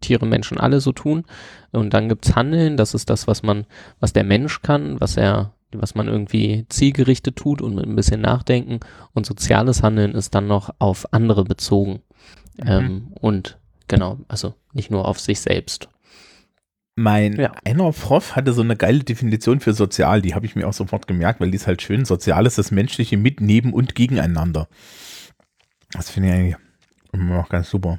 Tiere, 0.00 0.26
Menschen 0.26 0.58
alle 0.58 0.80
so 0.80 0.92
tun. 0.92 1.24
Und 1.72 1.94
dann 1.94 2.08
gibt's 2.08 2.34
Handeln, 2.34 2.76
das 2.76 2.94
ist 2.94 3.10
das, 3.10 3.26
was 3.26 3.42
man, 3.42 3.66
was 4.00 4.12
der 4.12 4.24
Mensch 4.24 4.62
kann, 4.62 5.00
was 5.00 5.16
er, 5.16 5.52
was 5.72 5.94
man 5.94 6.08
irgendwie 6.08 6.66
zielgerichtet 6.68 7.36
tut 7.36 7.62
und 7.62 7.74
mit 7.74 7.86
ein 7.86 7.96
bisschen 7.96 8.20
nachdenken. 8.20 8.80
Und 9.12 9.26
soziales 9.26 9.82
Handeln 9.82 10.12
ist 10.12 10.34
dann 10.34 10.46
noch 10.46 10.70
auf 10.78 11.12
andere 11.12 11.44
bezogen. 11.44 12.00
Ähm, 12.66 13.12
und 13.20 13.58
genau, 13.88 14.18
also 14.28 14.54
nicht 14.72 14.90
nur 14.90 15.06
auf 15.06 15.20
sich 15.20 15.40
selbst. 15.40 15.88
Mein 17.00 17.34
Ja. 17.40 17.52
einer 17.64 17.90
Prof 17.92 18.36
hatte 18.36 18.52
so 18.52 18.60
eine 18.60 18.76
geile 18.76 19.00
Definition 19.04 19.60
für 19.60 19.72
sozial, 19.72 20.20
die 20.20 20.34
habe 20.34 20.44
ich 20.44 20.54
mir 20.54 20.68
auch 20.68 20.74
sofort 20.74 21.06
gemerkt, 21.06 21.40
weil 21.40 21.50
die 21.50 21.56
ist 21.56 21.66
halt 21.66 21.80
schön. 21.80 22.04
Sozial 22.04 22.44
ist 22.46 22.58
das 22.58 22.70
menschliche 22.70 23.16
mit, 23.16 23.40
neben 23.40 23.72
und 23.72 23.94
gegeneinander. 23.94 24.68
Das 25.92 26.10
finde 26.10 26.28
ich 26.28 26.34
eigentlich 26.34 26.56
immer 27.12 27.36
noch 27.36 27.48
ganz 27.48 27.70
super. 27.70 27.98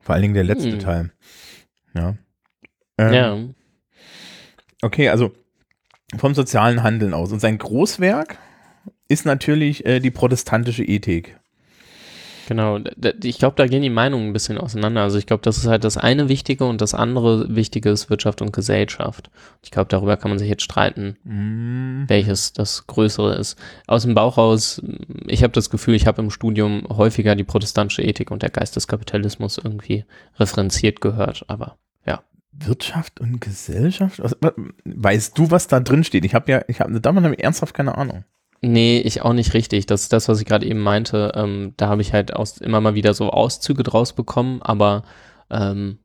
Vor 0.00 0.14
allen 0.14 0.22
Dingen 0.22 0.34
der 0.34 0.44
letzte 0.44 0.72
Hm. 0.72 0.78
Teil. 0.80 1.10
Ja. 1.94 2.14
Ähm, 2.98 3.12
ja, 3.14 3.38
Okay, 4.82 5.08
also 5.08 5.32
vom 6.18 6.34
sozialen 6.34 6.82
Handeln 6.82 7.14
aus. 7.14 7.32
Und 7.32 7.40
sein 7.40 7.56
Großwerk 7.58 8.38
ist 9.08 9.24
natürlich 9.26 9.84
äh, 9.86 10.00
die 10.00 10.10
protestantische 10.10 10.84
Ethik. 10.84 11.39
Genau. 12.50 12.80
Ich 13.22 13.38
glaube, 13.38 13.54
da 13.56 13.66
gehen 13.66 13.82
die 13.82 13.90
Meinungen 13.90 14.28
ein 14.28 14.32
bisschen 14.32 14.58
auseinander. 14.58 15.02
Also 15.02 15.18
ich 15.18 15.26
glaube, 15.26 15.42
das 15.42 15.56
ist 15.56 15.66
halt 15.66 15.84
das 15.84 15.96
eine 15.96 16.28
Wichtige 16.28 16.64
und 16.66 16.80
das 16.80 16.94
andere 16.94 17.54
Wichtige 17.54 17.90
ist 17.90 18.10
Wirtschaft 18.10 18.42
und 18.42 18.52
Gesellschaft. 18.52 19.30
Ich 19.62 19.70
glaube, 19.70 19.88
darüber 19.88 20.16
kann 20.16 20.30
man 20.30 20.38
sich 20.38 20.48
jetzt 20.48 20.64
streiten, 20.64 21.16
Mm. 21.22 22.08
welches 22.08 22.52
das 22.52 22.86
Größere 22.88 23.36
ist. 23.36 23.56
Aus 23.86 24.02
dem 24.02 24.14
Bauch 24.14 24.36
raus, 24.36 24.82
ich 25.26 25.44
habe 25.44 25.52
das 25.52 25.70
Gefühl, 25.70 25.94
ich 25.94 26.08
habe 26.08 26.20
im 26.22 26.30
Studium 26.30 26.86
häufiger 26.88 27.36
die 27.36 27.44
protestantische 27.44 28.02
Ethik 28.02 28.30
und 28.32 28.42
der 28.42 28.50
Geist 28.50 28.74
des 28.74 28.88
Kapitalismus 28.88 29.58
irgendwie 29.58 30.04
referenziert 30.38 31.00
gehört. 31.00 31.44
Aber 31.46 31.76
Wirtschaft 32.52 33.20
und 33.20 33.40
Gesellschaft? 33.40 34.20
Weißt 34.84 35.38
du, 35.38 35.50
was 35.50 35.68
da 35.68 35.80
drin 35.80 36.04
steht? 36.04 36.24
Ich 36.24 36.34
habe 36.34 36.50
ja, 36.50 36.62
ich 36.66 36.80
habe, 36.80 37.00
davon 37.00 37.24
habe 37.24 37.34
ich 37.34 37.44
ernsthaft 37.44 37.74
keine 37.74 37.96
Ahnung. 37.96 38.24
Nee, 38.62 39.00
ich 39.00 39.22
auch 39.22 39.32
nicht 39.32 39.54
richtig. 39.54 39.86
Das 39.86 40.02
ist 40.02 40.12
das, 40.12 40.28
was 40.28 40.40
ich 40.40 40.46
gerade 40.46 40.66
eben 40.66 40.80
meinte. 40.80 41.32
Ähm, 41.34 41.72
da 41.76 41.88
habe 41.88 42.02
ich 42.02 42.12
halt 42.12 42.34
aus, 42.34 42.58
immer 42.58 42.80
mal 42.80 42.94
wieder 42.94 43.14
so 43.14 43.30
Auszüge 43.30 43.82
draus 43.82 44.12
bekommen, 44.12 44.60
aber 44.62 45.02
ähm, 45.50 45.98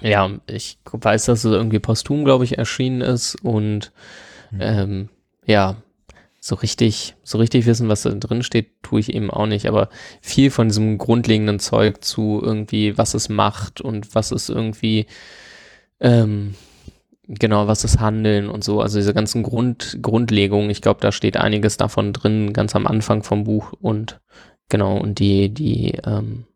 ja, 0.00 0.30
ich 0.46 0.78
weiß, 0.90 1.24
dass 1.26 1.44
es 1.44 1.52
irgendwie 1.52 1.78
posthum, 1.80 2.24
glaube 2.24 2.44
ich, 2.44 2.58
erschienen 2.58 3.00
ist 3.00 3.36
und 3.42 3.92
Hm. 4.50 4.60
ähm, 4.60 5.08
ja, 5.46 5.76
so 6.40 6.54
richtig, 6.54 7.16
so 7.24 7.38
richtig 7.38 7.66
wissen, 7.66 7.88
was 7.88 8.02
da 8.02 8.10
drin 8.10 8.42
steht, 8.42 8.82
tue 8.82 9.00
ich 9.00 9.12
eben 9.12 9.30
auch 9.30 9.46
nicht, 9.46 9.66
aber 9.66 9.88
viel 10.20 10.50
von 10.50 10.68
diesem 10.68 10.98
grundlegenden 10.98 11.58
Zeug 11.58 12.04
zu 12.04 12.40
irgendwie, 12.42 12.96
was 12.96 13.14
es 13.14 13.28
macht 13.28 13.80
und 13.80 14.14
was 14.14 14.30
es 14.30 14.48
irgendwie, 14.48 15.06
ähm, 16.00 16.54
genau, 17.28 17.66
was 17.66 17.84
es 17.84 17.98
Handeln 17.98 18.48
und 18.48 18.64
so, 18.64 18.80
also 18.80 18.98
diese 18.98 19.14
ganzen 19.14 19.42
Grund, 19.42 19.98
Grundlegungen, 20.02 20.70
ich 20.70 20.82
glaube, 20.82 21.00
da 21.00 21.12
steht 21.12 21.36
einiges 21.36 21.76
davon 21.76 22.12
drin, 22.12 22.52
ganz 22.52 22.76
am 22.76 22.86
Anfang 22.86 23.22
vom 23.22 23.44
Buch 23.44 23.72
und 23.80 24.20
genau, 24.68 24.96
und 24.98 25.18
die, 25.18 25.48
die, 25.52 25.98
ähm, 26.04 26.46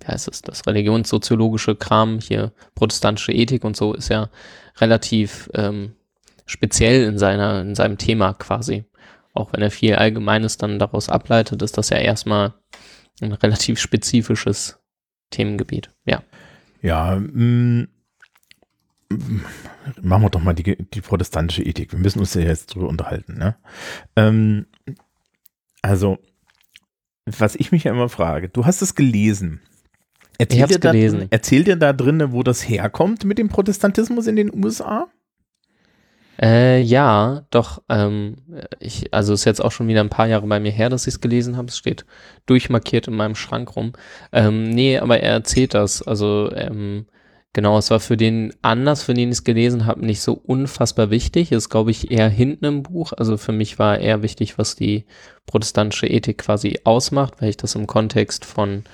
wie 0.00 0.08
heißt 0.08 0.28
es, 0.28 0.42
das 0.42 0.66
religionssoziologische 0.66 1.76
Kram, 1.76 2.20
hier 2.20 2.52
protestantische 2.74 3.32
Ethik 3.32 3.64
und 3.64 3.76
so, 3.76 3.94
ist 3.94 4.08
ja 4.08 4.30
relativ 4.78 5.50
ähm, 5.54 5.94
speziell 6.46 7.04
in 7.04 7.18
seiner, 7.18 7.60
in 7.60 7.74
seinem 7.74 7.98
Thema 7.98 8.34
quasi. 8.34 8.84
Auch 9.32 9.52
wenn 9.52 9.62
er 9.62 9.70
viel 9.70 9.94
Allgemeines 9.94 10.56
dann 10.56 10.78
daraus 10.78 11.08
ableitet, 11.08 11.62
ist 11.62 11.78
das 11.78 11.90
ja 11.90 11.98
erstmal 11.98 12.54
ein 13.20 13.32
relativ 13.32 13.78
spezifisches 13.78 14.80
Themengebiet. 15.30 15.90
Ja. 16.04 16.22
Ja, 16.82 17.16
mm, 17.16 17.82
mm, 17.82 17.88
machen 20.02 20.22
wir 20.22 20.30
doch 20.30 20.42
mal 20.42 20.54
die, 20.54 20.76
die 20.76 21.00
protestantische 21.00 21.62
Ethik. 21.62 21.92
Wir 21.92 21.98
müssen 21.98 22.20
uns 22.20 22.34
ja 22.34 22.42
jetzt 22.42 22.74
drüber 22.74 22.88
unterhalten. 22.88 23.38
Ne? 23.38 23.56
Ähm, 24.16 24.66
also, 25.82 26.18
was 27.26 27.56
ich 27.56 27.72
mich 27.72 27.84
ja 27.84 27.92
immer 27.92 28.08
frage, 28.08 28.48
du 28.48 28.66
hast 28.66 28.82
es 28.82 28.94
gelesen. 28.94 29.60
Erzähl 30.38 30.66
dir 30.66 30.78
da 30.78 30.92
gelesen. 30.92 31.26
Erzähl 31.30 31.64
dir 31.64 31.76
da 31.76 31.92
drin, 31.92 32.32
wo 32.32 32.42
das 32.42 32.66
herkommt 32.66 33.24
mit 33.24 33.38
dem 33.38 33.48
Protestantismus 33.48 34.26
in 34.26 34.36
den 34.36 34.54
USA? 34.54 35.08
Äh, 36.40 36.80
ja, 36.80 37.44
doch, 37.50 37.82
ähm, 37.90 38.36
ich, 38.78 39.12
also 39.12 39.34
ist 39.34 39.44
jetzt 39.44 39.62
auch 39.62 39.72
schon 39.72 39.88
wieder 39.88 40.00
ein 40.00 40.08
paar 40.08 40.26
Jahre 40.26 40.46
bei 40.46 40.58
mir 40.58 40.72
her, 40.72 40.88
dass 40.88 41.06
ich 41.06 41.14
es 41.14 41.20
gelesen 41.20 41.58
habe. 41.58 41.68
Es 41.68 41.76
steht 41.76 42.06
durchmarkiert 42.46 43.08
in 43.08 43.16
meinem 43.16 43.34
Schrank 43.34 43.76
rum. 43.76 43.92
Ähm, 44.32 44.70
nee, 44.70 44.98
aber 44.98 45.20
er 45.20 45.32
erzählt 45.32 45.74
das. 45.74 46.00
Also, 46.00 46.50
ähm, 46.54 47.06
genau, 47.52 47.78
es 47.78 47.90
war 47.90 48.00
für 48.00 48.16
den 48.16 48.54
Anlass, 48.62 49.02
für 49.02 49.14
den 49.14 49.28
ich 49.28 49.38
es 49.38 49.44
gelesen 49.44 49.86
habe, 49.86 50.04
nicht 50.04 50.20
so 50.20 50.34
unfassbar 50.34 51.10
wichtig. 51.10 51.52
Ist, 51.52 51.68
glaube 51.68 51.90
ich, 51.90 52.10
eher 52.10 52.28
hinten 52.28 52.64
im 52.64 52.82
Buch. 52.82 53.12
Also 53.16 53.36
für 53.36 53.52
mich 53.52 53.78
war 53.78 53.98
eher 53.98 54.22
wichtig, 54.22 54.58
was 54.58 54.76
die 54.76 55.04
protestantische 55.46 56.06
Ethik 56.06 56.38
quasi 56.38 56.80
ausmacht, 56.84 57.34
weil 57.40 57.50
ich 57.50 57.56
das 57.56 57.74
im 57.74 57.86
Kontext 57.86 58.44
von 58.44 58.84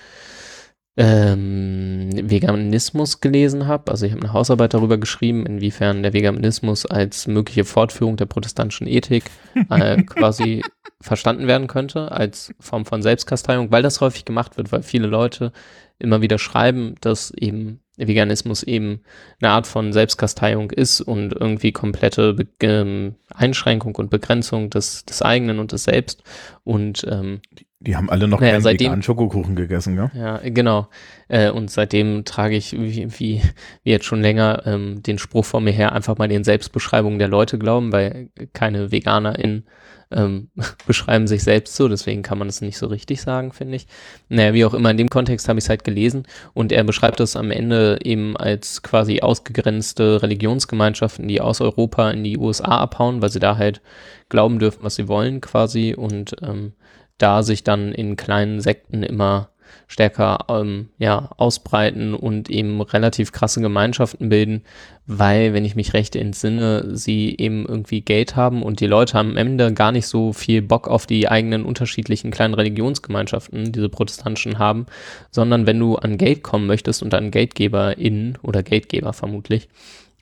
ähm, 0.97 2.11
Veganismus 2.15 3.21
gelesen 3.21 3.67
habe. 3.67 3.91
Also 3.91 4.07
ich 4.07 4.13
habe 4.13 4.23
eine 4.23 4.33
Hausarbeit 4.33 4.73
darüber 4.73 4.97
geschrieben, 4.97 5.45
inwiefern 5.45 6.03
der 6.03 6.15
Veganismus 6.15 6.87
als 6.87 7.27
mögliche 7.27 7.65
Fortführung 7.65 8.17
der 8.17 8.27
protestantischen 8.27 8.87
Ethik 8.87 9.25
äh, 9.69 10.03
quasi 10.03 10.63
verstanden 11.01 11.47
werden 11.47 11.67
könnte, 11.67 12.11
als 12.13 12.55
Form 12.59 12.87
von 12.87 13.03
Selbstkasteiung, 13.03 13.71
weil 13.71 13.83
das 13.83 14.01
häufig 14.01 14.25
gemacht 14.25 14.57
wird, 14.57 14.73
weil 14.73 14.83
viele 14.83 15.07
Leute 15.07 15.53
immer 15.99 16.21
wieder 16.23 16.39
schreiben, 16.39 16.95
dass 17.01 17.31
eben 17.31 17.81
Veganismus 17.97 18.63
eben 18.63 19.01
eine 19.41 19.53
Art 19.53 19.67
von 19.67 19.93
Selbstkasteiung 19.95 20.71
ist 20.71 21.01
und 21.01 21.33
irgendwie 21.33 21.73
komplette 21.73 22.35
Be 22.35 22.47
ähm, 22.61 23.15
Einschränkung 23.35 23.95
und 23.97 24.11
Begrenzung 24.11 24.69
des, 24.69 25.07
des 25.07 25.23
eigenen 25.23 25.59
und 25.59 25.73
des 25.73 25.85
Selbst. 25.85 26.23
Und 26.63 27.07
ähm, 27.11 27.41
Die 27.81 27.97
haben 27.97 28.11
alle 28.11 28.29
noch 28.29 28.41
Naja, 28.41 28.53
keinen 28.53 28.63
seitdem- 28.63 28.87
veganen 28.89 29.03
Schokokuchen 29.03 29.57
gegessen, 29.57 29.97
gell? 29.97 30.11
Ja, 30.15 30.41
genau. 30.45 30.89
Äh, 31.29 31.51
und 31.51 31.71
seitdem 31.71 32.27
trage 32.27 32.57
ich, 32.57 32.73
wie, 32.75 33.11
wie, 33.19 33.41
wie 33.83 33.91
jetzt 33.91 34.05
schon 34.05 34.21
länger, 34.21 34.65
ähm, 34.67 35.03
den 35.03 35.17
Spruch 35.19 35.47
vor 35.47 35.63
mir 35.63 35.73
her, 35.73 35.93
einfach 35.93 36.19
mal 36.19 36.29
den 36.29 36.45
Selbstbeschreibungen 36.45 37.19
der 37.19 37.29
Leute 37.29 37.59
glauben, 37.59 37.93
weil 37.93 38.29
keine 38.53 38.93
VeganerInnen 38.93 39.65
ähm, 40.11 40.51
beschreiben 40.87 41.27
sich 41.27 41.43
selbst 41.43 41.77
so, 41.77 41.89
deswegen 41.89 42.23
kann 42.23 42.39
man 42.39 42.49
das 42.49 42.61
nicht 42.61 42.79
so 42.79 42.87
richtig 42.87 43.21
sagen, 43.21 43.53
finde 43.53 43.77
ich. 43.77 43.87
Naja, 44.29 44.55
wie 44.55 44.65
auch 44.65 44.75
immer, 44.75 44.91
in 44.91 44.97
dem 44.97 45.11
Kontext 45.11 45.49
habe 45.49 45.59
ich 45.59 45.65
es 45.65 45.69
halt 45.69 45.85
gelesen 45.85 46.27
und 46.55 46.73
er 46.73 46.85
beschreibt 46.85 47.21
das 47.21 47.37
am 47.37 47.51
Ende 47.51 47.99
eben 48.03 48.37
als 48.37 48.83
quasi 48.83 49.21
ausgegrenzte 49.21 50.23
Religionsgemeinschaften, 50.23 51.29
die 51.29 51.41
aus 51.41 51.61
Europa 51.61 52.11
in 52.11 52.25
die 52.25 52.39
USA 52.39 52.79
abhauen, 52.79 53.23
weil 53.23 53.31
sie 53.31 53.41
da 53.41 53.57
halt 53.57 53.81
glauben 54.29 54.59
dürfen, 54.59 54.83
was 54.83 54.97
sie 54.97 55.09
wollen 55.09 55.41
quasi 55.41 55.95
und 55.95 56.37
ähm, 56.43 56.73
da 57.19 57.43
sich 57.43 57.65
dann 57.65 57.93
in 57.93 58.17
kleinen 58.17 58.61
Sekten 58.61 59.03
immer 59.03 59.51
stärker 59.87 60.47
ähm, 60.49 60.89
ja, 60.99 61.31
ausbreiten 61.37 62.15
und 62.15 62.51
eben 62.51 62.81
relativ 62.81 63.33
krasse 63.33 63.61
Gemeinschaften 63.61 64.29
bilden, 64.29 64.63
weil, 65.07 65.55
wenn 65.55 65.65
ich 65.65 65.77
mich 65.77 65.95
recht 65.95 66.17
entsinne, 66.17 66.97
sie 66.97 67.37
eben 67.39 67.67
irgendwie 67.67 68.01
Geld 68.01 68.37
haben 68.37 68.63
und 68.63 68.81
die 68.81 68.87
Leute 68.87 69.19
am 69.19 69.37
Ende 69.37 69.73
gar 69.73 69.93
nicht 69.93 70.07
so 70.07 70.33
viel 70.33 70.63
Bock 70.63 70.89
auf 70.89 71.07
die 71.07 71.29
eigenen 71.29 71.65
unterschiedlichen 71.65 72.31
kleinen 72.31 72.55
Religionsgemeinschaften, 72.55 73.73
diese 73.73 73.89
protestantischen 73.89 74.59
haben, 74.59 74.87
sondern 75.31 75.67
wenn 75.67 75.79
du 75.79 75.97
an 75.97 76.19
Geld 76.19 76.43
kommen 76.43 76.67
möchtest 76.67 77.03
und 77.03 77.15
an 77.15 77.31
GeldgeberInnen 77.31 78.39
oder 78.43 78.63
Geldgeber 78.63 79.13
vermutlich, 79.13 79.69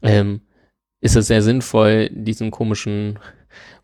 ähm, 0.03 0.43
ist 1.01 1.17
es 1.17 1.27
sehr 1.27 1.43
sinnvoll, 1.43 2.11
diesen 2.13 2.51
komischen 2.51 3.19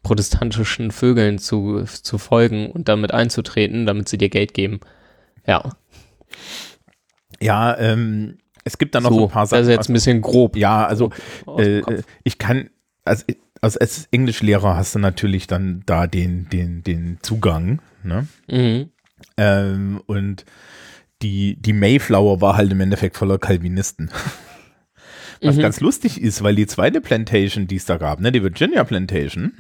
protestantischen 0.03 0.91
Vögeln 0.91 1.39
zu, 1.39 1.85
zu 1.85 2.19
folgen 2.19 2.71
und 2.71 2.89
damit 2.89 3.13
einzutreten, 3.13 3.87
damit 3.87 4.09
sie 4.09 4.19
dir 4.19 4.31
Geld 4.31 4.55
geben. 4.55 4.81
Ja, 5.47 5.71
Ja, 7.41 7.77
ähm, 7.79 8.39
es 8.65 8.79
gibt 8.79 8.95
da 8.95 9.01
noch 9.01 9.11
so, 9.11 9.25
ein 9.25 9.31
paar 9.31 9.47
Sachen. 9.47 9.61
das 9.63 9.69
ist 9.69 9.73
jetzt 9.77 9.89
ein 9.89 9.95
bisschen 9.95 10.21
grob. 10.21 10.57
ja, 10.57 10.85
also 10.87 11.11
äh, 11.59 11.83
ich 12.25 12.39
kann, 12.39 12.71
also, 13.05 13.25
also 13.63 13.79
als 13.79 14.07
Englischlehrer 14.11 14.77
hast 14.77 14.95
du 14.95 14.99
natürlich 14.99 15.47
dann 15.47 15.83
da 15.87 16.07
den, 16.07 16.49
den, 16.51 16.83
den 16.83 17.19
Zugang, 17.23 17.81
ne? 18.03 18.27
Mhm. 18.49 18.91
Ähm, 19.37 20.03
und 20.07 20.45
die, 21.23 21.57
die 21.61 21.73
Mayflower 21.73 22.41
war 22.41 22.57
halt 22.57 22.73
im 22.73 22.81
Endeffekt 22.81 23.17
voller 23.17 23.39
Calvinisten. 23.39 24.11
Was 25.43 25.57
Mhm. 25.57 25.61
ganz 25.63 25.81
lustig 25.81 26.21
ist, 26.21 26.43
weil 26.43 26.55
die 26.55 26.67
zweite 26.67 27.01
Plantation, 27.01 27.67
die 27.67 27.77
es 27.77 27.87
da 27.87 27.97
gab, 27.97 28.21
ne, 28.21 28.31
die 28.33 28.43
Virginia 28.43 28.85
Plantation, 28.85 29.53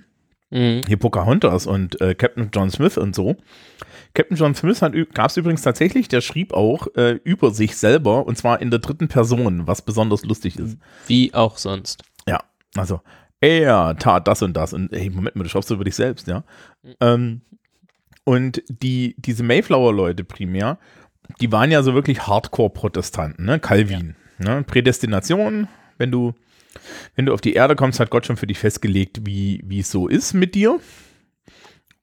Mhm. 0.51 0.83
hier 0.87 0.97
Pocahontas 0.99 1.67
und 1.67 1.99
äh, 2.03 2.15
Captain 2.15 2.51
John 2.53 2.71
Smith 2.71 2.99
und 2.99 3.15
so. 3.15 3.37
Captain 4.15 4.37
John 4.37 4.55
Smith 4.55 4.81
gab 5.15 5.31
es 5.31 5.37
übrigens 5.37 5.63
tatsächlich, 5.63 6.09
der 6.09 6.21
schrieb 6.21 6.53
auch 6.53 6.89
äh, 6.97 7.21
über 7.25 7.53
sich 7.53 7.77
selber 7.77 8.27
und 8.27 8.37
zwar 8.37 8.61
in 8.61 8.71
der 8.71 8.81
dritten 8.81 9.09
Person, 9.09 9.67
was 9.67 9.83
besonders 9.83 10.25
lustig 10.25 10.59
ist. 10.59 10.79
Wie 11.07 11.33
auch 11.33 11.59
sonst. 11.59 12.03
Ja, 12.27 12.41
also 12.77 13.01
er 13.41 13.97
tat 13.99 14.29
das 14.29 14.43
und 14.43 14.55
das 14.55 14.73
und 14.73 14.93
ey, 14.93 15.11
Moment 15.11 15.37
mal, 15.37 15.45
du 15.45 15.49
schreibst 15.49 15.71
über 15.71 15.85
dich 15.85 15.95
selbst, 15.95 16.27
ja. 16.27 16.45
Ähm, 17.01 17.43
und 18.25 18.63
die, 18.69 19.15
diese 19.19 19.43
Mayflower-Leute 19.43 20.25
primär, 20.25 20.79
die 21.41 21.51
waren 21.53 21.71
ja 21.71 21.83
so 21.83 21.95
wirklich 21.95 22.27
Hardcore-Protestanten, 22.27 23.45
ne? 23.45 23.59
Calvin, 23.59 24.17
ne? 24.39 24.63
Prädestination, 24.65 25.69
wenn 25.97 26.11
du, 26.11 26.35
wenn 27.15 27.27
du 27.27 27.33
auf 27.33 27.41
die 27.41 27.55
Erde 27.55 27.77
kommst, 27.77 28.01
hat 28.01 28.11
Gott 28.11 28.27
schon 28.27 28.37
für 28.37 28.47
dich 28.47 28.59
festgelegt, 28.59 29.25
wie, 29.25 29.63
wie 29.65 29.81
es 29.81 29.91
so 29.91 30.07
ist 30.09 30.35
mit 30.35 30.55
dir. 30.55 30.79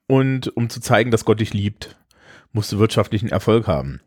Und 0.08 0.56
um 0.56 0.70
zu 0.70 0.80
zeigen, 0.80 1.10
dass 1.10 1.24
Gott 1.24 1.40
dich 1.40 1.52
liebt, 1.52 1.97
musst 2.52 2.72
du 2.72 2.78
wirtschaftlichen 2.78 3.28
Erfolg 3.28 3.66
haben. 3.66 4.00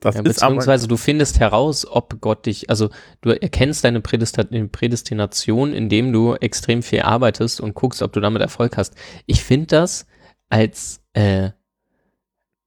Das 0.00 0.16
Ja, 0.16 0.22
beziehungsweise 0.22 0.88
du 0.88 0.96
findest 0.96 1.38
heraus, 1.38 1.86
ob 1.88 2.20
Gott 2.20 2.46
dich, 2.46 2.68
also 2.68 2.90
du 3.20 3.30
erkennst 3.30 3.84
deine 3.84 4.00
Prädestin- 4.00 4.68
Prädestination, 4.68 5.72
indem 5.72 6.12
du 6.12 6.34
extrem 6.34 6.82
viel 6.82 7.02
arbeitest 7.02 7.60
und 7.60 7.74
guckst, 7.74 8.02
ob 8.02 8.12
du 8.12 8.20
damit 8.20 8.42
Erfolg 8.42 8.76
hast. 8.76 8.94
Ich 9.26 9.44
finde 9.44 9.66
das 9.68 10.06
als, 10.48 11.00
äh, 11.12 11.50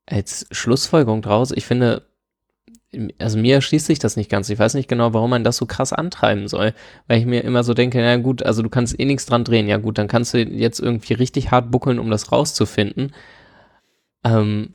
als 0.05 0.47
Schlussfolgerung 0.51 1.21
draus, 1.21 1.51
ich 1.51 1.65
finde, 1.65 2.07
also 3.19 3.37
mir 3.37 3.55
erschließt 3.55 3.85
sich 3.85 3.99
das 3.99 4.15
nicht 4.15 4.29
ganz. 4.29 4.49
Ich 4.49 4.57
weiß 4.57 4.73
nicht 4.75 4.87
genau, 4.87 5.13
warum 5.13 5.29
man 5.29 5.43
das 5.43 5.57
so 5.57 5.65
krass 5.65 5.91
antreiben 5.91 6.47
soll. 6.47 6.73
Weil 7.07 7.19
ich 7.19 7.25
mir 7.25 7.43
immer 7.43 7.65
so 7.65 7.73
denke, 7.73 7.99
na 7.99 8.15
gut, 8.15 8.43
also 8.43 8.61
du 8.61 8.69
kannst 8.69 8.97
eh 8.97 9.03
nichts 9.03 9.25
dran 9.25 9.43
drehen. 9.43 9.67
Ja 9.67 9.75
gut, 9.75 9.97
dann 9.97 10.07
kannst 10.07 10.33
du 10.33 10.37
jetzt 10.37 10.79
irgendwie 10.79 11.13
richtig 11.13 11.51
hart 11.51 11.71
buckeln, 11.71 11.99
um 11.99 12.09
das 12.09 12.31
rauszufinden. 12.31 13.11
Ähm, 14.25 14.73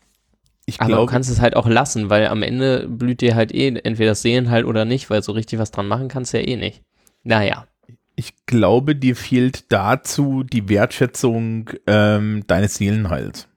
ich 0.64 0.80
aber 0.80 0.96
du 0.96 1.06
kannst 1.06 1.28
es 1.30 1.40
halt 1.40 1.56
auch 1.56 1.66
lassen, 1.66 2.10
weil 2.10 2.28
am 2.28 2.42
Ende 2.42 2.86
blüht 2.88 3.20
dir 3.20 3.34
halt 3.34 3.52
eh 3.52 3.68
entweder 3.68 4.12
das 4.12 4.22
Seelenheil 4.22 4.64
oder 4.64 4.84
nicht, 4.84 5.10
weil 5.10 5.22
so 5.22 5.32
richtig 5.32 5.58
was 5.58 5.72
dran 5.72 5.88
machen 5.88 6.08
kannst 6.08 6.32
du 6.32 6.38
ja 6.40 6.46
eh 6.46 6.56
nicht. 6.56 6.82
Naja. 7.24 7.66
Ich 8.14 8.46
glaube, 8.46 8.94
dir 8.94 9.16
fehlt 9.16 9.72
dazu 9.72 10.44
die 10.44 10.68
Wertschätzung 10.68 11.70
ähm, 11.86 12.44
deines 12.46 12.76
Seelenheils. 12.76 13.48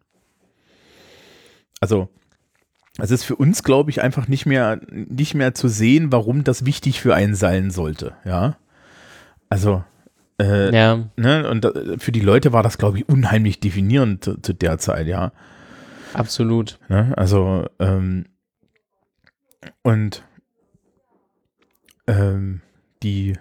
Also, 1.82 2.10
es 2.98 3.12
ist 3.12 3.24
für 3.24 3.36
uns, 3.36 3.64
glaube 3.64 3.92
ich, 3.92 4.02
einfach 4.02 4.28
nicht 4.28 4.46
mehr, 4.46 4.80
nicht 4.90 5.34
mehr 5.34 5.54
zu 5.54 5.68
sehen, 5.68 6.12
warum 6.12 6.44
das 6.44 6.66
wichtig 6.66 7.02
für 7.02 7.14
einen 7.14 7.36
sein 7.36 7.72
sollte, 7.72 8.14
ja. 8.24 8.58
Also, 9.50 9.84
äh, 10.40 10.74
Ja, 10.74 11.10
ne, 11.18 11.50
und 11.50 11.66
da, 11.66 11.72
für 11.98 12.12
die 12.12 12.22
Leute 12.22 12.54
war 12.54 12.64
das, 12.64 12.78
glaube 12.78 13.00
ich, 13.00 13.10
unheimlich 13.10 13.60
definierend 13.60 14.24
zu, 14.24 14.42
zu 14.42 14.54
der 14.54 14.78
Zeit, 14.78 15.08
ja. 15.08 15.32
Absolut. 16.14 16.80
Ne? 16.90 17.14
Also, 17.18 17.68
ähm, 17.80 18.26
und 19.82 20.24
ähm, 22.08 22.62
die 23.02 23.38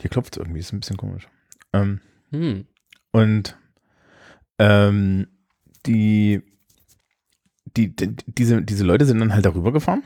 hier 0.00 0.10
klopft 0.10 0.36
irgendwie, 0.36 0.60
ist 0.60 0.72
ein 0.72 0.80
bisschen 0.80 0.96
komisch. 0.96 1.28
Ähm, 1.72 2.00
Hm. 2.30 2.66
und 3.12 3.56
ähm, 4.58 5.26
die, 5.86 6.42
die, 7.76 7.94
die, 7.94 8.16
diese, 8.26 8.62
diese 8.62 8.84
Leute 8.84 9.04
sind 9.04 9.18
dann 9.18 9.34
halt 9.34 9.44
darüber 9.44 9.72
gefahren 9.72 10.02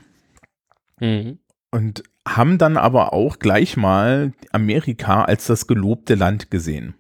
Mhm. 1.01 1.39
und 1.71 2.03
haben 2.27 2.57
dann 2.59 2.77
aber 2.77 3.13
auch 3.13 3.39
gleich 3.39 3.77
mal 3.77 4.33
Amerika 4.51 5.25
als 5.25 5.47
das 5.47 5.67
gelobte 5.67 6.15
Land 6.15 6.51
gesehen. 6.51 6.95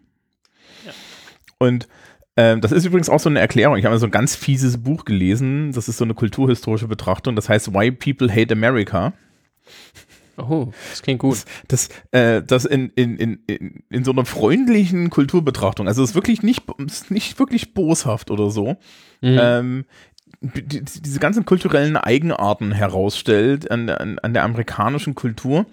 Und 1.58 1.88
ähm, 2.36 2.60
das 2.60 2.72
ist 2.72 2.84
übrigens 2.84 3.08
auch 3.08 3.20
so 3.20 3.28
eine 3.28 3.40
Erklärung. 3.40 3.76
Ich 3.76 3.84
habe 3.84 3.94
mal 3.94 3.98
so 3.98 4.06
ein 4.06 4.12
ganz 4.12 4.36
fieses 4.36 4.82
Buch 4.82 5.04
gelesen. 5.04 5.72
Das 5.72 5.88
ist 5.88 5.96
so 5.96 6.04
eine 6.04 6.14
kulturhistorische 6.14 6.88
Betrachtung. 6.88 7.36
Das 7.36 7.48
heißt 7.48 7.72
Why 7.72 7.90
People 7.90 8.32
Hate 8.32 8.52
America. 8.52 9.12
Oh, 10.38 10.68
das 10.90 11.02
klingt 11.02 11.20
gut. 11.20 11.44
Das, 11.68 11.88
äh, 12.10 12.42
das 12.42 12.66
in, 12.66 12.90
in, 12.90 13.16
in, 13.16 13.38
in, 13.46 13.82
in 13.88 14.04
so 14.04 14.12
einer 14.12 14.26
freundlichen 14.26 15.08
Kulturbetrachtung. 15.08 15.88
Also 15.88 16.02
es 16.02 16.10
ist 16.10 16.14
wirklich 16.14 16.42
nicht, 16.42 16.64
ist 16.78 17.10
nicht 17.10 17.38
wirklich 17.38 17.72
boshaft 17.72 18.30
oder 18.30 18.50
so. 18.50 18.76
Mhm. 19.22 19.38
ähm, 19.40 19.84
die, 20.42 20.82
diese 20.84 21.20
ganzen 21.20 21.46
kulturellen 21.46 21.96
Eigenarten 21.96 22.72
herausstellt 22.72 23.70
an, 23.70 23.88
an, 23.88 24.18
an 24.18 24.34
der 24.34 24.44
amerikanischen 24.44 25.14
Kultur, 25.14 25.64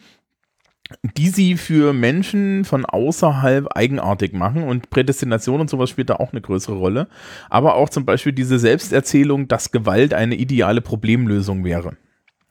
die 1.01 1.29
sie 1.29 1.58
für 1.58 1.93
Menschen 1.93 2.65
von 2.65 2.86
außerhalb 2.86 3.75
eigenartig 3.75 4.34
machen 4.34 4.63
und 4.63 4.89
Prädestination 4.89 5.62
und 5.62 5.69
sowas 5.69 5.89
spielt 5.89 6.10
da 6.10 6.15
auch 6.15 6.32
eine 6.32 6.41
größere 6.41 6.75
Rolle. 6.75 7.08
Aber 7.49 7.75
auch 7.75 7.89
zum 7.89 8.06
Beispiel 8.06 8.34
diese 8.34 8.60
Selbsterzählung, 8.60 9.47
dass 9.47 9.71
Gewalt 9.71 10.13
eine 10.13 10.36
ideale 10.36 10.82
Problemlösung 10.82 11.63
wäre. 11.63 11.97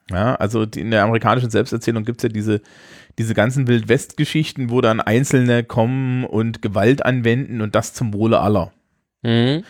Ja, 0.09 0.35
also 0.35 0.63
in 0.63 0.91
der 0.91 1.03
amerikanischen 1.03 1.49
Selbsterzählung 1.49 2.03
gibt 2.03 2.19
es 2.19 2.23
ja 2.23 2.29
diese, 2.29 2.61
diese 3.17 3.33
ganzen 3.33 3.67
Wild-West-Geschichten, 3.67 4.69
wo 4.69 4.81
dann 4.81 4.99
Einzelne 4.99 5.63
kommen 5.63 6.25
und 6.25 6.61
Gewalt 6.61 7.05
anwenden 7.05 7.61
und 7.61 7.75
das 7.75 7.93
zum 7.93 8.13
Wohle 8.13 8.39
aller. 8.39 8.73
Mhm. 9.21 9.63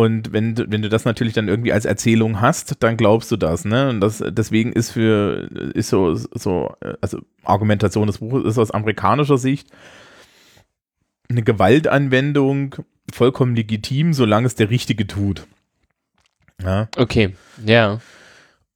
Und 0.00 0.32
wenn 0.32 0.54
du, 0.54 0.64
wenn 0.72 0.80
du 0.80 0.88
das 0.88 1.04
natürlich 1.04 1.34
dann 1.34 1.48
irgendwie 1.48 1.74
als 1.74 1.84
Erzählung 1.84 2.40
hast, 2.40 2.82
dann 2.82 2.96
glaubst 2.96 3.30
du 3.32 3.36
das, 3.36 3.66
ne? 3.66 3.90
Und 3.90 4.00
das, 4.00 4.24
deswegen 4.26 4.72
ist 4.72 4.92
für, 4.92 5.46
ist 5.74 5.90
so, 5.90 6.14
so, 6.14 6.74
also 7.02 7.18
Argumentation 7.44 8.06
des 8.06 8.16
Buches 8.16 8.46
ist 8.46 8.56
aus 8.56 8.70
amerikanischer 8.70 9.36
Sicht 9.36 9.68
eine 11.28 11.42
Gewaltanwendung 11.42 12.76
vollkommen 13.12 13.54
legitim, 13.54 14.14
solange 14.14 14.46
es 14.46 14.54
der 14.54 14.70
Richtige 14.70 15.06
tut. 15.06 15.46
Ja. 16.62 16.88
Okay, 16.96 17.36
ja. 17.66 18.00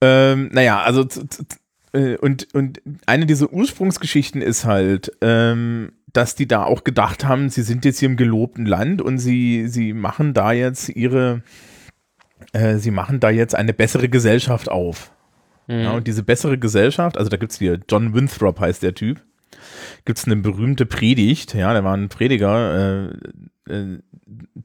Ähm, 0.01 0.49
naja, 0.53 0.83
also 0.83 1.07
äh, 1.93 2.17
und, 2.17 2.53
und 2.53 2.83
eine 3.07 3.25
dieser 3.25 3.51
Ursprungsgeschichten 3.51 4.43
ist 4.43 4.65
halt, 4.65 5.11
ähm, 5.21 5.91
dass 6.15 6.35
die 6.35 6.47
da 6.47 6.63
auch 6.63 6.83
gedacht 6.83 7.25
haben, 7.25 7.49
sie 7.49 7.61
sind 7.63 7.85
jetzt 7.85 7.99
hier 7.99 8.09
im 8.09 8.17
gelobten 8.17 8.65
Land 8.65 9.01
und 9.01 9.17
sie, 9.17 9.67
sie 9.67 9.93
machen 9.93 10.33
da 10.33 10.51
jetzt 10.51 10.89
ihre, 10.89 11.41
äh, 12.53 12.77
sie 12.77 12.91
machen 12.91 13.19
da 13.19 13.29
jetzt 13.29 13.55
eine 13.55 13.73
bessere 13.73 14.09
Gesellschaft 14.09 14.69
auf. 14.69 15.11
Mhm. 15.67 15.79
Ja, 15.79 15.91
und 15.91 16.07
diese 16.07 16.23
bessere 16.23 16.57
Gesellschaft, 16.57 17.17
also 17.17 17.29
da 17.29 17.37
gibt 17.37 17.51
es 17.51 17.59
hier, 17.59 17.79
John 17.89 18.13
Winthrop 18.13 18.59
heißt 18.59 18.83
der 18.83 18.93
Typ, 18.93 19.21
gibt 20.05 20.19
es 20.19 20.25
eine 20.25 20.35
berühmte 20.37 20.85
Predigt, 20.85 21.53
ja, 21.53 21.73
der 21.73 21.83
war 21.83 21.95
ein 21.95 22.09
Prediger, 22.09 23.09
äh, 23.67 23.73
äh, 23.73 23.99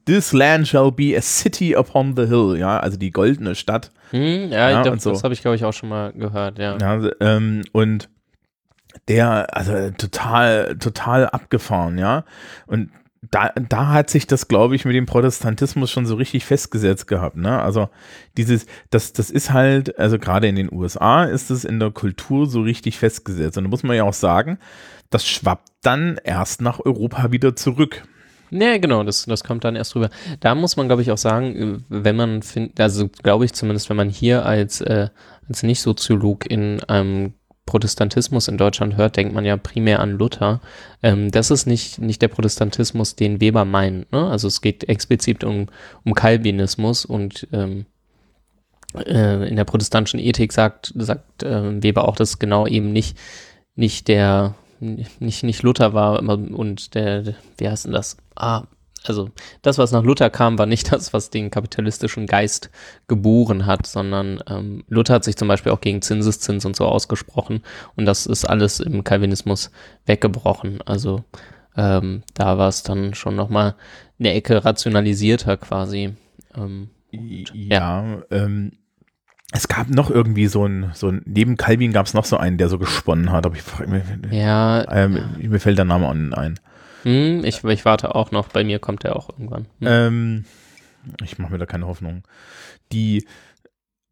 this 0.05 0.31
land 0.31 0.67
shall 0.67 0.91
be 0.91 1.15
a 1.17 1.21
city 1.21 1.75
upon 1.75 2.15
the 2.15 2.27
hill, 2.27 2.55
ja, 2.57 2.79
also 2.79 2.97
die 2.97 3.11
goldene 3.11 3.55
Stadt. 3.55 3.91
Hm, 4.11 4.49
ja, 4.51 4.69
Ja, 4.69 4.91
und 4.91 5.01
so. 5.01 5.11
das 5.11 5.23
habe 5.23 5.33
ich, 5.33 5.41
glaube 5.41 5.55
ich, 5.55 5.65
auch 5.65 5.73
schon 5.73 5.89
mal 5.89 6.13
gehört, 6.13 6.59
ja. 6.59 6.77
Ja, 6.77 7.09
ähm, 7.19 7.63
und 7.71 8.09
der, 9.07 9.55
also 9.55 9.91
total, 9.91 10.77
total 10.77 11.27
abgefahren, 11.27 11.97
ja. 11.97 12.25
Und 12.67 12.91
da, 13.29 13.49
da 13.49 13.89
hat 13.89 14.09
sich 14.09 14.25
das, 14.25 14.47
glaube 14.47 14.75
ich, 14.75 14.85
mit 14.85 14.95
dem 14.95 15.05
Protestantismus 15.05 15.91
schon 15.91 16.05
so 16.05 16.15
richtig 16.15 16.45
festgesetzt 16.45 17.07
gehabt, 17.07 17.37
ne? 17.37 17.61
Also 17.61 17.89
dieses, 18.35 18.65
das, 18.89 19.13
das 19.13 19.29
ist 19.29 19.53
halt, 19.53 19.97
also 19.99 20.17
gerade 20.17 20.47
in 20.47 20.55
den 20.55 20.73
USA 20.73 21.25
ist 21.25 21.51
es 21.51 21.63
in 21.63 21.79
der 21.79 21.91
Kultur 21.91 22.47
so 22.47 22.61
richtig 22.61 22.97
festgesetzt. 22.97 23.57
Und 23.57 23.65
da 23.65 23.69
muss 23.69 23.83
man 23.83 23.95
ja 23.95 24.03
auch 24.03 24.13
sagen, 24.13 24.57
das 25.11 25.27
schwappt 25.27 25.69
dann 25.83 26.19
erst 26.23 26.61
nach 26.61 26.79
Europa 26.79 27.31
wieder 27.31 27.55
zurück. 27.55 28.03
Ja, 28.49 28.77
genau, 28.77 29.03
das, 29.03 29.25
das 29.25 29.43
kommt 29.43 29.63
dann 29.63 29.75
erst 29.75 29.95
rüber. 29.95 30.09
Da 30.41 30.55
muss 30.55 30.75
man, 30.75 30.87
glaube 30.87 31.01
ich, 31.01 31.11
auch 31.11 31.17
sagen, 31.17 31.55
äh, 31.55 31.77
wenn 31.89 32.15
man 32.15 32.41
findet, 32.41 32.79
also 32.81 33.07
glaube 33.07 33.45
ich 33.45 33.53
zumindest, 33.53 33.89
wenn 33.89 33.97
man 33.97 34.09
hier 34.09 34.45
als, 34.45 34.81
äh, 34.81 35.09
als 35.47 35.63
Nicht-Soziolog 35.63 36.49
in 36.49 36.83
einem 36.83 37.33
Protestantismus 37.65 38.47
in 38.47 38.57
Deutschland 38.57 38.97
hört, 38.97 39.15
denkt 39.15 39.33
man 39.33 39.45
ja 39.45 39.55
primär 39.55 39.99
an 39.99 40.11
Luther. 40.11 40.61
Ähm, 41.03 41.31
das 41.31 41.51
ist 41.51 41.67
nicht, 41.67 41.99
nicht 41.99 42.21
der 42.21 42.27
Protestantismus, 42.27 43.15
den 43.15 43.39
Weber 43.39 43.65
meint. 43.65 44.11
Ne? 44.11 44.27
Also 44.27 44.47
es 44.47 44.61
geht 44.61 44.89
explizit 44.89 45.43
um, 45.43 45.67
um 46.03 46.13
Calvinismus 46.13 47.05
und 47.05 47.47
ähm, 47.53 47.85
äh, 48.95 49.47
in 49.47 49.55
der 49.55 49.65
protestantischen 49.65 50.19
Ethik 50.19 50.51
sagt, 50.51 50.91
sagt 50.95 51.43
äh, 51.43 51.81
Weber 51.81 52.07
auch, 52.07 52.15
dass 52.15 52.39
genau 52.39 52.67
eben 52.67 52.91
nicht, 52.91 53.17
nicht 53.75 54.07
der, 54.07 54.55
nicht, 54.79 55.43
nicht 55.43 55.63
Luther 55.63 55.93
war 55.93 56.19
und 56.21 56.95
der, 56.95 57.35
wie 57.57 57.69
heißt 57.69 57.85
denn 57.85 57.93
das? 57.93 58.17
Ah, 58.35 58.63
also 59.05 59.29
das, 59.61 59.77
was 59.77 59.91
nach 59.91 60.03
Luther 60.03 60.29
kam, 60.29 60.57
war 60.57 60.65
nicht 60.65 60.91
das, 60.93 61.13
was 61.13 61.29
den 61.29 61.49
kapitalistischen 61.51 62.27
Geist 62.27 62.69
geboren 63.07 63.65
hat, 63.65 63.87
sondern 63.87 64.41
ähm, 64.47 64.83
Luther 64.87 65.15
hat 65.15 65.23
sich 65.23 65.37
zum 65.37 65.47
Beispiel 65.47 65.71
auch 65.71 65.81
gegen 65.81 66.01
Zinseszins 66.01 66.65
und 66.65 66.75
so 66.75 66.85
ausgesprochen 66.85 67.61
und 67.95 68.05
das 68.05 68.25
ist 68.25 68.45
alles 68.45 68.79
im 68.79 69.03
Calvinismus 69.03 69.71
weggebrochen. 70.05 70.81
Also 70.85 71.23
ähm, 71.75 72.23
da 72.33 72.57
war 72.57 72.67
es 72.67 72.83
dann 72.83 73.13
schon 73.13 73.35
nochmal 73.35 73.75
eine 74.19 74.33
Ecke 74.33 74.63
rationalisierter 74.63 75.57
quasi. 75.57 76.13
Ähm, 76.55 76.89
Ja, 77.11 78.21
ähm, 78.29 78.73
es 79.53 79.67
gab 79.67 79.89
noch 79.89 80.09
irgendwie 80.09 80.47
so 80.47 80.65
ein, 80.65 80.91
so 80.93 81.09
ein, 81.09 81.21
neben 81.25 81.57
Calvin 81.57 81.91
gab 81.91 82.05
es 82.05 82.13
noch 82.13 82.25
so 82.25 82.37
einen, 82.37 82.57
der 82.57 82.69
so 82.69 82.77
gesponnen 82.77 83.31
hat, 83.31 83.45
aber 83.45 83.55
ich 83.55 83.61
frag 83.61 83.89
mich, 83.89 84.03
ja, 84.31 84.89
ähm, 84.89 85.19
mir 85.39 85.59
fällt 85.59 85.77
der 85.77 85.85
Name 85.85 86.07
an 86.07 86.33
ein. 86.33 86.59
Hm, 87.03 87.43
ich, 87.43 87.63
ich 87.63 87.85
warte 87.85 88.15
auch 88.15 88.31
noch, 88.31 88.49
bei 88.49 88.63
mir 88.63 88.79
kommt 88.79 89.03
er 89.03 89.15
auch 89.15 89.29
irgendwann. 89.29 89.65
Hm. 89.79 89.87
Ähm, 89.87 90.45
ich 91.23 91.39
mache 91.39 91.51
mir 91.51 91.57
da 91.57 91.65
keine 91.65 91.87
Hoffnung. 91.87 92.23
Die, 92.91 93.25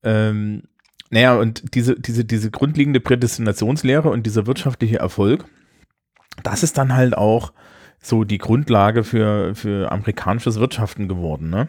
ähm, 0.04 0.64
naja, 1.10 1.36
und 1.36 1.76
diese, 1.76 2.00
diese, 2.00 2.26
diese 2.26 2.52
grundlegende 2.52 3.00
Prädestinationslehre 3.00 4.10
und 4.10 4.26
dieser 4.26 4.48
wirtschaftliche 4.48 4.98
Erfolg, 4.98 5.46
das 6.44 6.64
ist 6.64 6.78
dann 6.78 6.96
halt 6.96 7.18
auch 7.18 7.54
so 8.02 8.24
die 8.24 8.38
Grundlage 8.38 9.04
für, 9.04 9.56
für 9.56 9.92
amerikanisches 9.92 10.60
Wirtschaften 10.60 11.08
geworden, 11.08 11.50
ne? 11.50 11.68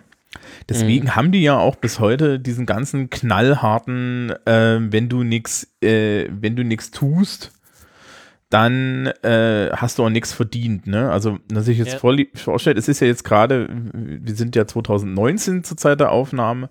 Deswegen 0.68 1.16
haben 1.16 1.32
die 1.32 1.42
ja 1.42 1.58
auch 1.58 1.74
bis 1.74 1.98
heute 1.98 2.38
diesen 2.38 2.64
ganzen 2.64 3.10
knallharten, 3.10 4.30
äh, 4.46 4.78
wenn 4.80 5.08
du 5.08 5.24
nix, 5.24 5.66
äh, 5.82 6.28
wenn 6.30 6.54
du 6.54 6.62
nix 6.62 6.92
tust, 6.92 7.52
dann 8.50 9.06
äh, 9.22 9.70
hast 9.72 9.98
du 9.98 10.04
auch 10.04 10.10
nichts 10.10 10.32
verdient, 10.32 10.88
ne? 10.88 11.10
Also, 11.10 11.38
dass 11.48 11.68
ich 11.68 11.78
jetzt 11.78 12.02
Ja. 12.02 12.30
vorstelle, 12.34 12.78
es 12.78 12.88
ist 12.88 12.98
ja 12.98 13.06
jetzt 13.06 13.22
gerade, 13.22 13.68
wir 13.94 14.34
sind 14.34 14.56
ja 14.56 14.66
2019 14.66 15.62
zur 15.62 15.76
Zeit 15.76 16.00
der 16.00 16.10
Aufnahme, 16.10 16.68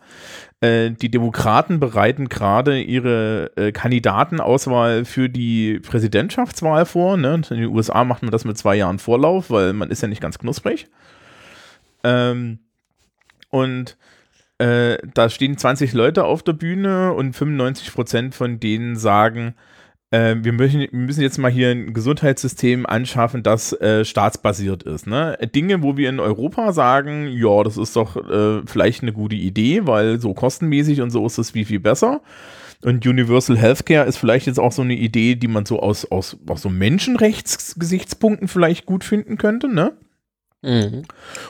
äh, 0.60 0.92
die 0.92 1.10
Demokraten 1.10 1.80
bereiten 1.80 2.28
gerade 2.28 2.82
ihre 2.82 3.52
äh, 3.56 3.72
Kandidatenauswahl 3.72 5.06
für 5.06 5.30
die 5.30 5.80
Präsidentschaftswahl 5.80 6.86
vor, 6.86 7.16
ne? 7.16 7.42
In 7.50 7.58
den 7.58 7.70
USA 7.70 8.04
macht 8.04 8.24
man 8.24 8.32
das 8.32 8.44
mit 8.44 8.58
zwei 8.58 8.76
Jahren 8.76 9.00
Vorlauf, 9.00 9.50
weil 9.50 9.72
man 9.72 9.90
ist 9.90 10.02
ja 10.02 10.10
nicht 10.10 10.22
ganz 10.22 10.38
knusprig. 10.38 10.88
Ähm, 12.04 12.60
und 13.52 13.98
äh, 14.58 14.98
da 15.14 15.30
stehen 15.30 15.58
20 15.58 15.94
Leute 15.94 16.26
auf 16.26 16.44
der 16.44 16.54
Bühne 16.54 17.14
und 17.14 17.34
95 17.38 17.94
Prozent 17.94 18.36
von 18.36 18.60
denen 18.60 18.98
sagen, 18.98 19.56
äh, 19.56 19.79
wir, 20.12 20.54
möchten, 20.54 20.80
wir 20.80 20.90
müssen 20.92 21.22
jetzt 21.22 21.38
mal 21.38 21.52
hier 21.52 21.70
ein 21.70 21.94
Gesundheitssystem 21.94 22.86
anschaffen, 22.86 23.44
das 23.44 23.74
äh, 23.74 24.04
staatsbasiert 24.04 24.84
ist. 24.84 25.06
Ne? 25.06 25.38
Dinge, 25.54 25.84
wo 25.84 25.98
wir 25.98 26.10
in 26.10 26.20
Europa 26.20 26.74
sagen, 26.74 27.28
ja, 27.28 27.64
das 27.64 27.78
ist 27.78 27.96
doch 27.96 28.16
äh, 28.16 28.62
vielleicht 28.66 29.04
eine 29.04 29.14
gute 29.14 29.36
Idee, 29.36 29.86
weil 29.86 30.20
so 30.20 30.34
kostenmäßig 30.34 31.02
und 31.02 31.12
so 31.12 31.26
ist 31.26 31.38
es 31.38 31.52
viel, 31.52 31.66
viel 31.66 31.80
besser. 31.80 32.22
Und 32.82 33.06
Universal 33.06 33.58
Healthcare 33.58 34.08
ist 34.08 34.18
vielleicht 34.18 34.48
jetzt 34.48 34.60
auch 34.60 34.72
so 34.72 34.82
eine 34.82 34.96
Idee, 34.96 35.36
die 35.36 35.50
man 35.50 35.66
so 35.66 35.80
aus, 35.80 36.10
aus, 36.10 36.38
aus 36.48 36.62
so 36.62 36.70
Menschenrechtsgesichtspunkten 36.70 38.48
vielleicht 38.48 38.86
gut 38.86 39.04
finden 39.04 39.38
könnte, 39.38 39.68
ne? 39.68 39.94
Mhm. 40.62 41.04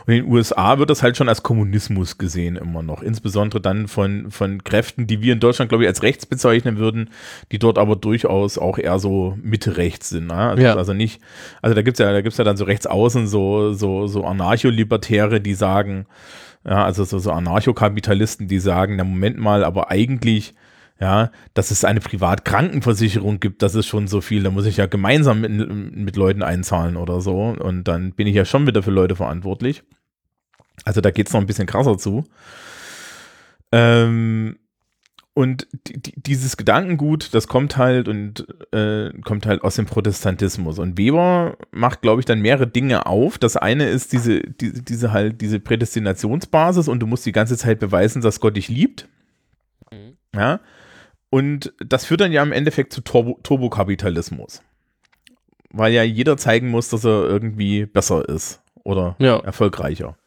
Und 0.05 0.13
in 0.13 0.23
den 0.23 0.31
USA 0.31 0.77
wird 0.77 0.91
das 0.91 1.01
halt 1.01 1.17
schon 1.17 1.29
als 1.29 1.41
Kommunismus 1.41 2.19
gesehen 2.19 2.55
immer 2.57 2.83
noch. 2.83 3.01
Insbesondere 3.01 3.59
dann 3.59 3.87
von, 3.87 4.29
von 4.29 4.63
Kräften, 4.63 5.07
die 5.07 5.21
wir 5.21 5.33
in 5.33 5.39
Deutschland, 5.39 5.69
glaube 5.69 5.83
ich, 5.83 5.87
als 5.87 6.03
rechts 6.03 6.27
bezeichnen 6.27 6.77
würden, 6.77 7.09
die 7.51 7.57
dort 7.57 7.79
aber 7.79 7.95
durchaus 7.95 8.59
auch 8.59 8.77
eher 8.77 8.99
so 8.99 9.35
Mitte-rechts 9.41 10.09
sind. 10.09 10.27
Ne? 10.27 10.35
Also, 10.35 10.61
Ja. 10.63 10.75
also 10.75 10.93
nicht, 10.93 11.21
also 11.61 11.73
da 11.73 11.81
gibt's 11.81 11.99
ja, 11.99 12.11
da 12.11 12.21
gibt's 12.21 12.37
ja 12.37 12.43
dann 12.43 12.57
so 12.57 12.65
rechts 12.65 12.85
außen 12.85 13.27
so, 13.27 13.73
so, 13.73 14.05
so 14.05 14.25
Anarcho-Libertäre, 14.25 15.41
die 15.41 15.55
sagen, 15.55 16.05
ja, 16.65 16.83
also 16.85 17.03
so, 17.03 17.17
so 17.17 17.31
Anarchokapitalisten, 17.31 18.47
die 18.47 18.59
sagen, 18.59 18.97
na 18.97 19.03
Moment 19.03 19.37
mal, 19.39 19.63
aber 19.63 19.89
eigentlich, 19.89 20.53
ja, 20.99 21.31
dass 21.53 21.71
es 21.71 21.85
eine 21.85 22.01
Privatkrankenversicherung 22.01 23.39
gibt, 23.39 23.61
das 23.61 23.73
ist 23.73 23.87
schon 23.87 24.07
so 24.07 24.19
viel. 24.19 24.43
Da 24.43 24.51
muss 24.51 24.65
ich 24.65 24.77
ja 24.77 24.85
gemeinsam 24.85 25.41
mit, 25.41 25.51
mit 25.95 26.15
Leuten 26.17 26.43
einzahlen 26.43 26.97
oder 26.97 27.21
so. 27.21 27.55
Und 27.57 27.85
dann 27.85 28.11
bin 28.11 28.27
ich 28.27 28.35
ja 28.35 28.43
schon 28.43 28.67
wieder 28.67 28.83
für 28.83 28.91
Leute 28.91 29.15
verantwortlich. 29.15 29.83
Also 30.83 30.99
da 30.99 31.11
geht 31.11 31.27
es 31.27 31.33
noch 31.33 31.39
ein 31.39 31.47
bisschen 31.47 31.67
krasser 31.67 31.97
zu. 31.97 32.25
Ähm, 33.71 34.57
und 35.33 35.67
die, 35.87 36.01
die, 36.01 36.13
dieses 36.21 36.57
Gedankengut, 36.57 37.33
das 37.33 37.47
kommt 37.47 37.77
halt 37.77 38.09
und 38.09 38.45
äh, 38.73 39.11
kommt 39.21 39.45
halt 39.45 39.61
aus 39.61 39.75
dem 39.75 39.85
Protestantismus. 39.85 40.79
Und 40.79 40.97
Weber 40.97 41.55
macht, 41.71 42.01
glaube 42.01 42.19
ich, 42.19 42.25
dann 42.25 42.41
mehrere 42.41 42.67
Dinge 42.67 43.05
auf. 43.05 43.37
Das 43.37 43.55
eine 43.55 43.87
ist 43.87 44.11
diese, 44.11 44.41
diese, 44.41 44.83
diese 44.83 45.13
halt, 45.13 45.39
diese 45.39 45.61
Prädestinationsbasis 45.61 46.89
und 46.89 46.99
du 46.99 47.07
musst 47.07 47.25
die 47.25 47.31
ganze 47.31 47.55
Zeit 47.55 47.79
beweisen, 47.79 48.21
dass 48.21 48.41
Gott 48.41 48.57
dich 48.57 48.67
liebt. 48.67 49.07
Mhm. 49.93 50.17
Ja. 50.35 50.59
Und 51.29 51.73
das 51.79 52.05
führt 52.05 52.21
dann 52.21 52.31
ja 52.31 52.41
im 52.41 52.51
Endeffekt 52.51 52.91
zu 52.93 53.01
Turbo 53.01 53.39
Turbokapitalismus. 53.43 54.61
Weil 55.71 55.93
ja 55.93 56.01
jeder 56.03 56.37
zeigen 56.37 56.69
muss, 56.69 56.89
dass 56.89 57.05
er 57.05 57.23
irgendwie 57.25 57.85
besser 57.85 58.27
ist 58.27 58.61
oder 58.83 59.15
Ja. 59.19 59.37
erfolgreicher. 59.39 60.17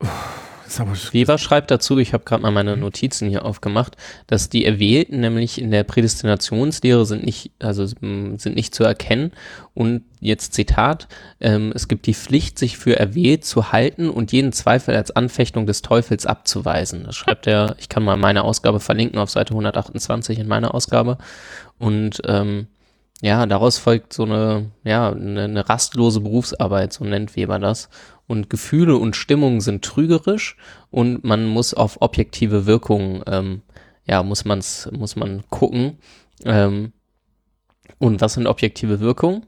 Ist 0.00 0.08
aber 0.08 0.59
Weber 0.78 1.38
schreibt 1.38 1.70
dazu, 1.70 1.98
ich 1.98 2.12
habe 2.12 2.24
gerade 2.24 2.42
mal 2.42 2.50
meine 2.50 2.76
Notizen 2.76 3.28
hier 3.28 3.44
aufgemacht, 3.44 3.96
dass 4.26 4.48
die 4.48 4.64
Erwählten 4.64 5.20
nämlich 5.20 5.60
in 5.60 5.70
der 5.70 5.84
Prädestinationslehre 5.84 7.04
sind 7.06 7.24
nicht, 7.24 7.50
also 7.58 7.86
sind 7.86 8.54
nicht 8.54 8.74
zu 8.74 8.84
erkennen. 8.84 9.32
Und 9.74 10.02
jetzt 10.20 10.54
Zitat, 10.54 11.08
ähm, 11.40 11.72
es 11.74 11.88
gibt 11.88 12.06
die 12.06 12.14
Pflicht, 12.14 12.58
sich 12.58 12.78
für 12.78 12.98
erwählt 12.98 13.44
zu 13.44 13.72
halten 13.72 14.08
und 14.10 14.32
jeden 14.32 14.52
Zweifel 14.52 14.94
als 14.94 15.10
Anfechtung 15.10 15.66
des 15.66 15.82
Teufels 15.82 16.26
abzuweisen. 16.26 17.04
Das 17.04 17.16
schreibt 17.16 17.46
er, 17.46 17.74
ich 17.78 17.88
kann 17.88 18.04
mal 18.04 18.16
meine 18.16 18.44
Ausgabe 18.44 18.80
verlinken 18.80 19.18
auf 19.18 19.30
Seite 19.30 19.52
128 19.52 20.38
in 20.38 20.48
meiner 20.48 20.74
Ausgabe. 20.74 21.18
Und 21.78 22.22
ähm, 22.26 22.68
ja, 23.22 23.44
daraus 23.46 23.78
folgt 23.78 24.12
so 24.12 24.24
eine, 24.24 24.70
ja, 24.82 25.10
eine, 25.10 25.44
eine 25.44 25.68
rastlose 25.68 26.20
Berufsarbeit, 26.20 26.92
so 26.92 27.04
nennt 27.04 27.36
Weber 27.36 27.58
das. 27.58 27.90
Und 28.30 28.48
Gefühle 28.48 28.96
und 28.96 29.16
Stimmungen 29.16 29.60
sind 29.60 29.84
trügerisch 29.84 30.56
und 30.92 31.24
man 31.24 31.46
muss 31.48 31.74
auf 31.74 32.00
objektive 32.00 32.64
Wirkungen, 32.64 33.24
ähm, 33.26 33.62
ja, 34.04 34.22
muss 34.22 34.44
man's, 34.44 34.88
muss 34.92 35.16
man 35.16 35.42
gucken. 35.50 35.98
Ähm, 36.44 36.92
und 37.98 38.20
was 38.20 38.34
sind 38.34 38.46
objektive 38.46 39.00
Wirkungen? 39.00 39.46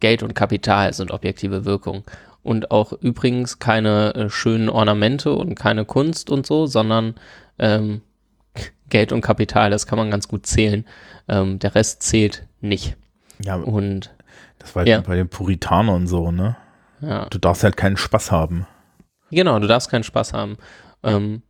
Geld 0.00 0.24
und 0.24 0.34
Kapital 0.34 0.92
sind 0.92 1.12
objektive 1.12 1.64
Wirkungen. 1.64 2.02
Und 2.42 2.72
auch 2.72 2.92
übrigens 2.92 3.60
keine 3.60 4.16
äh, 4.16 4.30
schönen 4.30 4.68
Ornamente 4.68 5.32
und 5.32 5.54
keine 5.54 5.84
Kunst 5.84 6.30
und 6.30 6.44
so, 6.44 6.66
sondern 6.66 7.14
ähm, 7.60 8.00
Geld 8.90 9.12
und 9.12 9.20
Kapital, 9.20 9.70
das 9.70 9.86
kann 9.86 9.96
man 9.96 10.10
ganz 10.10 10.26
gut 10.26 10.44
zählen. 10.44 10.84
Ähm, 11.28 11.60
der 11.60 11.76
Rest 11.76 12.02
zählt 12.02 12.48
nicht. 12.60 12.96
Ja, 13.40 13.54
Und 13.54 14.12
das 14.58 14.74
war 14.74 14.84
Ja. 14.88 15.02
bei 15.02 15.14
den 15.14 15.28
Puritanern 15.28 16.08
so, 16.08 16.32
ne? 16.32 16.56
Ja, 17.00 17.26
Du 17.26 17.38
darfst 17.38 17.64
halt 17.64 17.76
keinen 17.76 17.96
Spaß 17.96 18.30
haben. 18.30 18.66
Genau, 19.30 19.58
du 19.58 19.66
darfst 19.66 19.90
keinen 19.90 20.04
Spaß 20.04 20.32
haben. 20.32 20.56
Ähm, 21.02 21.42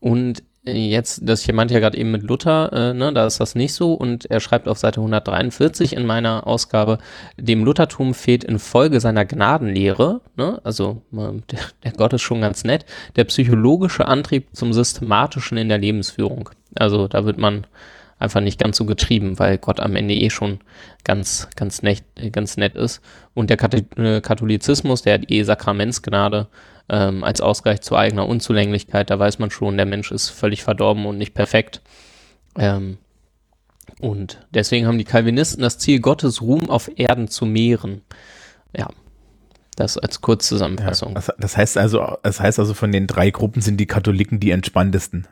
und 0.00 0.42
jetzt, 0.66 1.20
das 1.24 1.42
ich 1.42 1.52
meinte 1.52 1.74
ja 1.74 1.80
gerade 1.80 1.98
eben 1.98 2.10
mit 2.10 2.22
Luther, 2.22 2.72
äh, 2.72 2.94
ne, 2.94 3.12
da 3.12 3.26
ist 3.26 3.40
das 3.40 3.54
nicht 3.54 3.74
so 3.74 3.92
und 3.94 4.24
er 4.30 4.40
schreibt 4.40 4.66
auf 4.66 4.78
Seite 4.78 5.00
143 5.00 5.94
in 5.94 6.06
meiner 6.06 6.46
Ausgabe, 6.46 6.98
dem 7.36 7.64
Luthertum 7.64 8.14
fehlt 8.14 8.44
infolge 8.44 9.00
seiner 9.00 9.24
Gnadenlehre, 9.24 10.22
ne, 10.36 10.60
also 10.64 11.02
der, 11.12 11.60
der 11.84 11.92
Gott 11.92 12.14
ist 12.14 12.22
schon 12.22 12.40
ganz 12.40 12.64
nett, 12.64 12.86
der 13.16 13.24
psychologische 13.24 14.06
Antrieb 14.06 14.48
zum 14.54 14.72
Systematischen 14.72 15.58
in 15.58 15.68
der 15.68 15.78
Lebensführung. 15.78 16.50
Also 16.74 17.08
da 17.08 17.24
wird 17.26 17.38
man 17.38 17.66
einfach 18.24 18.40
nicht 18.40 18.58
ganz 18.58 18.76
so 18.76 18.84
getrieben, 18.84 19.38
weil 19.38 19.58
Gott 19.58 19.78
am 19.78 19.94
Ende 19.94 20.14
eh 20.14 20.30
schon 20.30 20.58
ganz, 21.04 21.48
ganz 21.54 21.82
nett, 21.82 22.02
ganz 22.32 22.56
nett 22.56 22.74
ist. 22.74 23.00
Und 23.34 23.50
der 23.50 23.58
äh, 23.62 24.20
Katholizismus, 24.20 25.02
der 25.02 25.14
hat 25.14 25.30
eh 25.30 25.42
Sakramentsgnade, 25.44 26.48
ähm, 26.88 27.24
als 27.24 27.40
Ausgleich 27.40 27.80
zu 27.82 27.96
eigener 27.96 28.26
Unzulänglichkeit. 28.26 29.10
Da 29.10 29.18
weiß 29.18 29.38
man 29.38 29.50
schon, 29.50 29.76
der 29.76 29.86
Mensch 29.86 30.10
ist 30.10 30.30
völlig 30.30 30.62
verdorben 30.62 31.06
und 31.06 31.18
nicht 31.18 31.34
perfekt. 31.34 31.80
Ähm, 32.58 32.98
und 34.00 34.46
deswegen 34.52 34.86
haben 34.86 34.98
die 34.98 35.04
Calvinisten 35.04 35.62
das 35.62 35.78
Ziel, 35.78 36.00
Gottes 36.00 36.42
Ruhm 36.42 36.68
auf 36.68 36.90
Erden 36.96 37.28
zu 37.28 37.46
mehren. 37.46 38.02
Ja, 38.76 38.88
das 39.76 39.98
als 39.98 40.20
Kurzzusammenfassung. 40.20 41.14
Ja, 41.14 41.22
das 41.38 41.56
heißt 41.56 41.78
also, 41.78 42.16
das 42.22 42.40
heißt 42.40 42.58
also, 42.58 42.74
von 42.74 42.92
den 42.92 43.06
drei 43.06 43.30
Gruppen 43.30 43.62
sind 43.62 43.78
die 43.78 43.86
Katholiken 43.86 44.40
die 44.40 44.50
entspanntesten. 44.50 45.26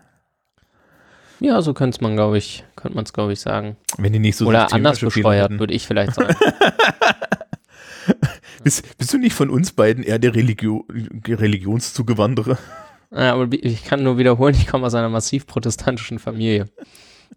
Ja, 1.43 1.61
so 1.61 1.75
könnte 1.75 2.01
man, 2.03 2.15
glaube 2.15 2.39
ich, 2.39 2.65
könnte 2.77 2.95
man 2.95 3.05
es, 3.05 3.13
glaube 3.13 3.33
ich, 3.33 3.41
sagen. 3.41 3.77
Wenn 3.99 4.13
die 4.13 4.21
nicht 4.21 4.37
so 4.37 4.47
Oder 4.47 4.73
anders 4.73 5.01
bescheuert, 5.01 5.59
würde 5.59 5.75
ich 5.75 5.89
vielleicht 5.89 6.15
sagen. 6.15 6.37
bist, 8.65 8.97
bist, 8.97 9.13
du 9.13 9.19
nicht 9.19 9.35
von 9.35 9.51
uns 9.51 9.73
beiden 9.73 10.05
eher 10.05 10.21
der 10.21 10.35
Religio 10.35 10.87
Religionszugewandere? 11.27 12.59
Ja, 13.15 13.35
aber 13.35 13.47
ich 13.53 13.85
kann 13.85 14.03
nur 14.03 14.17
wiederholen, 14.17 14.55
ich 14.55 14.67
komme 14.67 14.87
aus 14.87 14.95
einer 14.95 15.11
massiv 15.11 15.47
protestantischen 15.47 16.19
Familie. 16.19 16.71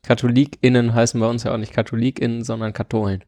KatholikInnen 0.03 0.93
heißen 0.93 1.19
bei 1.19 1.27
uns 1.27 1.43
ja 1.43 1.53
auch 1.53 1.57
nicht 1.57 1.73
KatholikInnen, 1.73 2.45
sondern 2.45 2.71
Katholen. 2.71 3.25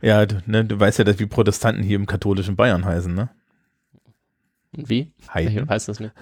Ja, 0.00 0.24
du, 0.24 0.40
ne, 0.46 0.64
du 0.64 0.78
weißt 0.78 0.98
ja, 0.98 1.04
dass 1.04 1.18
wir 1.18 1.28
Protestanten 1.28 1.82
hier 1.82 1.96
im 1.96 2.06
katholischen 2.06 2.54
Bayern 2.54 2.84
heißen, 2.84 3.12
ne? 3.12 3.28
Wie? 4.70 5.10
Heiden. 5.34 5.64
Ich 5.64 5.68
weiß 5.68 5.86
das 5.86 5.98
nicht. 5.98 6.14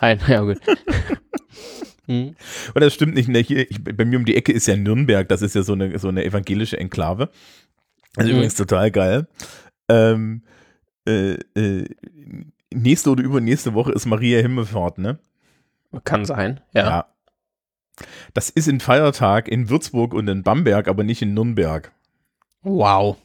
Heiden, 0.00 0.24
ja 0.26 0.40
gut. 0.40 0.58
hm. 2.06 2.34
Und 2.74 2.80
das 2.80 2.94
stimmt 2.94 3.14
nicht. 3.14 3.28
Ne? 3.28 3.38
Hier, 3.38 3.70
ich, 3.70 3.82
bei 3.82 4.04
mir 4.04 4.18
um 4.18 4.24
die 4.24 4.36
Ecke 4.36 4.52
ist 4.52 4.66
ja 4.66 4.76
Nürnberg, 4.76 5.28
das 5.28 5.42
ist 5.42 5.54
ja 5.54 5.62
so 5.62 5.72
eine, 5.72 5.98
so 5.98 6.08
eine 6.08 6.24
evangelische 6.24 6.78
Enklave. 6.78 7.30
Also 8.16 8.30
mhm. 8.30 8.36
übrigens 8.36 8.54
total 8.54 8.90
geil. 8.90 9.26
Ähm, 9.88 10.42
äh, 11.06 11.34
äh, 11.54 11.88
nächste 12.72 13.10
oder 13.10 13.22
übernächste 13.22 13.74
Woche 13.74 13.92
ist 13.92 14.06
Maria 14.06 14.40
Himmelfahrt, 14.40 14.98
ne? 14.98 15.18
Kann 16.04 16.24
sein, 16.24 16.60
ja. 16.72 16.88
ja. 16.88 17.06
Das 18.32 18.50
ist 18.50 18.68
ein 18.68 18.80
Feiertag 18.80 19.48
in 19.48 19.68
Würzburg 19.68 20.14
und 20.14 20.26
in 20.28 20.42
Bamberg, 20.42 20.88
aber 20.88 21.04
nicht 21.04 21.22
in 21.22 21.34
Nürnberg. 21.34 21.92
Wow. 22.62 23.16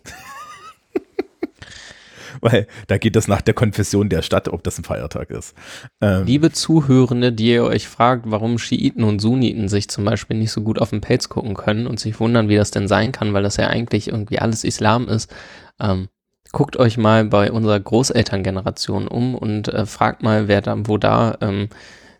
Weil 2.42 2.68
da 2.88 2.98
geht 2.98 3.16
das 3.16 3.28
nach 3.28 3.42
der 3.42 3.54
Konfession 3.54 4.10
der 4.10 4.22
Stadt, 4.22 4.48
ob 4.48 4.64
das 4.64 4.78
ein 4.78 4.84
Feiertag 4.84 5.30
ist. 5.30 5.56
Ähm, 6.02 6.26
Liebe 6.26 6.52
Zuhörende, 6.52 7.32
die 7.32 7.52
ihr 7.52 7.64
euch 7.64 7.88
fragt, 7.88 8.26
warum 8.28 8.58
Schiiten 8.58 9.04
und 9.04 9.20
Sunniten 9.20 9.68
sich 9.68 9.90
zum 9.90 10.06
Beispiel 10.06 10.38
nicht 10.38 10.52
so 10.52 10.62
gut 10.62 10.80
auf 10.80 10.92
den 10.92 11.02
Pelz 11.02 11.30
gucken 11.30 11.54
können 11.54 11.88
und 11.88 12.00
sich 12.00 12.20
wundern, 12.20 12.50
wie 12.50 12.56
das 12.56 12.72
denn 12.72 12.88
sein 12.88 13.12
kann, 13.12 13.34
weil 13.34 13.44
das 13.44 13.58
ja 13.58 13.68
eigentlich 13.68 14.08
irgendwie 14.08 14.40
alles 14.40 14.64
Islam 14.64 15.08
ist, 15.08 15.34
ähm, 15.80 16.08
guckt 16.52 16.78
euch 16.78 16.98
mal 16.98 17.26
bei 17.26 17.52
unserer 17.52 17.80
Großelterngeneration 17.80 19.08
um 19.08 19.36
und 19.36 19.68
äh, 19.68 19.86
fragt 19.86 20.24
mal, 20.24 20.48
wer 20.48 20.62
da, 20.62 20.76
wo 20.88 20.98
da 20.98 21.38
ähm, 21.42 21.70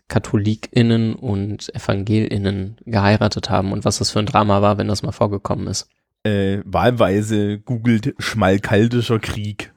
KatholikInnen 0.08 1.14
und 1.14 1.74
EvangelInnen 1.74 2.76
geheiratet 2.84 3.48
haben 3.48 3.72
und 3.72 3.84
was 3.84 3.98
das 3.98 4.10
für 4.10 4.18
ein 4.18 4.26
Drama 4.26 4.60
war, 4.60 4.76
wenn 4.78 4.88
das 4.88 5.02
mal 5.02 5.12
vorgekommen 5.12 5.66
ist. 5.68 5.88
Äh, 6.22 6.58
wahlweise 6.64 7.60
googelt 7.60 8.14
Schmalkaldischer 8.18 9.20
Krieg. 9.20 9.72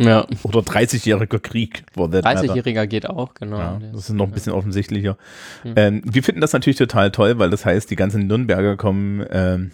Ja. 0.00 0.26
Oder 0.44 0.60
30-jähriger 0.60 1.40
Krieg. 1.40 1.84
30-jähriger 1.96 2.86
geht 2.86 3.10
auch, 3.10 3.34
genau. 3.34 3.58
Ja, 3.58 3.80
das 3.92 4.08
ist 4.08 4.14
noch 4.14 4.26
ein 4.26 4.32
bisschen 4.32 4.52
offensichtlicher. 4.52 5.18
Mhm. 5.64 5.72
Ähm, 5.76 6.02
wir 6.04 6.22
finden 6.22 6.40
das 6.40 6.52
natürlich 6.52 6.78
total 6.78 7.10
toll, 7.10 7.38
weil 7.38 7.50
das 7.50 7.66
heißt, 7.66 7.90
die 7.90 7.96
ganzen 7.96 8.28
Nürnberger 8.28 8.76
kommen 8.76 9.26
ähm, 9.30 9.72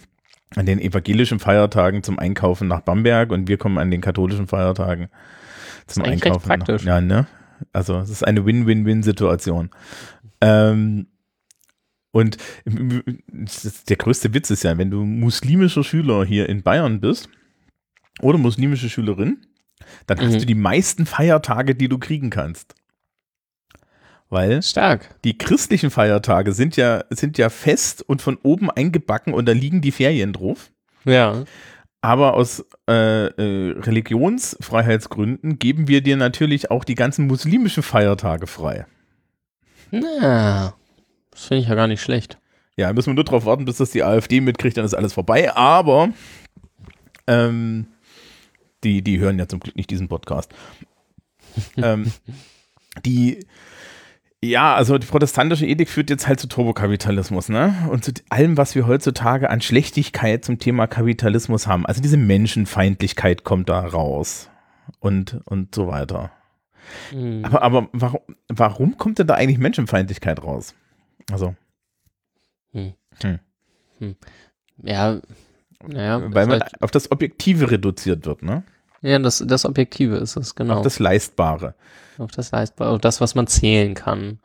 an 0.55 0.65
den 0.65 0.79
evangelischen 0.79 1.39
Feiertagen 1.39 2.01
zum 2.01 2.17
Einkaufen 2.17 2.67
nach 2.67 2.81
Bamberg 2.81 3.31
und 3.31 3.47
wir 3.47 3.57
kommen 3.57 3.77
an 3.77 3.91
den 3.91 4.01
katholischen 4.01 4.47
Feiertagen 4.47 5.09
zum 5.87 6.03
das 6.03 6.13
ist 6.13 6.23
Einkaufen. 6.23 6.51
Recht 6.51 6.65
praktisch. 6.65 6.85
Nach, 6.85 6.95
ja, 6.95 7.01
ne? 7.01 7.27
Also 7.71 7.97
es 7.99 8.09
ist 8.09 8.25
eine 8.25 8.45
Win-Win-Win-Situation. 8.45 9.69
Ähm, 10.41 11.07
und 12.11 12.37
der 12.65 13.97
größte 13.97 14.33
Witz 14.33 14.49
ist 14.49 14.63
ja, 14.63 14.77
wenn 14.77 14.89
du 14.89 15.03
muslimischer 15.03 15.83
Schüler 15.83 16.25
hier 16.25 16.47
in 16.49 16.63
Bayern 16.63 17.01
bist 17.01 17.29
oder 18.21 18.37
muslimische 18.37 18.89
Schülerin, 18.89 19.45
dann 20.07 20.19
hast 20.19 20.33
mhm. 20.33 20.39
du 20.39 20.45
die 20.45 20.55
meisten 20.55 21.05
Feiertage, 21.05 21.75
die 21.75 21.89
du 21.89 21.97
kriegen 21.97 22.29
kannst. 22.29 22.75
Weil 24.29 24.63
Stark. 24.63 25.15
die 25.23 25.37
christlichen 25.37 25.91
Feiertage 25.91 26.51
sind 26.51 26.75
ja, 26.75 27.03
sind 27.09 27.37
ja 27.37 27.49
fest 27.49 28.01
und 28.01 28.21
von 28.21 28.37
oben 28.41 28.71
eingebacken 28.71 29.33
und 29.33 29.47
da 29.47 29.51
liegen 29.51 29.81
die 29.81 29.91
Ferien 29.91 30.33
drauf. 30.33 30.71
Ja. 31.05 31.43
Aber 32.01 32.33
aus 32.33 32.65
äh, 32.87 33.27
äh, 33.27 33.79
Religionsfreiheitsgründen 33.79 35.57
geben 35.57 35.87
wir 35.87 36.01
dir 36.01 36.17
natürlich 36.17 36.69
auch 36.71 36.83
die 36.83 36.95
ganzen 36.95 37.27
muslimischen 37.27 37.83
Feiertage 37.83 38.47
frei. 38.47 38.85
Na, 39.91 40.75
das 41.31 41.45
finde 41.45 41.63
ich 41.63 41.69
ja 41.69 41.75
gar 41.75 41.87
nicht 41.87 42.01
schlecht. 42.01 42.37
Ja, 42.77 42.91
müssen 42.91 43.07
wir 43.07 43.13
nur 43.13 43.23
darauf 43.23 43.45
warten, 43.45 43.65
bis 43.65 43.77
das 43.77 43.91
die 43.91 44.03
AfD 44.03 44.41
mitkriegt, 44.41 44.77
dann 44.77 44.85
ist 44.85 44.93
alles 44.93 45.13
vorbei. 45.13 45.55
Aber 45.55 46.09
ähm, 47.27 47.87
die, 48.85 49.01
die 49.01 49.19
hören 49.19 49.39
ja 49.39 49.47
zum 49.47 49.59
Glück 49.59 49.75
nicht 49.75 49.89
diesen 49.89 50.07
Podcast. 50.07 50.53
ähm, 51.77 52.11
die, 53.05 53.39
ja, 54.43 54.75
also 54.75 54.97
die 54.97 55.07
protestantische 55.07 55.65
Ethik 55.65 55.89
führt 55.89 56.09
jetzt 56.09 56.27
halt 56.27 56.39
zu 56.39 56.47
Turbokapitalismus, 56.47 57.49
ne? 57.49 57.87
Und 57.89 58.05
zu 58.05 58.11
allem, 58.29 58.57
was 58.57 58.75
wir 58.75 58.87
heutzutage 58.87 59.49
an 59.49 59.61
Schlechtigkeit 59.61 60.45
zum 60.45 60.59
Thema 60.59 60.87
Kapitalismus 60.87 61.67
haben. 61.67 61.85
Also 61.85 62.01
diese 62.01 62.17
Menschenfeindlichkeit 62.17 63.43
kommt 63.43 63.69
da 63.69 63.79
raus. 63.79 64.49
Und, 64.99 65.41
und 65.45 65.73
so 65.73 65.87
weiter. 65.87 66.31
Mhm. 67.11 67.43
Aber, 67.43 67.63
aber 67.63 67.89
warum, 67.91 68.21
warum 68.47 68.97
kommt 68.97 69.17
denn 69.17 69.27
da 69.27 69.33
eigentlich 69.33 69.57
Menschenfeindlichkeit 69.57 70.43
raus? 70.43 70.75
Also. 71.31 71.55
Hm. 72.71 72.93
Hm. 73.21 73.39
Hm. 73.99 74.15
Ja, 74.83 75.19
naja. 75.87 76.21
Weil 76.33 76.47
man 76.47 76.61
halt 76.61 76.81
auf 76.81 76.91
das 76.91 77.11
Objektive 77.11 77.71
reduziert 77.71 78.25
wird, 78.25 78.43
ne? 78.43 78.63
Ja, 79.05 79.19
das, 79.19 79.43
das 79.45 79.65
Objektive 79.65 80.15
ist 80.15 80.35
es, 80.35 80.55
genau. 80.55 80.77
Auf 80.77 80.83
das 80.83 80.97
Leistbare. 80.97 81.75
Auf 82.17 82.31
das 82.31 82.49
Leistbare, 82.49 82.89
auf 82.89 83.01
das, 83.01 83.21
was 83.21 83.35
man 83.35 83.45
zählen 83.45 83.93
kann. 83.93 84.39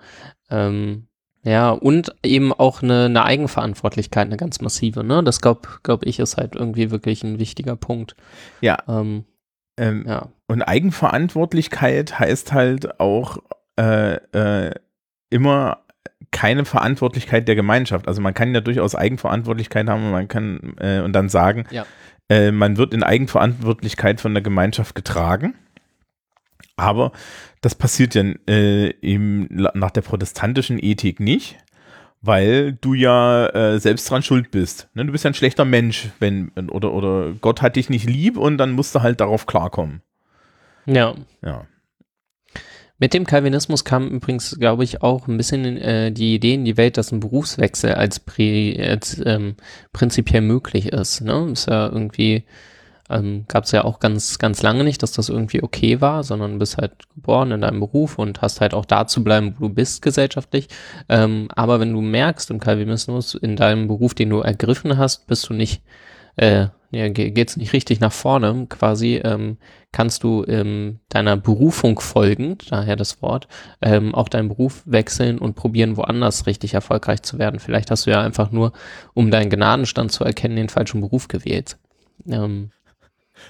Ähm, 0.50 1.06
ja, 1.42 1.70
und 1.70 2.14
eben 2.22 2.52
auch 2.52 2.82
eine, 2.82 3.06
eine 3.06 3.24
Eigenverantwortlichkeit, 3.24 4.26
eine 4.26 4.36
ganz 4.36 4.60
massive, 4.60 5.02
ne? 5.02 5.24
Das 5.24 5.40
glaube 5.40 5.62
glaub 5.82 6.04
ich 6.04 6.18
ist 6.18 6.36
halt 6.36 6.54
irgendwie 6.56 6.90
wirklich 6.90 7.24
ein 7.24 7.38
wichtiger 7.38 7.76
Punkt. 7.76 8.16
Ja. 8.60 8.76
Ähm, 8.86 9.24
ähm, 9.78 10.04
ja. 10.06 10.28
Und 10.46 10.60
Eigenverantwortlichkeit 10.60 12.18
heißt 12.18 12.52
halt 12.52 13.00
auch 13.00 13.38
äh, 13.78 14.16
äh, 14.36 14.74
immer 15.30 15.78
keine 16.32 16.66
Verantwortlichkeit 16.66 17.48
der 17.48 17.54
Gemeinschaft. 17.54 18.06
Also 18.06 18.20
man 18.20 18.34
kann 18.34 18.54
ja 18.54 18.60
durchaus 18.60 18.94
Eigenverantwortlichkeit 18.94 19.88
haben 19.88 20.04
und 20.04 20.10
man 20.10 20.28
kann 20.28 20.74
äh, 20.78 21.00
und 21.00 21.14
dann 21.14 21.30
sagen, 21.30 21.64
ja. 21.70 21.86
Äh, 22.30 22.52
man 22.52 22.76
wird 22.76 22.94
in 22.94 23.02
Eigenverantwortlichkeit 23.02 24.20
von 24.20 24.32
der 24.32 24.42
Gemeinschaft 24.42 24.94
getragen. 24.94 25.54
Aber 26.76 27.12
das 27.60 27.74
passiert 27.74 28.14
ja 28.14 28.22
äh, 28.48 28.94
eben 29.02 29.48
nach 29.50 29.90
der 29.90 30.00
protestantischen 30.00 30.78
Ethik 30.82 31.20
nicht, 31.20 31.58
weil 32.22 32.72
du 32.80 32.94
ja 32.94 33.48
äh, 33.48 33.78
selbst 33.78 34.08
dran 34.08 34.22
schuld 34.22 34.50
bist. 34.50 34.88
Ne? 34.94 35.04
Du 35.04 35.12
bist 35.12 35.24
ja 35.24 35.30
ein 35.30 35.34
schlechter 35.34 35.66
Mensch, 35.66 36.08
wenn 36.20 36.50
oder 36.70 36.92
oder 36.92 37.32
Gott 37.40 37.60
hat 37.60 37.76
dich 37.76 37.90
nicht 37.90 38.08
lieb 38.08 38.38
und 38.38 38.56
dann 38.56 38.70
musst 38.70 38.94
du 38.94 39.02
halt 39.02 39.20
darauf 39.20 39.44
klarkommen. 39.44 40.00
Ja. 40.86 41.14
Ja. 41.42 41.66
Mit 43.00 43.14
dem 43.14 43.24
Calvinismus 43.24 43.86
kam 43.86 44.08
übrigens, 44.08 44.58
glaube 44.58 44.84
ich, 44.84 45.00
auch 45.00 45.26
ein 45.26 45.38
bisschen 45.38 45.78
äh, 45.78 46.12
die 46.12 46.34
Idee 46.34 46.52
in 46.52 46.66
die 46.66 46.76
Welt, 46.76 46.98
dass 46.98 47.12
ein 47.12 47.20
Berufswechsel 47.20 47.94
als, 47.94 48.20
prä, 48.20 48.78
als 48.78 49.22
ähm, 49.24 49.56
prinzipiell 49.94 50.42
möglich 50.42 50.92
ist. 50.92 51.22
Ne? 51.22 51.48
Ist 51.50 51.66
ja 51.66 51.86
irgendwie, 51.86 52.44
ähm, 53.08 53.46
gab 53.48 53.64
es 53.64 53.72
ja 53.72 53.86
auch 53.86 54.00
ganz, 54.00 54.38
ganz 54.38 54.60
lange 54.60 54.84
nicht, 54.84 55.02
dass 55.02 55.12
das 55.12 55.30
irgendwie 55.30 55.62
okay 55.62 56.02
war, 56.02 56.24
sondern 56.24 56.58
bist 56.58 56.76
halt 56.76 56.92
geboren 57.14 57.52
in 57.52 57.62
deinem 57.62 57.80
Beruf 57.80 58.18
und 58.18 58.42
hast 58.42 58.60
halt 58.60 58.74
auch 58.74 58.84
da 58.84 59.06
zu 59.06 59.24
bleiben, 59.24 59.54
wo 59.58 59.68
du 59.68 59.74
bist 59.74 60.02
gesellschaftlich. 60.02 60.68
Ähm, 61.08 61.48
aber 61.56 61.80
wenn 61.80 61.94
du 61.94 62.02
merkst 62.02 62.50
im 62.50 62.60
Calvinismus, 62.60 63.34
in 63.34 63.56
deinem 63.56 63.88
Beruf, 63.88 64.12
den 64.12 64.28
du 64.28 64.40
ergriffen 64.40 64.98
hast, 64.98 65.26
bist 65.26 65.48
du 65.48 65.54
nicht 65.54 65.82
äh, 66.36 66.66
ja, 66.90 67.08
geht 67.08 67.48
es 67.48 67.56
nicht 67.56 67.72
richtig 67.72 68.00
nach 68.00 68.12
vorne, 68.12 68.66
quasi, 68.68 69.20
ähm, 69.24 69.58
kannst 69.92 70.24
du 70.24 70.44
ähm, 70.48 71.00
deiner 71.08 71.36
Berufung 71.36 72.00
folgend, 72.00 72.70
daher 72.72 72.96
das 72.96 73.22
Wort, 73.22 73.46
ähm, 73.80 74.14
auch 74.14 74.28
deinen 74.28 74.48
Beruf 74.48 74.82
wechseln 74.86 75.38
und 75.38 75.54
probieren, 75.54 75.96
woanders 75.96 76.46
richtig 76.46 76.74
erfolgreich 76.74 77.22
zu 77.22 77.38
werden. 77.38 77.60
Vielleicht 77.60 77.90
hast 77.90 78.06
du 78.06 78.10
ja 78.10 78.20
einfach 78.20 78.50
nur, 78.50 78.72
um 79.14 79.30
deinen 79.30 79.50
Gnadenstand 79.50 80.10
zu 80.10 80.24
erkennen, 80.24 80.56
den 80.56 80.68
falschen 80.68 81.00
Beruf 81.00 81.28
gewählt. 81.28 81.78
Ähm, 82.28 82.70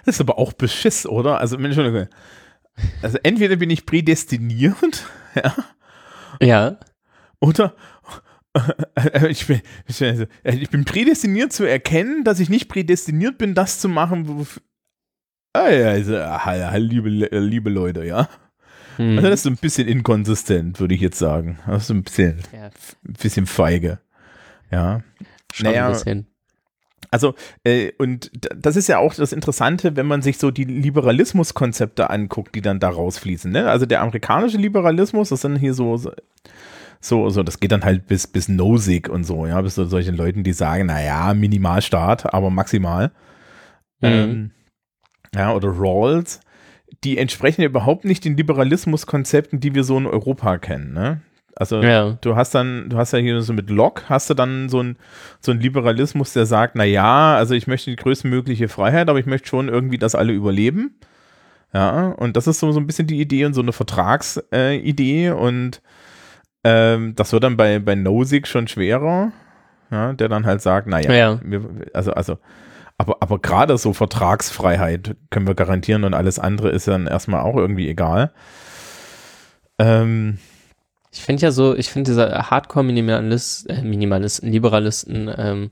Das 0.04 0.16
ist 0.16 0.20
aber 0.20 0.38
auch 0.38 0.52
Beschiss, 0.52 1.06
oder? 1.06 1.38
Also, 1.38 1.56
Entschuldigung. 1.56 2.08
Also, 3.02 3.18
entweder 3.22 3.56
bin 3.56 3.70
ich 3.70 3.86
prädestiniert, 3.86 5.06
ja, 5.34 5.54
ja, 6.42 6.76
oder 7.40 7.74
ich 9.28 9.46
bin, 9.46 9.60
ich 9.86 9.98
bin 9.98 10.08
also, 10.08 10.24
ich 10.44 10.70
bin 10.70 10.84
prädestiniert 10.84 11.52
zu 11.52 11.64
erkennen, 11.64 12.24
dass 12.24 12.40
ich 12.40 12.48
nicht 12.48 12.68
prädestiniert 12.68 13.38
bin, 13.38 13.54
das 13.54 13.78
zu 13.78 13.88
machen, 13.88 14.28
wo. 14.28 14.46
Ah, 15.52 15.70
ja, 15.70 15.88
also, 15.88 16.16
liebe, 16.78 17.08
liebe 17.08 17.70
Leute, 17.70 18.04
ja. 18.04 18.28
hm, 18.96 19.18
Also, 19.18 19.30
das 19.30 19.40
ist 19.40 19.42
so 19.44 19.50
ein 19.50 19.56
bisschen 19.56 19.88
inkonsistent, 19.88 20.80
würde 20.80 20.94
ich 20.94 21.00
jetzt 21.00 21.18
sagen. 21.18 21.58
Das 21.66 21.84
ist 21.84 21.90
ein 21.90 22.02
bisschen, 22.02 22.38
ja 22.52 22.66
ein 22.66 23.12
bisschen 23.20 23.46
feige. 23.46 24.00
Ja. 24.70 25.02
schon 25.52 25.66
naja, 25.66 25.86
ein 25.86 25.92
bisschen. 25.92 26.26
Also, 27.12 27.34
äh, 27.64 27.90
und 27.98 28.30
das 28.56 28.76
ist 28.76 28.88
ja 28.88 28.98
auch 28.98 29.14
das 29.14 29.32
Interessante, 29.32 29.96
wenn 29.96 30.06
man 30.06 30.22
sich 30.22 30.38
so 30.38 30.52
die 30.52 30.64
Liberalismuskonzepte 30.64 32.08
anguckt, 32.08 32.54
die 32.54 32.60
dann 32.60 32.78
da 32.78 32.88
rausfließen. 32.88 33.50
Ne? 33.50 33.68
Also 33.68 33.84
der 33.84 34.02
amerikanische 34.02 34.58
Liberalismus, 34.58 35.30
das 35.30 35.40
sind 35.40 35.56
hier 35.56 35.74
so, 35.74 36.00
so, 37.00 37.30
so, 37.30 37.42
das 37.42 37.60
geht 37.60 37.72
dann 37.72 37.84
halt 37.84 38.06
bis, 38.06 38.26
bis 38.26 38.48
Nozick 38.48 39.08
und 39.08 39.24
so, 39.24 39.46
ja, 39.46 39.60
bis 39.62 39.74
zu 39.74 39.86
solchen 39.86 40.16
Leuten, 40.16 40.44
die 40.44 40.52
sagen, 40.52 40.86
naja, 40.86 41.32
Minimalstaat, 41.34 42.32
aber 42.34 42.50
maximal. 42.50 43.10
Mhm. 44.00 44.08
Ähm, 44.08 44.50
ja, 45.34 45.54
oder 45.54 45.68
Rawls, 45.68 46.40
die 47.04 47.18
entsprechen 47.18 47.62
ja 47.62 47.68
überhaupt 47.68 48.04
nicht 48.04 48.24
den 48.24 48.36
Liberalismuskonzepten, 48.36 49.60
die 49.60 49.74
wir 49.74 49.84
so 49.84 49.96
in 49.96 50.06
Europa 50.06 50.58
kennen, 50.58 50.92
ne? 50.92 51.22
Also 51.56 51.82
Ja. 51.82 52.16
du 52.20 52.36
hast 52.36 52.54
dann, 52.54 52.88
du 52.88 52.96
hast 52.96 53.12
ja 53.12 53.18
hier 53.18 53.42
so 53.42 53.52
mit 53.52 53.70
Locke, 53.70 54.04
hast 54.08 54.30
du 54.30 54.34
dann 54.34 54.68
so 54.68 54.82
ein, 54.82 54.96
so 55.40 55.52
Liberalismus, 55.52 56.32
der 56.32 56.46
sagt, 56.46 56.74
na 56.74 56.84
ja, 56.84 57.36
also 57.36 57.54
ich 57.54 57.66
möchte 57.66 57.90
die 57.90 57.96
größtmögliche 57.96 58.68
Freiheit, 58.68 59.08
aber 59.08 59.18
ich 59.18 59.26
möchte 59.26 59.48
schon 59.48 59.68
irgendwie, 59.68 59.98
dass 59.98 60.14
alle 60.14 60.32
überleben. 60.32 60.94
Ja, 61.72 62.08
und 62.12 62.36
das 62.36 62.46
ist 62.46 62.60
so, 62.60 62.72
so 62.72 62.80
ein 62.80 62.86
bisschen 62.86 63.06
die 63.06 63.20
Idee 63.20 63.44
und 63.44 63.54
so 63.54 63.60
eine 63.60 63.72
Vertragsidee 63.72 65.26
äh, 65.26 65.30
und 65.30 65.82
ähm, 66.64 67.14
das 67.16 67.32
wird 67.32 67.44
dann 67.44 67.56
bei, 67.56 67.78
bei 67.78 67.94
Nozick 67.94 68.46
schon 68.46 68.68
schwerer, 68.68 69.32
ja, 69.90 70.12
der 70.12 70.28
dann 70.28 70.46
halt 70.46 70.60
sagt, 70.62 70.86
naja, 70.86 71.12
Ja. 71.12 71.40
wir, 71.42 71.62
also, 71.94 72.12
also, 72.12 72.38
aber, 72.98 73.16
aber 73.20 73.38
gerade 73.38 73.78
so 73.78 73.92
Vertragsfreiheit 73.92 75.16
können 75.30 75.46
wir 75.46 75.54
garantieren 75.54 76.04
und 76.04 76.12
alles 76.14 76.38
andere 76.38 76.68
ist 76.70 76.86
dann 76.86 77.06
erstmal 77.06 77.40
auch 77.40 77.56
irgendwie 77.56 77.88
egal. 77.88 78.32
Ähm, 79.78 80.38
Ich 81.12 81.22
finde 81.22 81.42
ja 81.42 81.50
so, 81.50 81.74
ich 81.74 81.90
finde 81.90 82.10
diese 82.10 82.50
Hardcore-Minimalist, 82.50 83.68
äh, 83.70 83.82
Minimalisten, 83.82 84.52
Liberalisten 84.52 85.30
ähm, 85.36 85.70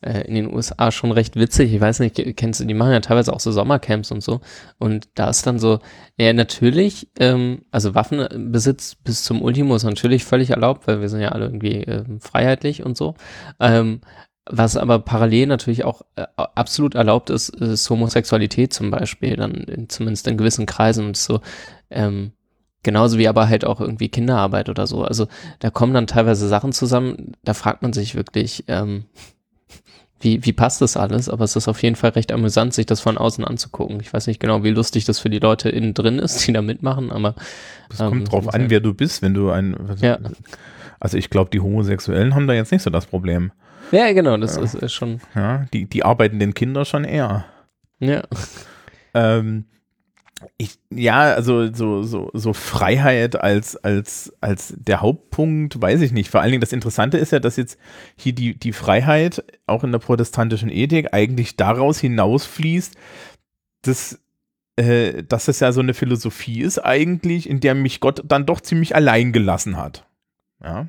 äh, 0.00 0.20
in 0.22 0.34
den 0.34 0.52
USA 0.52 0.92
schon 0.92 1.12
recht 1.12 1.36
witzig. 1.36 1.72
Ich 1.72 1.80
weiß 1.80 2.00
nicht, 2.00 2.36
kennst 2.36 2.60
du, 2.60 2.64
die 2.64 2.74
machen 2.74 2.92
ja 2.92 3.00
teilweise 3.00 3.32
auch 3.32 3.40
so 3.40 3.52
Sommercamps 3.52 4.10
und 4.10 4.22
so. 4.22 4.40
Und 4.78 5.08
da 5.14 5.30
ist 5.30 5.46
dann 5.46 5.58
so, 5.58 5.80
ja, 6.16 6.32
natürlich, 6.32 7.08
ähm, 7.18 7.62
also 7.70 7.94
Waffenbesitz 7.94 8.96
bis 8.96 9.24
zum 9.24 9.42
Ultimo 9.42 9.74
ist 9.76 9.84
natürlich 9.84 10.24
völlig 10.24 10.50
erlaubt, 10.50 10.86
weil 10.86 11.00
wir 11.00 11.08
sind 11.08 11.20
ja 11.20 11.30
alle 11.30 11.46
irgendwie 11.46 11.82
ähm, 11.82 12.20
freiheitlich 12.20 12.84
und 12.84 12.96
so. 12.96 13.14
Ähm, 13.60 14.00
was 14.50 14.76
aber 14.76 15.00
parallel 15.00 15.46
natürlich 15.46 15.84
auch 15.84 16.02
äh, 16.16 16.26
absolut 16.36 16.94
erlaubt 16.94 17.28
ist, 17.28 17.50
ist 17.50 17.90
Homosexualität 17.90 18.72
zum 18.72 18.90
Beispiel, 18.90 19.36
dann 19.36 19.52
in, 19.52 19.88
zumindest 19.88 20.26
in 20.26 20.38
gewissen 20.38 20.64
Kreisen 20.64 21.06
und 21.06 21.16
so. 21.16 21.40
Ähm, 21.90 22.32
Genauso 22.84 23.18
wie 23.18 23.28
aber 23.28 23.48
halt 23.48 23.64
auch 23.64 23.80
irgendwie 23.80 24.08
Kinderarbeit 24.08 24.68
oder 24.68 24.86
so. 24.86 25.02
Also 25.02 25.26
da 25.58 25.68
kommen 25.68 25.94
dann 25.94 26.06
teilweise 26.06 26.46
Sachen 26.48 26.72
zusammen, 26.72 27.32
da 27.42 27.52
fragt 27.52 27.82
man 27.82 27.92
sich 27.92 28.14
wirklich, 28.14 28.64
ähm, 28.68 29.04
wie, 30.20 30.44
wie 30.44 30.52
passt 30.52 30.80
das 30.80 30.96
alles? 30.96 31.28
Aber 31.28 31.44
es 31.44 31.54
ist 31.56 31.68
auf 31.68 31.82
jeden 31.82 31.96
Fall 31.96 32.10
recht 32.10 32.32
amüsant, 32.32 32.74
sich 32.74 32.86
das 32.86 33.00
von 33.00 33.16
außen 33.18 33.44
anzugucken. 33.44 34.00
Ich 34.00 34.12
weiß 34.12 34.26
nicht 34.26 34.40
genau, 34.40 34.64
wie 34.64 34.70
lustig 34.70 35.04
das 35.04 35.18
für 35.18 35.30
die 35.30 35.38
Leute 35.38 35.68
innen 35.68 35.94
drin 35.94 36.18
ist, 36.18 36.46
die 36.46 36.52
da 36.52 36.62
mitmachen, 36.62 37.10
aber 37.12 37.34
Es 37.90 38.00
Ähm, 38.00 38.08
kommt 38.08 38.32
drauf 38.32 38.52
an, 38.54 38.68
wer 38.70 38.80
du 38.80 38.94
bist, 38.94 39.22
wenn 39.22 39.34
du 39.34 39.50
ein. 39.50 39.76
Ja. 40.00 40.18
Also 41.00 41.16
ich 41.16 41.30
glaube, 41.30 41.50
die 41.50 41.60
Homosexuellen 41.60 42.34
haben 42.34 42.46
da 42.48 42.54
jetzt 42.54 42.72
nicht 42.72 42.82
so 42.82 42.90
das 42.90 43.06
Problem. 43.06 43.52
ja, 43.92 44.12
genau, 44.12 44.36
das 44.36 44.56
ist, 44.56 44.74
ist 44.74 44.92
schon, 44.92 45.20
Ja, 45.34 45.66
die, 45.72 45.86
die 45.88 46.04
arbeitenden 46.04 46.52
Kinder 46.54 46.84
schon 46.84 47.04
eher. 47.04 47.44
ja. 48.00 48.22
Ähm, 49.14 49.64
ich, 50.56 50.78
ja, 50.90 51.34
also 51.34 51.72
so, 51.72 52.02
so, 52.02 52.30
so 52.32 52.52
Freiheit 52.52 53.36
als, 53.36 53.76
als, 53.76 54.32
als 54.40 54.74
der 54.76 55.00
Hauptpunkt, 55.00 55.80
weiß 55.80 56.00
ich 56.00 56.12
nicht. 56.12 56.30
Vor 56.30 56.40
allen 56.40 56.52
Dingen 56.52 56.60
das 56.60 56.72
Interessante 56.72 57.18
ist 57.18 57.32
ja, 57.32 57.40
dass 57.40 57.56
jetzt 57.56 57.78
hier 58.16 58.32
die, 58.32 58.58
die 58.58 58.72
Freiheit 58.72 59.44
auch 59.66 59.82
in 59.84 59.92
der 59.92 59.98
protestantischen 59.98 60.70
Ethik 60.70 61.12
eigentlich 61.12 61.56
daraus 61.56 61.98
hinausfließt, 61.98 62.94
dass, 63.82 64.20
äh, 64.76 65.24
dass 65.24 65.48
es 65.48 65.60
ja 65.60 65.72
so 65.72 65.80
eine 65.80 65.94
Philosophie 65.94 66.60
ist 66.60 66.78
eigentlich, 66.78 67.48
in 67.48 67.60
der 67.60 67.74
mich 67.74 68.00
Gott 68.00 68.22
dann 68.24 68.46
doch 68.46 68.60
ziemlich 68.60 68.94
allein 68.94 69.32
gelassen 69.32 69.76
hat. 69.76 70.06
Ja. 70.62 70.88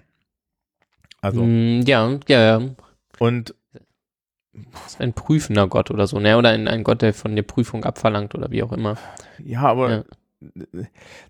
Also, 1.22 1.44
Mm, 1.44 1.82
ja, 1.86 2.18
ja, 2.28 2.42
ja. 2.42 2.62
und 3.18 3.50
Das 3.50 3.56
ein 5.00 5.14
prüfender 5.14 5.68
Gott 5.68 5.92
oder 5.92 6.08
so, 6.08 6.20
ne? 6.20 6.38
Oder 6.38 6.50
ein, 6.50 6.68
ein 6.68 6.84
Gott, 6.84 7.02
der 7.02 7.14
von 7.14 7.36
der 7.36 7.44
Prüfung 7.44 7.84
abverlangt 7.86 8.36
oder 8.36 8.52
wie 8.52 8.64
auch 8.64 8.72
immer. 8.72 8.98
ja, 9.44 9.62
aber 9.62 9.90
Ja. 9.92 10.04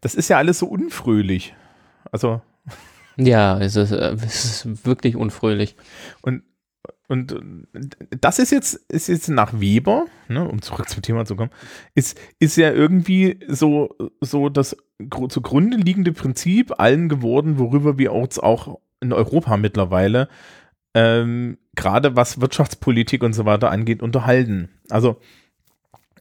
das 0.01 0.15
ist 0.15 0.29
ja 0.29 0.37
alles 0.37 0.59
so 0.59 0.67
unfröhlich. 0.67 1.55
Also, 2.11 2.41
Ja, 3.17 3.59
es 3.59 3.75
ist, 3.75 3.91
äh, 3.91 4.13
es 4.25 4.45
ist 4.65 4.85
wirklich 4.85 5.15
unfröhlich. 5.15 5.75
Und, 6.21 6.43
und 7.07 7.33
äh, 7.33 8.07
das 8.21 8.39
ist 8.39 8.51
jetzt, 8.51 8.75
ist 8.89 9.07
jetzt 9.07 9.27
nach 9.29 9.59
Weber, 9.59 10.05
ne, 10.27 10.47
um 10.47 10.61
zurück 10.61 10.87
zum 10.89 11.01
Thema 11.01 11.25
zu 11.25 11.35
kommen, 11.35 11.51
ist, 11.95 12.17
ist 12.39 12.55
ja 12.55 12.71
irgendwie 12.71 13.39
so, 13.47 13.95
so 14.21 14.49
das 14.49 14.77
gru- 15.09 15.27
zugrunde 15.27 15.77
liegende 15.77 16.13
Prinzip 16.13 16.79
allen 16.79 17.09
geworden, 17.09 17.57
worüber 17.59 17.97
wir 17.97 18.13
uns 18.13 18.39
auch 18.39 18.79
in 19.01 19.11
Europa 19.13 19.57
mittlerweile, 19.57 20.27
ähm, 20.93 21.57
gerade 21.75 22.15
was 22.15 22.41
Wirtschaftspolitik 22.41 23.23
und 23.23 23.33
so 23.33 23.45
weiter 23.45 23.71
angeht, 23.71 24.01
unterhalten. 24.01 24.69
Also, 24.89 25.17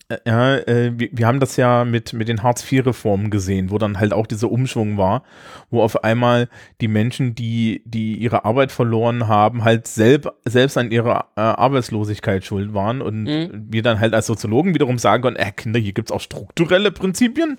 äh, 0.08 0.18
ja, 0.26 0.56
äh, 0.56 0.92
wir, 0.98 1.08
wir 1.12 1.26
haben 1.26 1.40
das 1.40 1.56
ja 1.56 1.84
mit, 1.84 2.12
mit 2.12 2.28
den 2.28 2.42
Hartz-IV-Reformen 2.42 3.30
gesehen, 3.30 3.70
wo 3.70 3.78
dann 3.78 3.98
halt 3.98 4.12
auch 4.12 4.26
dieser 4.26 4.50
Umschwung 4.50 4.96
war, 4.96 5.22
wo 5.70 5.82
auf 5.82 6.02
einmal 6.04 6.48
die 6.80 6.88
Menschen, 6.88 7.34
die, 7.34 7.82
die 7.84 8.16
ihre 8.16 8.44
Arbeit 8.44 8.72
verloren 8.72 9.28
haben, 9.28 9.64
halt 9.64 9.86
selb, 9.86 10.32
selbst 10.44 10.78
an 10.78 10.90
ihrer 10.90 11.28
äh, 11.36 11.40
Arbeitslosigkeit 11.40 12.44
schuld 12.44 12.72
waren 12.74 13.02
und 13.02 13.24
Mhm. 13.24 13.66
wir 13.70 13.82
dann 13.82 14.00
halt 14.00 14.14
als 14.14 14.26
Soziologen 14.26 14.74
wiederum 14.74 14.98
sagen 14.98 15.22
können, 15.22 15.36
äh, 15.36 15.52
Kinder, 15.52 15.78
hier 15.80 15.92
gibt 15.92 16.10
es 16.10 16.14
auch 16.14 16.20
strukturelle 16.20 16.90
Prinzipien. 16.90 17.58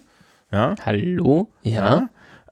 Ja. 0.52 0.74
Hallo? 0.84 1.52
Ja. 1.62 2.10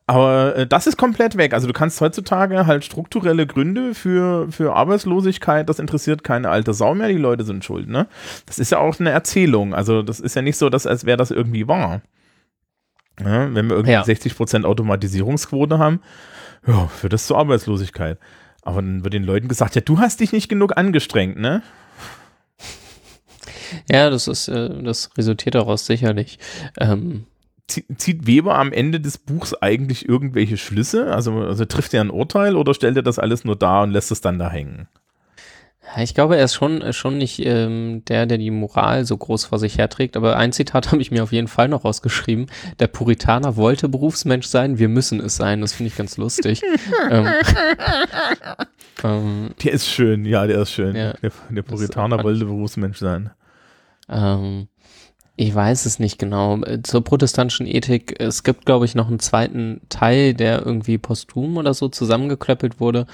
Aber 0.10 0.55
äh, 0.55 0.66
das 0.66 0.88
ist 0.88 0.97
komplett 0.97 1.36
weg. 1.38 1.53
Also 1.53 1.68
du 1.68 1.74
kannst 1.74 1.99
heutzutage 1.99 2.66
halt 2.66 2.86
strukturelle 2.86 3.45
Gründe 3.45 3.93
für, 3.93 4.49
für 4.49 4.74
Arbeitslosigkeit, 4.74 5.68
das 5.68 5.80
interessiert 5.80 6.24
keine 6.24 6.49
alte 6.49 6.74
Sau 6.74 6.95
mehr, 6.95 7.10
die 7.10 7.16
Leute 7.16 7.43
sind 7.43 7.66
schuld, 7.66 7.89
ne? 7.89 8.08
Das 8.45 8.58
ist 8.58 8.72
ja 8.72 8.80
auch 8.80 8.97
eine 9.01 9.10
Erzählung. 9.10 9.76
Also 9.76 10.01
das 10.01 10.22
ist 10.22 10.34
ja 10.36 10.41
nicht 10.41 10.58
so, 10.58 10.70
dass 10.70 10.88
als 10.88 11.05
wäre 11.05 11.18
das 11.18 11.30
irgendwie 11.30 11.68
wahr. 11.68 12.01
Ja, 13.20 13.53
wenn 13.53 13.68
wir 13.68 13.76
irgendwie 13.76 13.91
Ja. 13.91 14.03
60% 14.03 14.64
Automatisierungsquote 14.64 15.78
haben, 15.78 15.99
ja, 16.66 16.88
führt 16.88 17.12
das 17.14 17.28
zur 17.28 17.38
Arbeitslosigkeit. 17.38 18.18
Aber 18.62 18.82
dann 18.82 19.03
wird 19.03 19.14
den 19.14 19.24
Leuten 19.24 19.47
gesagt, 19.49 19.76
ja, 19.76 19.82
du 19.82 19.99
hast 19.99 20.22
dich 20.22 20.32
nicht 20.32 20.47
genug 20.47 20.78
angestrengt, 20.78 21.38
ne? 21.38 21.64
Ja, 23.91 24.10
das 24.10 24.28
ist, 24.30 24.47
äh, 24.47 24.70
das 24.84 25.10
resultiert 25.18 25.55
daraus 25.55 25.86
sicherlich. 25.86 26.39
Ähm, 26.80 27.26
Zieht 27.68 28.28
Weber 28.28 28.55
am 28.57 28.72
Ende 28.72 29.01
des 29.01 29.18
Buchs 29.18 29.53
eigentlich 29.53 30.07
irgendwelche 30.07 30.57
Schlüsse? 30.57 31.13
Also, 31.13 31.34
also 31.39 31.65
trifft 31.65 31.93
er 31.93 32.01
ein 32.01 32.11
Urteil 32.11 32.55
oder 32.55 32.74
stellt 32.74 32.95
er 32.95 33.03
das 33.03 33.20
alles 33.20 33.43
nur 33.43 33.57
da 33.57 33.84
und 33.84 33.91
lässt 33.91 34.11
es 34.11 34.22
dann 34.22 34.39
da 34.39 34.49
hängen? 34.49 34.88
ich 35.95 36.13
glaube, 36.13 36.38
er 36.38 36.43
ist 36.43 36.53
schon, 36.53 36.82
äh, 36.82 36.93
schon 36.93 37.18
nicht 37.18 37.39
ähm, 37.45 38.03
der, 38.07 38.26
der 38.26 38.38
die 38.38 38.51
Moral 38.51 39.05
so 39.05 39.15
groß 39.18 39.45
vor 39.45 39.59
sich 39.59 39.78
herträgt, 39.78 40.18
aber 40.18 40.36
ein 40.36 40.51
Zitat 40.51 40.88
habe 40.91 41.01
ich 41.01 41.11
mir 41.11 41.24
auf 41.24 41.32
jeden 41.32 41.47
Fall 41.47 41.70
noch 41.70 41.86
rausgeschrieben. 41.86 42.47
Der 42.80 42.88
Puritaner 42.88 43.55
wollte 43.55 43.89
Berufsmensch 43.89 44.47
sein, 44.47 44.80
wir 44.80 44.89
müssen 44.89 45.20
es 45.20 45.38
sein. 45.38 45.61
Das 45.61 45.74
finde 45.74 45.88
ich 45.88 45.97
ganz 45.97 46.18
lustig. 46.18 46.61
ähm, 47.09 47.28
ähm, 49.03 49.49
Der 49.63 49.72
ist 49.72 49.88
schön, 49.88 50.26
ja, 50.26 50.45
der 50.45 50.61
ist 50.61 50.72
schön. 50.72 50.95
Ja. 50.95 51.13
der, 51.13 51.32
der 51.49 51.61
Puritaner 51.61 52.24
wollte 52.24 52.45
Berufsmensch 52.45 52.99
sein. 52.99 53.32
Ähm, 54.09 54.68
ich 55.38 55.54
weiß 55.56 55.86
es 55.86 56.00
nicht 56.00 56.20
genau. 56.20 56.62
Äh, 56.64 56.82
Zur 56.84 57.04
protestantischen 57.04 57.68
Ethik, 57.68 58.20
es 58.20 58.44
gibt, 58.44 58.66
glaube 58.66 58.86
ich, 58.86 58.96
noch 58.96 59.08
einen 59.08 59.20
zweiten 59.20 59.82
Teil, 59.90 60.34
der 60.34 60.66
irgendwie 60.66 60.98
posthum 60.98 61.58
oder 61.58 61.74
so 61.74 61.90
zusammengeklöppelt 61.90 62.80
wurde. 62.80 63.06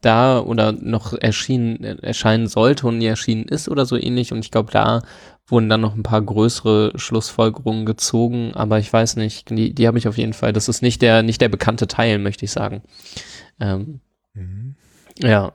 da 0.00 0.40
oder 0.40 0.72
noch 0.72 1.12
erschienen, 1.14 1.84
erscheinen 1.84 2.46
sollte 2.48 2.86
und 2.86 2.98
nie 2.98 3.06
erschienen 3.06 3.44
ist 3.46 3.68
oder 3.68 3.86
so 3.86 3.96
ähnlich. 3.96 4.32
Und 4.32 4.40
ich 4.40 4.50
glaube, 4.52 4.70
da 4.72 5.02
wurden 5.48 5.68
dann 5.68 5.80
noch 5.80 5.94
ein 5.96 6.04
paar 6.04 6.22
größere 6.22 6.92
Schlussfolgerungen 6.96 7.86
gezogen, 7.86 8.52
aber 8.54 8.78
ich 8.78 8.92
weiß 8.92 9.16
nicht, 9.16 9.50
die, 9.50 9.74
die 9.74 9.86
habe 9.88 9.98
ich 9.98 10.08
auf 10.08 10.18
jeden 10.18 10.34
Fall. 10.34 10.52
Das 10.52 10.68
ist 10.68 10.82
nicht 10.82 11.02
der, 11.02 11.22
nicht 11.22 11.40
der 11.40 11.48
bekannte 11.48 11.88
Teil, 11.88 12.18
möchte 12.18 12.44
ich 12.44 12.52
sagen. 12.52 12.82
Ähm, 13.60 14.00
mhm. 14.34 14.76
Ja. 15.20 15.52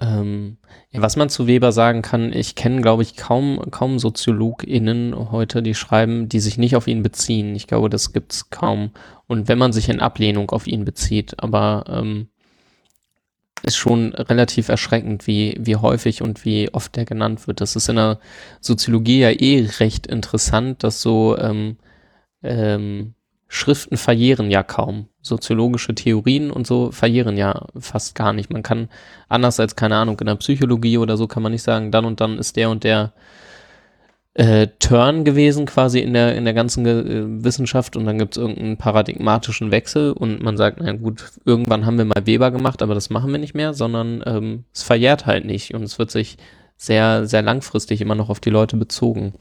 Ähm, 0.00 0.58
was 0.92 1.16
man 1.16 1.28
zu 1.28 1.46
Weber 1.46 1.72
sagen 1.72 2.02
kann, 2.02 2.32
ich 2.32 2.54
kenne, 2.54 2.82
glaube 2.82 3.02
ich, 3.02 3.16
kaum, 3.16 3.60
kaum 3.70 3.98
SoziologInnen 3.98 5.30
heute, 5.32 5.62
die 5.62 5.74
schreiben, 5.74 6.28
die 6.28 6.40
sich 6.40 6.56
nicht 6.56 6.76
auf 6.76 6.86
ihn 6.86 7.02
beziehen. 7.02 7.56
Ich 7.56 7.66
glaube, 7.66 7.90
das 7.90 8.12
gibt's 8.12 8.50
kaum. 8.50 8.92
Und 9.26 9.48
wenn 9.48 9.58
man 9.58 9.72
sich 9.72 9.88
in 9.88 10.00
Ablehnung 10.00 10.50
auf 10.50 10.66
ihn 10.66 10.84
bezieht, 10.84 11.42
aber 11.42 11.84
ähm, 11.88 12.28
ist 13.62 13.76
schon 13.76 14.14
relativ 14.14 14.68
erschreckend, 14.68 15.26
wie, 15.26 15.56
wie 15.58 15.76
häufig 15.76 16.22
und 16.22 16.44
wie 16.44 16.72
oft 16.72 16.94
der 16.96 17.04
genannt 17.04 17.46
wird. 17.46 17.60
Das 17.60 17.76
ist 17.76 17.88
in 17.88 17.96
der 17.96 18.20
Soziologie 18.60 19.20
ja 19.20 19.30
eh 19.30 19.68
recht 19.80 20.06
interessant, 20.06 20.84
dass 20.84 21.02
so 21.02 21.36
ähm, 21.38 21.76
ähm, 22.42 23.14
Schriften 23.48 23.96
verjähren 23.96 24.50
ja 24.50 24.62
kaum. 24.62 25.08
Soziologische 25.22 25.94
Theorien 25.94 26.50
und 26.50 26.66
so 26.66 26.92
verjähren 26.92 27.36
ja 27.36 27.66
fast 27.78 28.14
gar 28.14 28.34
nicht. 28.34 28.52
Man 28.52 28.62
kann 28.62 28.88
anders 29.28 29.58
als, 29.58 29.74
keine 29.74 29.96
Ahnung, 29.96 30.20
in 30.20 30.26
der 30.26 30.34
Psychologie 30.36 30.98
oder 30.98 31.16
so 31.16 31.26
kann 31.26 31.42
man 31.42 31.52
nicht 31.52 31.62
sagen, 31.62 31.90
dann 31.90 32.04
und 32.04 32.20
dann 32.20 32.38
ist 32.38 32.56
der 32.56 32.68
und 32.68 32.84
der 32.84 33.12
äh, 34.34 34.68
Turn 34.78 35.24
gewesen 35.24 35.66
quasi 35.66 35.98
in 35.98 36.12
der, 36.12 36.36
in 36.36 36.44
der 36.44 36.54
ganzen 36.54 36.86
äh, 36.86 37.42
Wissenschaft 37.42 37.96
und 37.96 38.04
dann 38.04 38.18
gibt 38.18 38.36
es 38.36 38.40
irgendeinen 38.40 38.76
paradigmatischen 38.76 39.70
Wechsel 39.70 40.12
und 40.12 40.42
man 40.42 40.56
sagt, 40.56 40.78
na 40.80 40.92
gut, 40.92 41.24
irgendwann 41.44 41.86
haben 41.86 41.98
wir 41.98 42.04
mal 42.04 42.26
Weber 42.26 42.50
gemacht, 42.50 42.82
aber 42.82 42.94
das 42.94 43.10
machen 43.10 43.32
wir 43.32 43.38
nicht 43.38 43.54
mehr, 43.54 43.72
sondern 43.72 44.22
ähm, 44.26 44.64
es 44.72 44.82
verjährt 44.82 45.26
halt 45.26 45.46
nicht 45.46 45.74
und 45.74 45.82
es 45.82 45.98
wird 45.98 46.10
sich 46.10 46.36
sehr, 46.76 47.26
sehr 47.26 47.42
langfristig 47.42 48.00
immer 48.00 48.14
noch 48.14 48.28
auf 48.28 48.40
die 48.40 48.50
Leute 48.50 48.76
bezogen. 48.76 49.34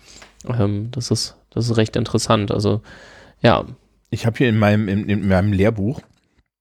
Ähm, 0.47 0.89
das 0.91 1.11
ist, 1.11 1.35
das 1.51 1.69
ist 1.69 1.77
recht 1.77 1.95
interessant. 1.95 2.51
Also, 2.51 2.81
ja. 3.41 3.65
Ich 4.09 4.25
habe 4.25 4.37
hier 4.37 4.49
in 4.49 4.57
meinem, 4.57 4.87
in, 4.87 5.09
in 5.09 5.27
meinem 5.27 5.53
Lehrbuch 5.53 6.01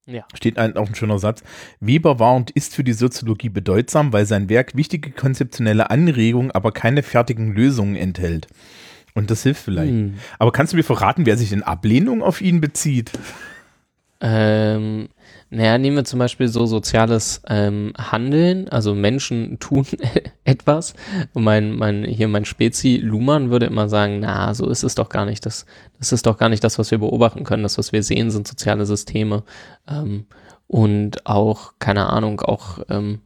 ja. 0.07 0.25
Steht 0.35 0.57
ein, 0.57 0.77
auch 0.77 0.89
ein 0.89 0.95
schöner 0.95 1.19
Satz. 1.19 1.43
Weber 1.81 2.21
war 2.21 2.37
und 2.37 2.53
ist 2.53 2.75
für 2.75 2.85
die 2.85 2.93
Soziologie 2.93 3.49
bedeutsam, 3.49 4.13
weil 4.13 4.25
sein 4.25 4.49
Werk 4.49 4.77
wichtige 4.77 5.11
konzeptionelle 5.11 5.91
Anregungen, 5.91 6.53
aber 6.53 6.71
keine 6.71 7.03
fertigen 7.03 7.53
Lösungen 7.53 7.97
enthält. 7.97 8.47
Und 9.15 9.31
das 9.33 9.43
hilft 9.43 9.65
vielleicht. 9.65 9.91
Hm. 9.91 10.15
Aber 10.39 10.53
kannst 10.53 10.73
du 10.73 10.77
mir 10.77 10.85
verraten, 10.85 11.27
wer 11.27 11.37
sich 11.37 11.53
in 11.53 11.65
Ablehnung 11.65 12.23
auf 12.23 12.41
ihn 12.41 12.61
bezieht? 12.61 13.11
Ähm, 14.21 15.09
naja, 15.57 15.79
nehmen 15.79 15.97
wir 15.97 16.05
zum 16.05 16.19
Beispiel 16.19 16.49
so 16.49 16.67
soziales 16.67 17.41
ähm, 17.49 17.95
Handeln, 17.99 18.69
also 18.69 18.95
Menschen 18.95 19.59
tun 19.61 19.87
etwas. 20.45 20.93
Und 21.33 21.45
mein, 21.45 21.75
mein, 21.75 22.05
hier 22.05 22.29
mein 22.29 22.45
Spezi 22.45 23.01
Luhmann 23.03 23.49
würde 23.49 23.65
immer 23.65 23.89
sagen, 23.89 24.21
na, 24.21 24.53
so 24.53 24.69
ist 24.69 24.83
es 24.83 24.97
doch 24.97 25.09
gar 25.09 25.25
nicht. 25.25 25.47
Das, 25.47 25.65
das 25.99 26.13
ist 26.13 26.27
doch 26.27 26.37
gar 26.37 26.51
nicht 26.51 26.63
das, 26.63 26.79
was 26.79 26.91
wir 26.91 26.99
beobachten 26.99 27.45
können. 27.45 27.63
Das, 27.63 27.79
was 27.79 27.93
wir 27.93 28.03
sehen, 28.03 28.31
sind 28.31 28.47
soziale 28.47 28.85
Systeme. 28.85 29.45
Ähm, 29.89 30.27
und 30.67 31.25
auch, 31.25 31.73
keine 31.79 32.11
Ahnung, 32.11 32.43
auch 32.43 32.81
ähm, 32.91 33.21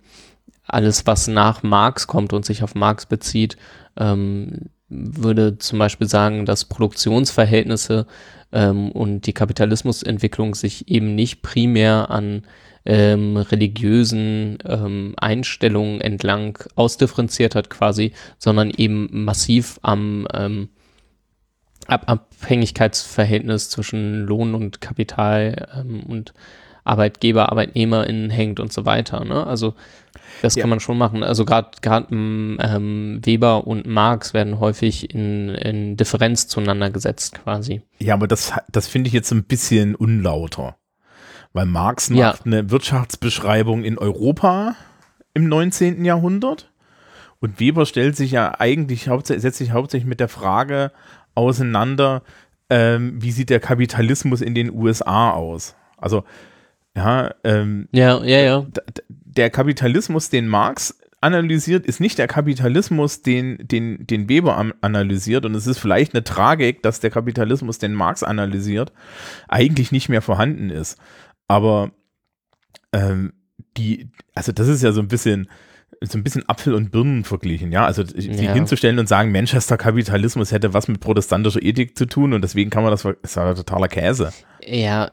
alles, 0.69 1.09
was 1.09 1.27
nach 1.27 1.65
Marx 1.65 2.07
kommt 2.07 2.33
und 2.33 2.45
sich 2.45 2.63
auf 2.63 2.77
Marx 2.77 3.07
bezieht, 3.07 3.57
ähm, 3.97 4.71
würde 4.89 5.59
zum 5.59 5.81
Beispiel 5.81 6.07
sagen, 6.07 6.47
dass 6.47 6.65
Produktionsverhältnisse 6.65 8.07
ähm, 8.53 8.91
und 8.93 9.27
die 9.27 9.33
Kapitalismusentwicklung 9.33 10.55
sich 10.55 10.89
eben 10.89 11.15
nicht 11.15 11.43
primär 11.43 12.11
an 12.11 12.43
ähm, 12.85 13.37
religiösen 13.37 14.59
ähm, 14.65 15.15
Einstellungen 15.19 16.01
entlang 16.01 16.59
ausdifferenziert 16.77 17.55
hat 17.55 17.71
quasi, 17.71 18.13
sondern 18.39 18.71
eben 18.71 19.09
massiv 19.25 19.79
am 19.83 20.27
ähm, 20.33 20.69
Ab 21.87 22.05
Abhängigkeitsverhältnis 22.07 23.69
zwischen 23.71 24.25
Lohn 24.27 24.55
und 24.55 24.81
Kapital 24.81 25.69
ähm, 25.75 26.05
und 26.05 26.35
Arbeitgeber, 26.85 27.51
ArbeitnehmerInnen 27.51 28.31
hängt 28.31 28.61
und 28.61 28.73
so 28.73 28.85
weiter. 28.87 29.25
Ne? 29.25 29.47
Also 29.47 29.75
das 30.43 30.55
ja. 30.55 30.63
kann 30.63 30.71
man 30.71 30.81
schon 30.81 30.99
machen. 30.99 31.23
Also 31.23 31.45
gerade 31.45 32.07
ähm, 32.11 33.21
Weber 33.23 33.67
und 33.67 33.87
Marx 33.87 34.35
werden 34.35 34.61
häufig 34.61 35.15
in, 35.15 35.51
in 35.51 35.97
Differenz 35.97 36.49
zueinander 36.49 36.91
gesetzt 36.91 37.41
quasi. 37.43 37.83
Ja, 37.99 38.15
aber 38.15 38.27
das, 38.27 38.53
das 38.71 38.89
finde 38.89 39.09
ich 39.09 39.15
jetzt 39.15 39.31
ein 39.33 39.45
bisschen 39.45 39.95
unlauter. 39.95 40.77
Weil 41.53 41.67
Marx 41.67 42.11
macht 42.11 42.19
ja. 42.19 42.35
eine 42.45 42.71
Wirtschaftsbeschreibung 42.71 43.85
in 43.85 43.99
Europa 43.99 44.77
im 45.35 45.49
19. 45.49 46.05
Jahrhundert 46.05 46.71
und 47.41 47.59
Weber 47.59 47.87
stellt 47.87 48.17
sich 48.17 48.31
ja 48.33 48.55
eigentlich 48.61 49.09
hauptsächlich, 49.09 49.43
setzt 49.43 49.59
sich 49.59 49.73
hauptsächlich 49.73 50.09
mit 50.09 50.21
der 50.21 50.29
Frage 50.29 50.93
auseinander, 51.35 52.23
ähm, 52.69 53.21
wie 53.21 53.33
sieht 53.33 53.51
der 53.51 53.61
Kapitalismus 53.61 54.43
in 54.43 54.55
den 54.55 54.71
USA 54.71 55.31
aus? 55.31 55.75
Also 55.97 56.25
ja, 56.97 57.35
ähm, 57.45 57.89
ja, 57.93 58.23
ja, 58.25 58.39
ja. 58.41 58.67
Der 59.09 59.51
Kapitalismus, 59.51 60.29
den 60.29 60.49
Marx 60.49 60.99
analysiert, 61.21 61.87
ist 61.87 62.01
nicht 62.01 62.19
der 62.19 62.27
Kapitalismus, 62.27 63.23
den, 63.23 63.59
den, 63.61 64.07
den 64.07 64.29
Weber 64.29 64.73
analysiert. 64.81 65.45
Und 65.45 65.55
es 65.55 65.67
ist 65.67 65.79
vielleicht 65.79 66.15
eine 66.15 66.25
Tragik, 66.25 66.83
dass 66.83 67.01
der 67.01 67.11
Kapitalismus, 67.11 67.79
den 67.79 67.95
Marx 67.95 68.23
analysiert, 68.23 68.93
eigentlich 69.49 69.93
nicht 69.93 70.09
mehr 70.09 70.23
vorhanden 70.23 70.71
ist. 70.71 70.99
Aber 71.47 71.93
ähm, 72.93 73.33
die, 73.77 74.11
also 74.35 74.53
das 74.53 74.69
ist 74.69 74.83
ja 74.83 74.93
so 74.93 75.01
ein 75.01 75.09
bisschen, 75.09 75.49
so 76.01 76.17
ein 76.17 76.25
bisschen 76.25 76.49
Apfel 76.49 76.75
und 76.75 76.91
Birnen 76.91 77.25
verglichen, 77.25 77.73
ja. 77.73 77.85
Also 77.85 78.05
sich 78.05 78.27
ja. 78.27 78.53
hinzustellen 78.53 78.99
und 78.99 79.09
sagen, 79.09 79.31
Manchester 79.31 79.77
Kapitalismus 79.77 80.53
hätte 80.53 80.73
was 80.73 80.89
mit 80.89 81.01
protestantischer 81.01 81.63
Ethik 81.63 81.97
zu 81.97 82.07
tun 82.07 82.33
und 82.33 82.43
deswegen 82.43 82.71
kann 82.71 82.83
man 82.83 82.91
das, 82.91 83.03
das 83.03 83.15
ist 83.23 83.37
ja 83.37 83.53
totaler 83.55 83.89
Käse. 83.89 84.33
Ja, 84.65 85.13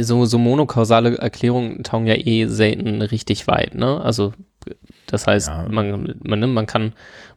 so, 0.00 0.24
so 0.24 0.38
monokausale 0.38 1.18
Erklärungen 1.18 1.84
taugen 1.84 2.06
ja 2.06 2.14
eh 2.14 2.46
selten 2.46 3.02
richtig 3.02 3.46
weit, 3.46 3.74
ne? 3.74 4.00
Also 4.00 4.32
das 5.06 5.26
heißt, 5.26 5.48
ja. 5.48 5.68
man, 5.68 6.14
man, 6.22 6.40
ne, 6.40 6.46
man 6.46 6.66
kann, 6.66 6.92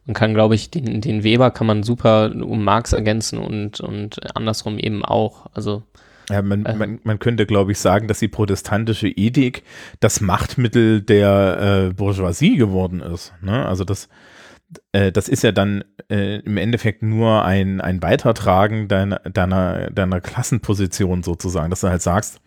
man 0.06 0.14
kann, 0.14 0.34
glaube 0.34 0.54
ich, 0.54 0.70
den, 0.70 1.00
den 1.00 1.24
Weber 1.24 1.50
kann 1.50 1.66
man 1.66 1.82
super 1.82 2.32
um 2.34 2.64
Marx 2.64 2.92
ergänzen 2.92 3.38
und, 3.38 3.80
und 3.80 4.36
andersrum 4.36 4.78
eben 4.78 5.04
auch. 5.04 5.46
Also 5.52 5.82
ja, 6.30 6.42
man, 6.42 6.64
äh, 6.64 6.74
man, 6.74 7.00
man 7.04 7.18
könnte, 7.18 7.46
glaube 7.46 7.72
ich, 7.72 7.78
sagen, 7.78 8.08
dass 8.08 8.18
die 8.18 8.28
protestantische 8.28 9.08
Ethik 9.08 9.62
das 10.00 10.20
Machtmittel 10.20 11.02
der 11.02 11.88
äh, 11.90 11.94
Bourgeoisie 11.94 12.56
geworden 12.56 13.00
ist. 13.00 13.32
Ne? 13.42 13.66
Also 13.66 13.84
das, 13.84 14.08
äh, 14.92 15.12
das 15.12 15.28
ist 15.28 15.42
ja 15.42 15.52
dann 15.52 15.84
äh, 16.10 16.40
im 16.40 16.56
Endeffekt 16.56 17.02
nur 17.02 17.44
ein, 17.44 17.80
ein 17.80 18.02
Weitertragen 18.02 18.88
deiner, 18.88 19.18
deiner, 19.20 19.90
deiner 19.90 20.20
Klassenposition 20.20 21.22
sozusagen, 21.22 21.70
dass 21.70 21.80
du 21.80 21.88
halt 21.88 22.02
sagst, 22.02 22.40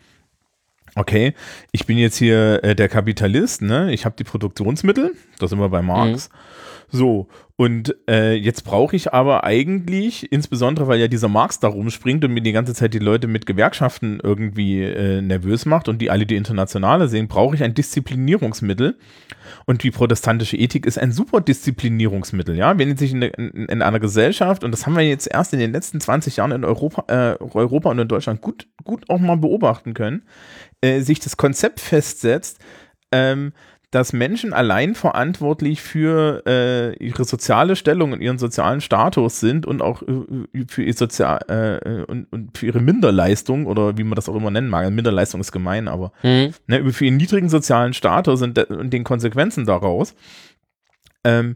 okay, 0.96 1.34
ich 1.72 1.86
bin 1.86 1.98
jetzt 1.98 2.18
hier 2.18 2.64
äh, 2.64 2.76
der 2.76 2.90
Kapitalist, 2.90 3.62
ne? 3.62 3.94
ich 3.94 4.06
habe 4.06 4.16
die 4.18 4.24
Produktionsmittel, 4.24 5.16
das 5.40 5.50
sind 5.50 5.60
wir 5.60 5.70
bei 5.70 5.82
Marx. 5.82 6.30
Mhm. 6.30 6.98
So, 6.98 7.28
und 7.60 7.94
äh, 8.10 8.36
jetzt 8.36 8.64
brauche 8.64 8.96
ich 8.96 9.12
aber 9.12 9.44
eigentlich, 9.44 10.32
insbesondere 10.32 10.88
weil 10.88 10.98
ja 10.98 11.10
dieser 11.10 11.28
Marx 11.28 11.60
da 11.60 11.68
rumspringt 11.68 12.24
und 12.24 12.34
mir 12.34 12.40
die 12.40 12.54
ganze 12.54 12.74
Zeit 12.74 12.94
die 12.94 13.00
Leute 13.00 13.28
mit 13.28 13.46
Gewerkschaften 13.46 14.22
irgendwie 14.24 14.82
äh, 14.82 15.22
nervös 15.22 15.66
macht 15.66 15.90
und 15.90 16.02
die 16.02 16.10
alle 16.10 16.26
die 16.26 16.38
Internationale 16.38 17.10
sehen, 17.10 17.28
brauche 17.28 17.56
ich 17.56 17.64
ein 17.64 17.74
Disziplinierungsmittel. 17.74 18.98
Und 19.66 19.84
die 19.84 19.92
protestantische 19.92 20.56
Ethik 20.56 20.86
ist 20.86 20.98
ein 21.00 21.12
super 21.12 21.42
Disziplinierungsmittel, 21.42 22.56
ja. 22.56 22.78
Wenn 22.78 22.96
sich 22.96 23.12
in, 23.12 23.24
in, 23.24 23.66
in, 23.66 23.82
einer 23.82 24.00
Gesellschaft, 24.00 24.64
und 24.64 24.72
das 24.72 24.86
haben 24.86 24.96
wir 24.96 25.06
jetzt 25.06 25.28
erst 25.30 25.52
in 25.52 25.60
den 25.60 25.74
letzten 25.74 26.00
20 26.00 26.38
Jahren 26.38 26.54
in 26.54 26.64
Europa, 26.64 27.04
äh, 27.10 27.44
Europa 27.44 27.90
und 27.90 28.00
in 28.00 28.08
Deutschland 28.08 28.40
gut, 28.40 28.68
gut 28.86 29.10
auch 29.10 29.20
mal 29.20 29.36
beobachten 29.36 29.94
können, 29.94 30.22
äh, 30.80 31.02
sich 31.02 31.20
das 31.20 31.36
Konzept 31.36 31.82
festsetzt, 31.82 32.60
ähm, 33.12 33.52
dass 33.92 34.14
Menschen 34.14 34.54
allein 34.54 34.94
verantwortlich 34.94 35.82
für 35.82 36.44
äh, 36.46 36.96
ihre 37.04 37.24
soziale 37.24 37.76
Stellung 37.76 38.12
und 38.12 38.22
ihren 38.22 38.38
sozialen 38.38 38.82
Status 38.82 39.40
sind 39.40 39.66
und 39.66 39.82
auch 39.82 40.04
äh, 40.04 40.66
für, 40.68 40.84
ihr 40.84 40.94
Sozial, 40.94 41.40
äh, 41.48 42.04
und, 42.04 42.26
und, 42.32 42.58
für 42.58 42.68
ihre 42.68 42.82
Minderleistung 42.82 43.66
oder 43.66 43.98
wie 43.98 44.04
man 44.04 44.16
das 44.16 44.30
auch 44.30 44.36
immer 44.36 44.52
nennen 44.52 44.70
mag. 44.70 44.92
Minderleistung 44.92 45.42
ist 45.42 45.52
gemein, 45.52 45.88
aber 45.88 46.12
mhm. 46.22 46.54
ne, 46.68 46.94
für 46.94 47.06
ihren 47.06 47.18
niedrigen 47.18 47.50
sozialen 47.50 47.94
Status 47.94 48.44
und, 48.44 48.60
und 48.70 48.92
den 48.92 49.04
Konsequenzen 49.04 49.66
daraus. 49.66 50.14
Ähm, 51.24 51.56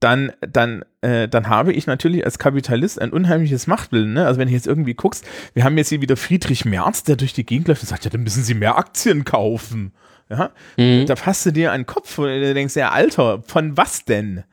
dann, 0.00 0.32
dann, 0.40 0.84
äh, 1.00 1.28
dann 1.28 1.48
habe 1.48 1.72
ich 1.72 1.86
natürlich 1.86 2.26
als 2.26 2.38
Kapitalist 2.38 3.00
ein 3.00 3.10
unheimliches 3.10 3.66
Machtbild. 3.66 4.08
Ne? 4.08 4.26
Also 4.26 4.38
wenn 4.38 4.48
du 4.48 4.54
jetzt 4.54 4.66
irgendwie 4.66 4.92
guckst, 4.92 5.24
wir 5.54 5.64
haben 5.64 5.78
jetzt 5.78 5.88
hier 5.88 6.02
wieder 6.02 6.18
Friedrich 6.18 6.66
Merz, 6.66 7.02
der 7.04 7.16
durch 7.16 7.32
die 7.32 7.46
Gegend 7.46 7.68
läuft 7.68 7.82
und 7.82 7.88
sagt, 7.88 8.04
ja, 8.04 8.10
dann 8.10 8.22
müssen 8.22 8.42
Sie 8.42 8.54
mehr 8.54 8.76
Aktien 8.76 9.24
kaufen. 9.24 9.92
Ja? 10.28 10.50
Mhm. 10.76 11.06
Da 11.06 11.16
fasst 11.16 11.46
du 11.46 11.52
dir 11.52 11.72
einen 11.72 11.86
Kopf 11.86 12.18
und 12.18 12.26
du 12.26 12.54
denkst, 12.54 12.76
ja, 12.76 12.90
Alter, 12.90 13.42
von 13.42 13.76
was 13.76 14.04
denn? 14.04 14.44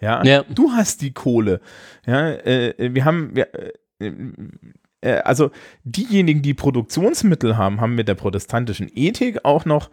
Ja, 0.00 0.22
ja. 0.24 0.44
du 0.48 0.72
hast 0.72 1.00
die 1.00 1.12
Kohle. 1.12 1.60
Ja, 2.06 2.30
äh, 2.30 2.74
wir 2.94 3.04
haben, 3.04 3.34
wir, 3.34 3.48
äh, 3.98 4.12
äh, 5.00 5.18
also 5.20 5.50
diejenigen, 5.84 6.42
die 6.42 6.54
Produktionsmittel 6.54 7.56
haben, 7.56 7.80
haben 7.80 7.94
mit 7.94 8.08
der 8.08 8.14
protestantischen 8.14 8.90
Ethik 8.94 9.44
auch 9.44 9.64
noch 9.64 9.90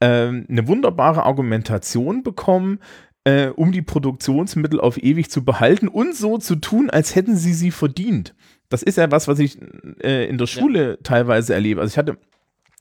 ähm, 0.00 0.46
eine 0.48 0.68
wunderbare 0.68 1.24
Argumentation 1.24 2.22
bekommen, 2.22 2.78
äh, 3.24 3.48
um 3.48 3.72
die 3.72 3.82
Produktionsmittel 3.82 4.80
auf 4.80 5.02
ewig 5.02 5.30
zu 5.30 5.44
behalten 5.44 5.88
und 5.88 6.14
so 6.14 6.38
zu 6.38 6.56
tun, 6.56 6.90
als 6.90 7.14
hätten 7.14 7.36
sie 7.36 7.54
sie 7.54 7.70
verdient. 7.70 8.34
Das 8.68 8.82
ist 8.82 8.98
ja 8.98 9.10
was, 9.10 9.28
was 9.28 9.38
ich 9.38 9.58
äh, 10.02 10.28
in 10.28 10.38
der 10.38 10.46
Schule 10.46 10.90
ja. 10.90 10.96
teilweise 11.02 11.54
erlebe. 11.54 11.80
Also 11.80 11.92
ich 11.92 11.98
hatte 11.98 12.16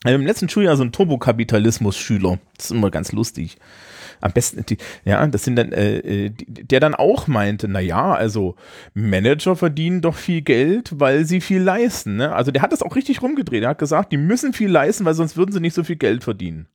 im 0.03 0.25
letzten 0.25 0.49
Schuljahr 0.49 0.75
so 0.75 0.83
einen 0.83 0.91
Turbokapitalismus-Schüler. 0.91 2.39
Das 2.57 2.65
ist 2.65 2.71
immer 2.71 2.89
ganz 2.89 3.11
lustig. 3.11 3.57
Am 4.19 4.31
besten, 4.31 4.65
die, 4.65 4.77
ja, 5.03 5.25
das 5.27 5.43
sind 5.43 5.55
dann, 5.55 5.71
äh, 5.71 5.97
äh 5.97 6.29
der 6.29 6.79
dann 6.79 6.93
auch 6.95 7.27
meinte, 7.27 7.67
naja, 7.67 8.13
also 8.13 8.55
Manager 8.93 9.55
verdienen 9.55 10.01
doch 10.01 10.15
viel 10.15 10.41
Geld, 10.41 10.99
weil 10.99 11.25
sie 11.25 11.41
viel 11.41 11.61
leisten. 11.61 12.17
Ne? 12.17 12.33
Also 12.33 12.51
der 12.51 12.61
hat 12.61 12.71
das 12.71 12.83
auch 12.83 12.95
richtig 12.95 13.21
rumgedreht. 13.21 13.63
Er 13.63 13.69
hat 13.69 13.79
gesagt, 13.79 14.11
die 14.11 14.17
müssen 14.17 14.53
viel 14.53 14.69
leisten, 14.69 15.05
weil 15.05 15.15
sonst 15.15 15.37
würden 15.37 15.51
sie 15.51 15.59
nicht 15.59 15.73
so 15.73 15.83
viel 15.83 15.95
Geld 15.95 16.23
verdienen. 16.23 16.67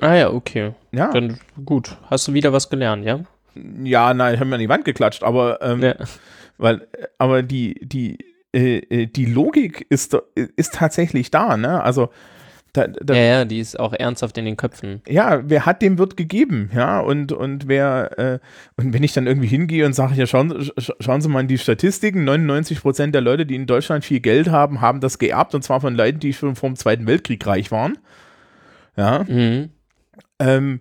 Ah 0.00 0.14
ja, 0.14 0.30
okay. 0.32 0.72
Ja. 0.92 1.12
Dann 1.12 1.38
gut. 1.64 1.96
Hast 2.08 2.26
du 2.26 2.32
wieder 2.32 2.52
was 2.52 2.70
gelernt, 2.70 3.04
ja? 3.04 3.20
Ja, 3.82 4.14
nein, 4.14 4.34
ich 4.34 4.40
habe 4.40 4.48
mir 4.48 4.56
an 4.56 4.60
die 4.60 4.68
Wand 4.68 4.84
geklatscht, 4.84 5.22
aber 5.22 5.60
ähm, 5.60 5.82
ja. 5.82 5.94
weil, 6.58 6.86
aber 7.18 7.42
die, 7.42 7.80
die, 7.82 8.18
äh, 8.52 8.78
äh 8.78 9.06
die 9.06 9.26
Logik 9.26 9.86
ist, 9.90 10.16
ist 10.34 10.74
tatsächlich 10.74 11.30
da, 11.30 11.56
ne? 11.56 11.82
Also 11.82 12.10
da, 12.72 12.86
da, 12.86 13.14
ja, 13.14 13.22
ja, 13.22 13.44
die 13.44 13.58
ist 13.58 13.78
auch 13.78 13.92
ernsthaft 13.92 14.38
in 14.38 14.44
den 14.44 14.56
Köpfen. 14.56 15.02
Ja, 15.08 15.42
wer 15.44 15.66
hat, 15.66 15.82
dem 15.82 15.98
wird 15.98 16.16
gegeben, 16.16 16.70
ja, 16.74 17.00
und, 17.00 17.32
und 17.32 17.66
wer, 17.66 18.18
äh, 18.18 18.38
und 18.76 18.92
wenn 18.92 19.02
ich 19.02 19.12
dann 19.12 19.26
irgendwie 19.26 19.48
hingehe 19.48 19.84
und 19.86 19.92
sage, 19.92 20.14
ja, 20.14 20.26
schauen, 20.26 20.70
schauen 20.78 21.20
Sie 21.20 21.28
mal 21.28 21.40
in 21.40 21.48
die 21.48 21.58
Statistiken, 21.58 22.24
99 22.24 22.80
Prozent 22.80 23.14
der 23.14 23.22
Leute, 23.22 23.46
die 23.46 23.56
in 23.56 23.66
Deutschland 23.66 24.04
viel 24.04 24.20
Geld 24.20 24.50
haben, 24.50 24.80
haben 24.80 25.00
das 25.00 25.18
geerbt, 25.18 25.54
und 25.54 25.62
zwar 25.62 25.80
von 25.80 25.94
Leuten, 25.94 26.20
die 26.20 26.32
schon 26.32 26.54
vor 26.54 26.70
dem 26.70 26.76
Zweiten 26.76 27.06
Weltkrieg 27.06 27.44
reich 27.46 27.70
waren. 27.70 27.98
Ja. 28.96 29.24
Mhm. 29.26 29.70
Ähm, 30.38 30.80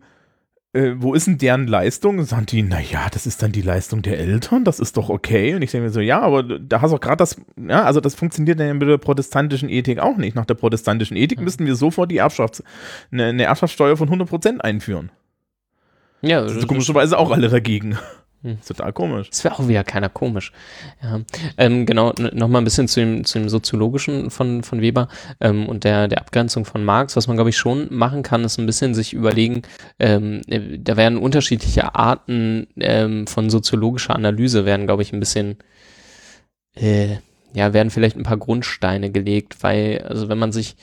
äh, 0.74 0.94
wo 0.98 1.14
ist 1.16 1.26
denn 1.26 1.38
deren 1.38 1.68
Leistung? 1.68 2.24
Sagen 2.24 2.46
die, 2.46 2.62
naja, 2.62 3.08
das 3.12 3.26
ist 3.26 3.42
dann 3.42 3.52
die 3.52 3.62
Leistung 3.62 4.02
der 4.02 4.20
Eltern, 4.20 4.64
das 4.64 4.80
ist 4.80 4.98
doch 4.98 5.10
okay. 5.10 5.56
Und 5.56 5.64
ich 5.64 5.72
denke 5.72 5.86
mir 5.86 5.92
so, 5.92 6.00
ja, 6.00 6.22
aber 6.22 6.44
da 6.44 6.82
hast 6.82 6.92
du 6.92 6.98
auch 6.98 7.02
gerade 7.02 7.18
das, 7.18 7.42
ja, 7.58 7.84
also 7.84 8.02
das 8.02 8.16
funktioniert 8.16 8.60
dann 8.60 8.78
mit 8.78 8.88
der 8.88 8.98
protestantischen 8.98 9.70
Ethik 9.70 10.00
auch 10.00 10.18
nicht. 10.18 10.36
Nach 10.36 10.46
der 10.46 10.54
protestantischen 10.54 11.18
Ethik 11.18 11.40
mhm. 11.40 11.46
müssten 11.46 11.66
wir 11.66 11.76
sofort 11.76 12.12
die 12.12 12.22
Erbschafts-, 12.22 12.64
eine, 13.12 13.26
eine 13.26 13.44
Erbschaftssteuer 13.44 13.98
von 13.98 14.10
100% 14.10 14.60
einführen. 14.60 15.12
Ja, 16.22 16.42
das, 16.42 16.54
das 16.54 16.68
komischerweise 16.68 17.18
auch 17.18 17.32
alle 17.32 17.50
dagegen. 17.50 17.98
Hm. 18.42 18.58
Total 18.66 18.94
komisch. 18.94 19.30
Das 19.30 19.44
wäre 19.44 19.56
auch 19.56 19.68
wieder 19.68 19.84
keiner 19.84 20.08
komisch. 20.08 20.54
Ja. 21.04 21.20
Ähm, 21.58 21.86
genau, 21.86 22.14
nochmal 22.32 22.62
ein 22.62 22.64
bisschen 22.64 22.88
zu 22.88 23.02
dem, 23.02 23.26
zu 23.26 23.38
dem 23.38 23.50
Soziologischen 23.50 24.30
von, 24.30 24.64
von 24.64 24.80
Weber 24.80 25.10
ähm, 25.42 25.68
und 25.68 25.84
der, 25.84 26.08
der 26.08 26.22
Abgrenzung 26.22 26.64
von 26.64 26.86
Marx. 26.86 27.18
Was 27.18 27.28
man, 27.28 27.36
glaube 27.36 27.50
ich, 27.50 27.58
schon 27.58 27.94
machen 27.94 28.24
kann, 28.24 28.46
ist 28.46 28.58
ein 28.58 28.66
bisschen 28.66 28.94
sich 28.94 29.14
überlegen, 29.14 29.64
ähm, 30.00 30.42
äh, 30.48 30.80
da 30.80 30.96
werden 30.96 31.18
unterschiedliche 31.18 31.96
Arten 31.96 32.68
ähm, 32.80 33.28
von 33.28 33.50
soziologischer 33.50 34.16
Analyse, 34.16 34.64
werden, 34.64 34.86
glaube 34.86 35.02
ich, 35.02 35.12
ein 35.12 35.20
bisschen, 35.20 35.58
äh, 36.76 37.18
ja, 37.54 37.74
werden 37.74 37.90
vielleicht 37.90 38.16
ein 38.16 38.24
paar 38.24 38.38
Grundsteine 38.38 39.12
gelegt, 39.12 39.64
weil, 39.64 40.02
also 40.08 40.30
wenn 40.30 40.38
man 40.38 40.54
sich 40.54 40.78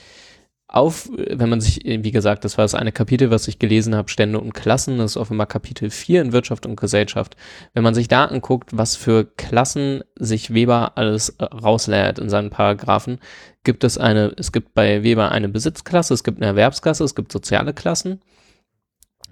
auf, 0.69 1.09
wenn 1.15 1.49
man 1.49 1.61
sich, 1.61 1.85
wie 1.85 2.11
gesagt, 2.11 2.45
das 2.45 2.59
war 2.59 2.65
das 2.65 2.75
eine 2.75 2.91
Kapitel, 2.91 3.31
was 3.31 3.47
ich 3.47 3.61
gelesen 3.61 3.95
habe, 3.95 4.09
Stände 4.09 4.41
und 4.41 4.53
Klassen, 4.53 4.99
das 4.99 5.13
ist 5.13 5.17
offenbar 5.17 5.47
Kapitel 5.47 5.91
4 5.91 6.23
in 6.23 6.33
Wirtschaft 6.33 6.67
und 6.67 6.77
Gesellschaft. 6.77 7.37
Wenn 7.73 7.85
man 7.85 7.95
sich 7.95 8.09
da 8.09 8.25
anguckt, 8.25 8.77
was 8.77 8.97
für 8.97 9.25
Klassen 9.37 10.03
sich 10.17 10.53
Weber 10.53 10.99
alles 10.99 11.31
äh, 11.31 11.45
rausleiert 11.45 12.19
in 12.19 12.29
seinen 12.29 12.51
Paragraphen, 12.51 13.21
gibt 13.63 13.85
es 13.85 13.97
eine, 13.97 14.33
es 14.37 14.51
gibt 14.51 14.75
bei 14.75 15.05
Weber 15.05 15.31
eine 15.31 15.49
Besitzklasse, 15.49 16.15
es 16.15 16.25
gibt 16.25 16.39
eine 16.39 16.47
Erwerbsklasse, 16.47 17.05
es 17.05 17.15
gibt 17.15 17.31
soziale 17.31 17.73
Klassen. 17.73 18.21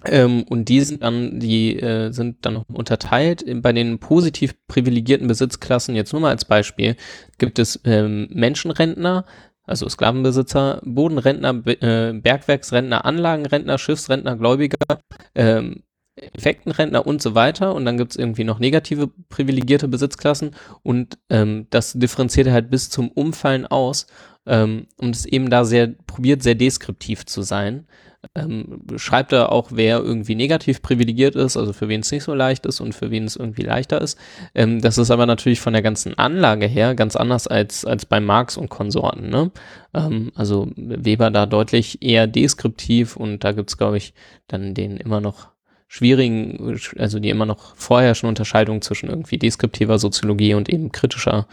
Ähm, 0.05 0.43
und 0.43 0.69
die 0.69 0.81
sind 0.81 1.03
dann, 1.03 1.39
die 1.39 1.79
äh, 1.79 2.11
sind 2.11 2.45
dann 2.45 2.57
unterteilt. 2.57 3.43
Bei 3.61 3.73
den 3.73 3.99
positiv 3.99 4.55
privilegierten 4.67 5.27
Besitzklassen, 5.27 5.95
jetzt 5.95 6.13
nur 6.13 6.21
mal 6.21 6.29
als 6.29 6.45
Beispiel, 6.45 6.95
gibt 7.39 7.59
es 7.59 7.79
ähm, 7.83 8.27
Menschenrentner, 8.31 9.25
also 9.65 9.87
Sklavenbesitzer, 9.89 10.81
Bodenrentner, 10.83 11.61
äh, 11.65 12.13
Bergwerksrentner, 12.13 13.05
Anlagenrentner, 13.05 13.77
Schiffsrentner, 13.77 14.35
Gläubiger, 14.35 14.99
ähm, 15.33 15.83
Effektenrentner 16.15 17.05
und 17.05 17.21
so 17.21 17.35
weiter. 17.35 17.75
Und 17.75 17.85
dann 17.85 17.97
gibt 17.97 18.11
es 18.11 18.17
irgendwie 18.17 18.43
noch 18.43 18.59
negative 18.59 19.09
privilegierte 19.29 19.87
Besitzklassen 19.87 20.51
und 20.83 21.17
ähm, 21.29 21.67
das 21.69 21.93
differenziert 21.93 22.49
halt 22.49 22.69
bis 22.69 22.89
zum 22.89 23.09
Umfallen 23.09 23.65
aus 23.65 24.07
ähm, 24.45 24.87
und 24.97 25.15
es 25.15 25.25
eben 25.25 25.49
da 25.49 25.65
sehr, 25.65 25.87
probiert 26.07 26.43
sehr 26.43 26.55
deskriptiv 26.55 27.25
zu 27.25 27.41
sein 27.41 27.87
ähm, 28.33 28.81
schreibt 28.95 29.31
er 29.31 29.51
auch, 29.51 29.69
wer 29.71 29.99
irgendwie 29.99 30.35
negativ 30.35 30.81
privilegiert 30.81 31.35
ist, 31.35 31.57
also 31.57 31.73
für 31.73 31.87
wen 31.87 32.01
es 32.01 32.11
nicht 32.11 32.23
so 32.23 32.33
leicht 32.33 32.65
ist 32.65 32.79
und 32.79 32.95
für 32.95 33.11
wen 33.11 33.25
es 33.25 33.35
irgendwie 33.35 33.63
leichter 33.63 34.01
ist. 34.01 34.17
Ähm, 34.53 34.81
das 34.81 34.97
ist 34.97 35.11
aber 35.11 35.25
natürlich 35.25 35.59
von 35.59 35.73
der 35.73 35.81
ganzen 35.81 36.17
Anlage 36.17 36.65
her 36.65 36.95
ganz 36.95 37.15
anders 37.15 37.47
als, 37.47 37.85
als 37.85 38.05
bei 38.05 38.19
Marx 38.19 38.57
und 38.57 38.69
Konsorten. 38.69 39.29
Ne? 39.29 39.51
Ähm, 39.93 40.31
also 40.35 40.71
Weber 40.75 41.31
da 41.31 41.45
deutlich 41.45 42.01
eher 42.01 42.27
deskriptiv 42.27 43.15
und 43.15 43.43
da 43.43 43.51
gibt 43.51 43.69
es, 43.69 43.77
glaube 43.77 43.97
ich, 43.97 44.13
dann 44.47 44.73
den 44.73 44.97
immer 44.97 45.21
noch 45.21 45.49
schwierigen, 45.87 46.79
also 46.97 47.19
die 47.19 47.29
immer 47.29 47.45
noch 47.45 47.75
vorherrschende 47.75 48.29
Unterscheidung 48.29 48.81
zwischen 48.81 49.09
irgendwie 49.09 49.37
deskriptiver 49.37 49.99
Soziologie 49.99 50.53
und 50.53 50.67
eben 50.69 50.91
kritischer 50.91 51.47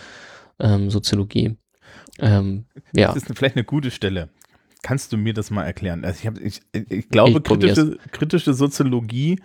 ähm, 0.59 0.91
Soziologie. 0.91 1.57
Ähm, 2.19 2.65
ja. 2.95 3.09
Das 3.13 3.17
ist 3.17 3.37
vielleicht 3.37 3.57
eine 3.57 3.65
gute 3.65 3.91
Stelle. 3.91 4.29
Kannst 4.83 5.13
du 5.13 5.17
mir 5.17 5.33
das 5.33 5.51
mal 5.51 5.65
erklären? 5.65 6.05
Also 6.05 6.19
ich, 6.21 6.27
hab, 6.27 6.39
ich, 6.39 6.61
ich 6.73 7.09
glaube, 7.09 7.39
ich 7.39 7.43
kritische, 7.43 7.99
kritische 8.11 8.53
Soziologie 8.53 9.39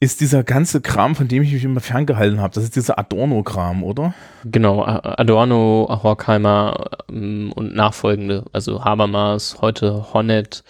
ist 0.00 0.22
dieser 0.22 0.42
ganze 0.42 0.80
Kram, 0.80 1.14
von 1.14 1.28
dem 1.28 1.42
ich 1.42 1.52
mich 1.52 1.62
immer 1.62 1.80
ferngehalten 1.80 2.40
habe. 2.40 2.54
Das 2.54 2.64
ist 2.64 2.74
dieser 2.74 2.98
Adorno-Kram, 2.98 3.84
oder? 3.84 4.14
Genau, 4.44 4.82
Adorno, 4.82 6.00
Horkheimer 6.02 6.90
ähm, 7.10 7.52
und 7.54 7.74
nachfolgende, 7.74 8.46
also 8.52 8.82
Habermas, 8.82 9.58
heute 9.60 10.12
Honnet, 10.14 10.64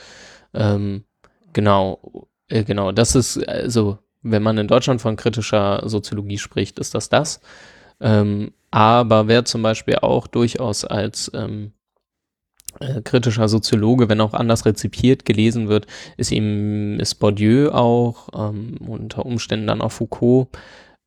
ähm, 0.52 1.04
genau, 1.52 2.28
äh, 2.48 2.64
genau, 2.64 2.90
das 2.90 3.14
ist, 3.14 3.38
also, 3.48 3.98
wenn 4.22 4.42
man 4.42 4.58
in 4.58 4.66
Deutschland 4.66 5.00
von 5.00 5.14
kritischer 5.14 5.88
Soziologie 5.88 6.38
spricht, 6.38 6.80
ist 6.80 6.94
das 6.94 7.08
das. 7.08 7.40
Ähm, 8.00 8.52
aber 8.72 9.28
wer 9.28 9.44
zum 9.44 9.62
Beispiel 9.62 9.96
auch 9.96 10.26
durchaus 10.26 10.84
als 10.84 11.30
ähm, 11.34 11.72
äh, 12.80 13.02
kritischer 13.02 13.48
Soziologe, 13.48 14.08
wenn 14.08 14.20
auch 14.20 14.34
anders 14.34 14.64
rezipiert 14.66 15.24
gelesen 15.24 15.68
wird, 15.68 15.86
ist 16.16 16.32
eben 16.32 16.98
ist 16.98 17.16
Bourdieu 17.16 17.70
auch, 17.70 18.28
ähm, 18.34 18.78
unter 18.86 19.26
Umständen 19.26 19.66
dann 19.66 19.82
auch 19.82 19.92
Foucault. 19.92 20.48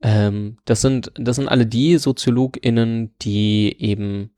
Ähm, 0.01 0.57
das 0.65 0.81
sind, 0.81 1.11
das 1.15 1.37
sind 1.37 1.47
alle 1.47 1.65
die 1.65 1.97
SoziologInnen, 1.97 3.13
die 3.21 3.75
eben 3.79 4.31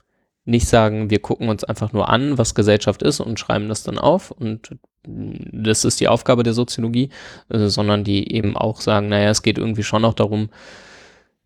nicht 0.45 0.67
sagen, 0.67 1.09
wir 1.09 1.19
gucken 1.19 1.49
uns 1.49 1.63
einfach 1.63 1.91
nur 1.91 2.09
an, 2.09 2.37
was 2.37 2.55
Gesellschaft 2.55 3.01
ist 3.01 3.19
und 3.19 3.39
schreiben 3.39 3.67
das 3.67 3.83
dann 3.83 3.97
auf 3.97 4.31
und 4.31 4.77
das 5.07 5.85
ist 5.85 5.99
die 5.99 6.07
Aufgabe 6.07 6.43
der 6.43 6.53
Soziologie, 6.53 7.09
äh, 7.49 7.67
sondern 7.67 8.03
die 8.03 8.31
eben 8.33 8.55
auch 8.55 8.81
sagen, 8.81 9.09
naja, 9.09 9.29
es 9.29 9.43
geht 9.43 9.57
irgendwie 9.57 9.83
schon 9.83 10.05
auch 10.05 10.13
darum, 10.13 10.49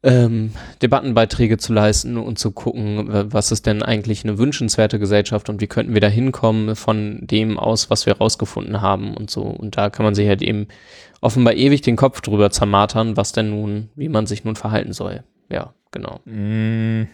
ähm, 0.01 0.51
Debattenbeiträge 0.81 1.57
zu 1.57 1.73
leisten 1.73 2.17
und 2.17 2.39
zu 2.39 2.51
gucken, 2.51 3.07
was 3.31 3.51
ist 3.51 3.65
denn 3.65 3.83
eigentlich 3.83 4.23
eine 4.23 4.37
wünschenswerte 4.37 4.97
Gesellschaft 4.97 5.49
und 5.49 5.59
wie 5.59 5.67
könnten 5.67 5.93
wir 5.93 6.01
da 6.01 6.07
hinkommen 6.07 6.75
von 6.75 7.19
dem 7.21 7.59
aus, 7.59 7.89
was 7.89 8.05
wir 8.05 8.17
rausgefunden 8.17 8.81
haben 8.81 9.13
und 9.13 9.29
so. 9.29 9.41
Und 9.41 9.75
da 9.75 9.89
kann 9.89 10.05
man 10.05 10.15
sich 10.15 10.27
halt 10.27 10.41
eben 10.41 10.67
offenbar 11.21 11.53
ewig 11.53 11.81
den 11.81 11.97
Kopf 11.97 12.21
drüber 12.21 12.49
zermatern, 12.49 13.17
was 13.17 13.33
denn 13.33 13.49
nun, 13.49 13.89
wie 13.95 14.09
man 14.09 14.25
sich 14.25 14.45
nun 14.45 14.55
verhalten 14.55 14.93
soll. 14.93 15.23
Ja, 15.49 15.73
genau. 15.91 16.21
Mhm. 16.23 17.07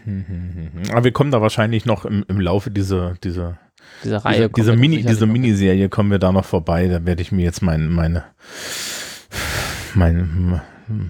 Aber 0.92 1.04
wir 1.04 1.12
kommen 1.12 1.32
da 1.32 1.42
wahrscheinlich 1.42 1.86
noch 1.86 2.06
im, 2.06 2.24
im 2.28 2.40
Laufe 2.40 2.70
dieser, 2.70 3.16
dieser, 3.24 3.58
dieser 4.04 4.18
Reihe. 4.18 4.50
Diese, 4.50 4.72
diese 4.72 4.76
Mini, 4.76 5.04
diese 5.04 5.26
Miniserie 5.26 5.90
kommen 5.90 6.12
wir 6.12 6.20
da 6.20 6.32
noch 6.32 6.46
vorbei. 6.46 6.88
Da 6.88 7.04
werde 7.06 7.22
ich 7.24 7.32
mir 7.32 7.44
jetzt 7.44 7.62
mein, 7.62 7.90
meine, 7.90 8.26
meine, 9.96 10.62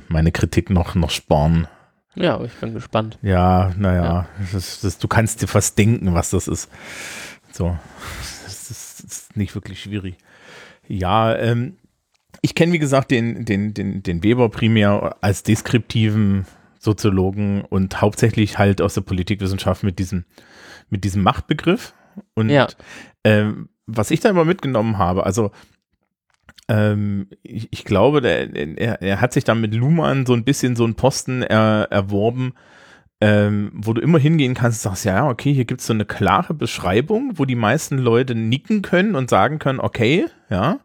meine 0.07 0.31
Kritik 0.31 0.69
noch, 0.69 0.95
noch 0.95 1.09
sparen. 1.09 1.67
Ja, 2.15 2.41
ich 2.43 2.53
bin 2.53 2.73
gespannt. 2.73 3.19
Ja, 3.21 3.73
naja, 3.77 4.27
ja. 4.53 4.59
Du 4.99 5.07
kannst 5.07 5.41
dir 5.41 5.47
fast 5.47 5.77
denken, 5.77 6.13
was 6.13 6.29
das 6.29 6.47
ist. 6.47 6.69
So, 7.51 7.77
das 8.45 8.71
ist, 8.71 9.03
das 9.03 9.11
ist 9.11 9.37
nicht 9.37 9.53
wirklich 9.55 9.81
schwierig. 9.81 10.17
Ja, 10.87 11.35
ähm, 11.35 11.77
ich 12.41 12.55
kenne, 12.55 12.73
wie 12.73 12.79
gesagt, 12.79 13.11
den, 13.11 13.45
den, 13.45 13.73
den, 13.73 14.03
den 14.03 14.23
Weber 14.23 14.49
primär 14.49 15.17
als 15.21 15.43
deskriptiven 15.43 16.45
Soziologen 16.79 17.61
und 17.61 18.01
hauptsächlich 18.01 18.57
halt 18.57 18.81
aus 18.81 18.93
der 18.93 19.01
Politikwissenschaft 19.01 19.83
mit 19.83 19.99
diesem, 19.99 20.25
mit 20.89 21.03
diesem 21.03 21.23
Machtbegriff. 21.23 21.93
Und 22.35 22.49
ja. 22.49 22.67
ähm, 23.23 23.69
was 23.87 24.11
ich 24.11 24.19
da 24.19 24.29
immer 24.29 24.45
mitgenommen 24.45 24.97
habe, 24.97 25.25
also 25.25 25.51
ähm, 26.67 27.27
ich, 27.43 27.67
ich, 27.71 27.85
glaube, 27.85 28.21
der, 28.21 28.55
er, 28.55 29.01
er, 29.01 29.21
hat 29.21 29.33
sich 29.33 29.43
dann 29.43 29.61
mit 29.61 29.73
Luhmann 29.73 30.25
so 30.25 30.33
ein 30.33 30.43
bisschen 30.43 30.75
so 30.75 30.83
einen 30.83 30.95
Posten 30.95 31.43
er, 31.43 31.87
erworben, 31.91 32.53
ähm, 33.21 33.71
wo 33.73 33.93
du 33.93 34.01
immer 34.01 34.19
hingehen 34.19 34.55
kannst 34.55 34.85
und 34.85 34.91
sagst, 34.91 35.05
ja, 35.05 35.27
okay, 35.27 35.53
hier 35.53 35.65
gibt 35.65 35.81
es 35.81 35.87
so 35.87 35.93
eine 35.93 36.05
klare 36.05 36.53
Beschreibung, 36.53 37.33
wo 37.35 37.45
die 37.45 37.55
meisten 37.55 37.97
Leute 37.97 38.35
nicken 38.35 38.81
können 38.81 39.15
und 39.15 39.29
sagen 39.29 39.59
können, 39.59 39.79
okay, 39.79 40.25
ja. 40.49 40.79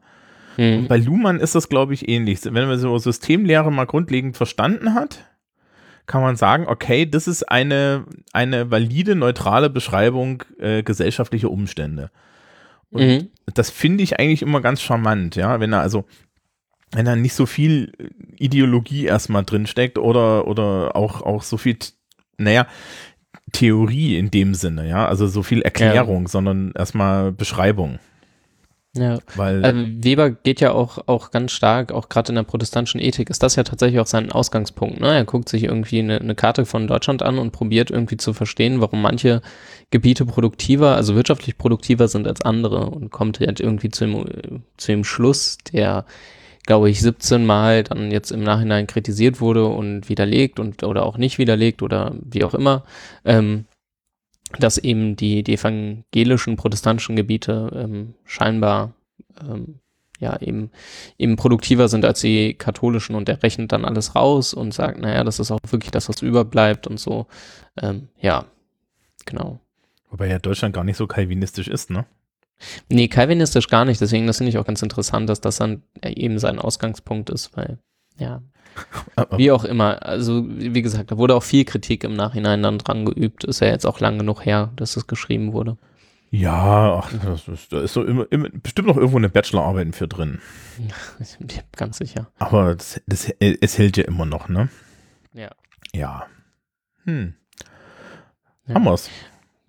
Mhm. 0.56 0.86
Bei 0.88 0.98
Luhmann 0.98 1.40
ist 1.40 1.54
das, 1.54 1.68
glaube 1.68 1.94
ich, 1.94 2.08
ähnlich. 2.08 2.40
Wenn 2.44 2.68
man 2.68 2.78
so 2.78 2.96
Systemlehre 2.98 3.72
mal 3.72 3.86
grundlegend 3.86 4.36
verstanden 4.36 4.94
hat, 4.94 5.30
kann 6.06 6.22
man 6.22 6.36
sagen, 6.36 6.66
okay, 6.66 7.06
das 7.06 7.26
ist 7.28 7.44
eine, 7.44 8.04
eine 8.32 8.70
valide, 8.70 9.14
neutrale 9.14 9.70
Beschreibung 9.70 10.42
äh, 10.58 10.82
gesellschaftlicher 10.82 11.50
Umstände. 11.50 12.10
Und 12.90 13.06
Mhm. 13.06 13.28
Das 13.58 13.70
finde 13.70 14.04
ich 14.04 14.18
eigentlich 14.18 14.42
immer 14.42 14.60
ganz 14.60 14.80
charmant, 14.82 15.36
ja, 15.36 15.60
wenn 15.60 15.72
er 15.72 15.80
also, 15.80 16.04
wenn 16.92 17.06
da 17.06 17.16
nicht 17.16 17.34
so 17.34 17.46
viel 17.46 17.92
Ideologie 18.36 19.06
erstmal 19.06 19.44
drinsteckt 19.44 19.98
oder, 19.98 20.46
oder 20.46 20.96
auch, 20.96 21.22
auch 21.22 21.42
so 21.42 21.56
viel, 21.56 21.76
naja, 22.36 22.66
Theorie 23.52 24.16
in 24.16 24.30
dem 24.30 24.54
Sinne, 24.54 24.88
ja, 24.88 25.06
also 25.06 25.26
so 25.26 25.42
viel 25.42 25.62
Erklärung, 25.62 26.28
sondern 26.28 26.72
erstmal 26.76 27.32
Beschreibung, 27.32 27.98
Ja. 28.96 29.18
weil, 29.36 29.64
Also 29.64 29.80
Weber 29.86 30.30
geht 30.30 30.60
ja 30.60 30.72
auch, 30.72 31.06
auch 31.06 31.30
ganz 31.30 31.52
stark, 31.52 31.92
auch 31.92 32.08
gerade 32.08 32.30
in 32.30 32.34
der 32.34 32.42
protestantischen 32.42 33.00
Ethik, 33.00 33.30
ist 33.30 33.42
das 33.42 33.54
ja 33.54 33.62
tatsächlich 33.62 34.00
auch 34.00 34.06
sein 34.06 34.32
Ausgangspunkt. 34.32 34.98
Ne? 35.00 35.14
Er 35.14 35.24
guckt 35.24 35.48
sich 35.48 35.62
irgendwie 35.64 36.00
eine, 36.00 36.20
eine 36.20 36.34
Karte 36.34 36.66
von 36.66 36.88
Deutschland 36.88 37.22
an 37.22 37.38
und 37.38 37.52
probiert 37.52 37.90
irgendwie 37.90 38.16
zu 38.16 38.32
verstehen, 38.32 38.80
warum 38.80 39.00
manche 39.00 39.42
Gebiete 39.90 40.26
produktiver, 40.26 40.96
also 40.96 41.14
wirtschaftlich 41.14 41.56
produktiver 41.56 42.08
sind 42.08 42.26
als 42.26 42.42
andere 42.42 42.86
und 42.86 43.10
kommt 43.10 43.38
halt 43.38 43.60
irgendwie 43.60 43.90
zu 43.90 44.06
dem, 44.06 44.62
zu 44.76 44.90
dem 44.90 45.04
Schluss, 45.04 45.58
der, 45.72 46.04
glaube 46.66 46.90
ich, 46.90 47.00
17 47.00 47.46
Mal 47.46 47.84
dann 47.84 48.10
jetzt 48.10 48.32
im 48.32 48.42
Nachhinein 48.42 48.88
kritisiert 48.88 49.40
wurde 49.40 49.66
und 49.66 50.08
widerlegt 50.08 50.58
und 50.58 50.82
oder 50.82 51.06
auch 51.06 51.16
nicht 51.16 51.38
widerlegt 51.38 51.82
oder 51.82 52.16
wie 52.24 52.42
auch 52.42 52.54
immer, 52.54 52.82
ähm, 53.24 53.66
dass 54.58 54.78
eben 54.78 55.16
die, 55.16 55.42
die 55.42 55.54
evangelischen, 55.54 56.56
protestantischen 56.56 57.16
Gebiete 57.16 57.70
ähm, 57.74 58.14
scheinbar 58.24 58.94
ähm, 59.40 59.80
ja 60.20 60.38
eben, 60.40 60.70
eben 61.18 61.36
produktiver 61.36 61.88
sind 61.88 62.04
als 62.04 62.20
die 62.20 62.54
katholischen 62.54 63.14
und 63.14 63.28
er 63.28 63.42
rechnet 63.42 63.72
dann 63.72 63.84
alles 63.84 64.14
raus 64.14 64.54
und 64.54 64.72
sagt, 64.72 65.00
naja, 65.00 65.24
das 65.24 65.38
ist 65.40 65.50
auch 65.50 65.60
wirklich 65.68 65.90
das, 65.90 66.08
was 66.08 66.22
überbleibt 66.22 66.86
und 66.86 67.00
so. 67.00 67.26
Ähm, 67.80 68.08
ja, 68.20 68.44
genau. 69.24 69.58
wobei 70.10 70.28
ja 70.28 70.38
Deutschland 70.38 70.74
gar 70.74 70.84
nicht 70.84 70.98
so 70.98 71.06
kalvinistisch 71.06 71.68
ist, 71.68 71.90
ne? 71.90 72.04
Nee, 72.90 73.08
kalvinistisch 73.08 73.68
gar 73.68 73.86
nicht, 73.86 74.02
deswegen 74.02 74.26
das 74.26 74.36
finde 74.36 74.50
ich 74.50 74.58
auch 74.58 74.66
ganz 74.66 74.82
interessant, 74.82 75.30
dass 75.30 75.40
das 75.40 75.56
dann 75.56 75.82
eben 76.04 76.38
sein 76.38 76.58
Ausgangspunkt 76.58 77.30
ist, 77.30 77.56
weil, 77.56 77.78
ja, 78.18 78.42
wie 79.36 79.50
auch 79.50 79.64
immer, 79.64 80.02
also 80.04 80.44
wie 80.48 80.82
gesagt, 80.82 81.10
da 81.10 81.18
wurde 81.18 81.34
auch 81.34 81.42
viel 81.42 81.64
Kritik 81.64 82.04
im 82.04 82.14
Nachhinein 82.14 82.62
dann 82.62 82.78
dran 82.78 83.04
geübt, 83.04 83.44
ist 83.44 83.60
ja 83.60 83.68
jetzt 83.68 83.86
auch 83.86 84.00
lang 84.00 84.18
genug 84.18 84.44
her, 84.44 84.70
dass 84.76 84.96
es 84.96 85.06
geschrieben 85.06 85.52
wurde. 85.52 85.76
Ja, 86.32 86.94
ach, 86.94 87.12
das 87.24 87.48
ist, 87.48 87.72
da 87.72 87.80
ist 87.80 87.92
so 87.92 88.04
immer, 88.04 88.24
immer, 88.30 88.48
bestimmt 88.50 88.86
noch 88.86 88.96
irgendwo 88.96 89.16
eine 89.16 89.28
Bachelorarbeit 89.28 89.96
für 89.96 90.06
drin. 90.06 90.40
Ich 91.18 91.38
bin 91.38 91.48
mir 91.48 91.64
ganz 91.76 91.98
sicher. 91.98 92.30
Aber 92.38 92.76
das, 92.76 93.00
das, 93.08 93.28
es 93.40 93.78
hält 93.78 93.96
ja 93.96 94.04
immer 94.04 94.26
noch, 94.26 94.48
ne? 94.48 94.68
Ja. 95.34 95.50
Ja. 95.92 96.26
Hm. 97.04 97.34
Ja. 98.66 98.74
Haben 98.76 98.84
wir's. 98.84 99.10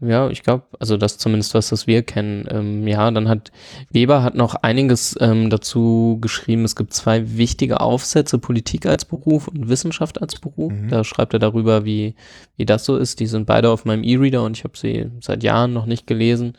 Ja, 0.01 0.29
ich 0.29 0.41
glaube, 0.41 0.63
also 0.79 0.97
das 0.97 1.19
zumindest 1.19 1.53
was 1.53 1.69
das 1.69 1.85
wir 1.85 2.01
kennen. 2.01 2.47
Ähm, 2.49 2.87
ja, 2.87 3.11
dann 3.11 3.29
hat 3.29 3.51
Weber 3.91 4.23
hat 4.23 4.33
noch 4.33 4.55
einiges 4.55 5.15
ähm, 5.19 5.51
dazu 5.51 6.17
geschrieben. 6.19 6.65
Es 6.65 6.75
gibt 6.75 6.93
zwei 6.93 7.37
wichtige 7.37 7.81
Aufsätze: 7.81 8.39
Politik 8.39 8.87
als 8.87 9.05
Beruf 9.05 9.47
und 9.47 9.69
Wissenschaft 9.69 10.19
als 10.19 10.39
Beruf. 10.39 10.73
Mhm. 10.73 10.89
Da 10.89 11.03
schreibt 11.03 11.33
er 11.33 11.39
darüber, 11.39 11.85
wie 11.85 12.15
wie 12.57 12.65
das 12.65 12.83
so 12.83 12.97
ist. 12.97 13.19
Die 13.19 13.27
sind 13.27 13.45
beide 13.45 13.69
auf 13.69 13.85
meinem 13.85 14.03
E-Reader 14.03 14.43
und 14.43 14.57
ich 14.57 14.63
habe 14.63 14.75
sie 14.75 15.11
seit 15.19 15.43
Jahren 15.43 15.71
noch 15.71 15.85
nicht 15.85 16.07
gelesen. 16.07 16.53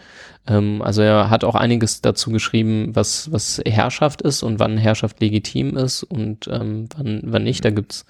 Ähm, 0.46 0.80
also 0.80 1.02
er 1.02 1.28
hat 1.28 1.42
auch 1.42 1.56
einiges 1.56 2.00
dazu 2.00 2.30
geschrieben, 2.30 2.94
was 2.94 3.32
was 3.32 3.60
Herrschaft 3.66 4.22
ist 4.22 4.44
und 4.44 4.60
wann 4.60 4.78
Herrschaft 4.78 5.20
legitim 5.20 5.76
ist 5.76 6.04
und 6.04 6.48
ähm, 6.48 6.88
wann 6.96 7.22
wann 7.24 7.42
nicht. 7.42 7.64
Da 7.64 7.70
gibt's 7.70 8.06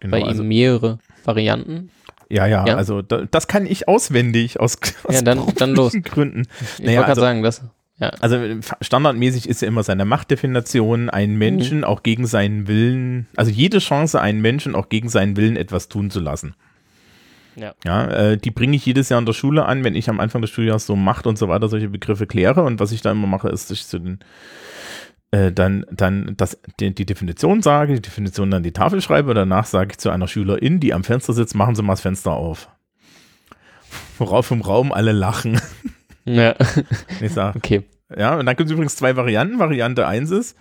Genau, 0.00 0.18
bei 0.18 0.24
also, 0.24 0.42
ihm 0.42 0.48
mehrere 0.48 0.98
Varianten. 1.24 1.90
Ja, 2.34 2.46
ja, 2.46 2.66
Ja. 2.66 2.76
also 2.76 3.00
da, 3.02 3.22
das 3.30 3.46
kann 3.48 3.66
ich 3.66 3.88
auswendig 3.88 4.58
aus, 4.60 4.76
aus 5.04 5.14
Ja, 5.14 5.22
dann- 5.22 5.52
dann 5.56 5.74
los. 5.74 5.92
Gründen. 6.02 6.42
Ich 6.78 6.84
Naja, 6.84 6.98
wollte 7.00 7.06
gerade 7.06 7.08
also- 7.10 7.20
sagen, 7.20 7.42
das 7.42 7.62
ja. 7.98 8.08
Also 8.20 8.36
standardmäßig 8.80 9.48
ist 9.48 9.62
ja 9.62 9.68
immer 9.68 9.84
seine 9.84 10.04
Machtdefinition, 10.04 11.10
einen 11.10 11.36
Menschen 11.38 11.78
Mhm. 11.78 11.84
auch 11.84 12.02
gegen 12.02 12.26
seinen 12.26 12.66
Willen, 12.66 13.28
also 13.36 13.52
jede 13.52 13.78
Chance, 13.78 14.20
einen 14.20 14.40
Menschen 14.42 14.74
auch 14.74 14.88
gegen 14.88 15.08
seinen 15.08 15.36
Willen 15.36 15.56
etwas 15.56 15.88
tun 15.88 16.10
zu 16.10 16.18
lassen. 16.18 16.54
Ja. 17.54 17.72
Ja, 17.84 18.06
äh, 18.10 18.36
die 18.36 18.50
bringe 18.50 18.74
ich 18.74 18.84
jedes 18.84 19.10
Jahr 19.10 19.20
in 19.20 19.26
der 19.26 19.32
Schule 19.32 19.64
an, 19.66 19.84
wenn 19.84 19.94
ich 19.94 20.08
am 20.08 20.18
Anfang 20.18 20.42
des 20.42 20.50
Schuljahres 20.50 20.86
so 20.86 20.96
Macht 20.96 21.28
und 21.28 21.38
so 21.38 21.46
weiter 21.48 21.68
solche 21.68 21.88
Begriffe 21.88 22.26
kläre. 22.26 22.64
Und 22.64 22.80
was 22.80 22.90
ich 22.90 23.00
da 23.00 23.12
immer 23.12 23.28
mache, 23.28 23.48
ist, 23.48 23.70
dass 23.70 23.78
ich 23.78 23.86
zu 23.86 24.00
den 24.00 24.18
äh, 25.34 25.52
dann, 25.52 25.84
dann 25.90 26.34
das, 26.36 26.58
die, 26.78 26.94
die 26.94 27.06
Definition 27.06 27.62
sage, 27.62 27.94
die 27.94 28.02
Definition 28.02 28.50
dann 28.50 28.62
die 28.62 28.72
Tafel 28.72 29.00
schreibe, 29.00 29.34
danach 29.34 29.66
sage 29.66 29.92
ich 29.92 29.98
zu 29.98 30.10
einer 30.10 30.28
Schülerin, 30.28 30.80
die 30.80 30.94
am 30.94 31.02
Fenster 31.04 31.32
sitzt, 31.32 31.54
machen 31.54 31.74
Sie 31.74 31.82
mal 31.82 31.94
das 31.94 32.00
Fenster 32.02 32.32
auf. 32.32 32.68
Worauf 34.18 34.50
im 34.50 34.60
Raum 34.60 34.92
alle 34.92 35.12
lachen. 35.12 35.60
Ja, 36.24 36.54
Ich 37.20 37.32
sage, 37.32 37.56
okay. 37.58 37.82
ja, 38.16 38.36
und 38.38 38.46
dann 38.46 38.56
gibt 38.56 38.68
es 38.68 38.72
übrigens 38.72 38.96
zwei 38.96 39.14
Varianten. 39.16 39.58
Variante 39.58 40.06
1 40.06 40.30
ist, 40.30 40.56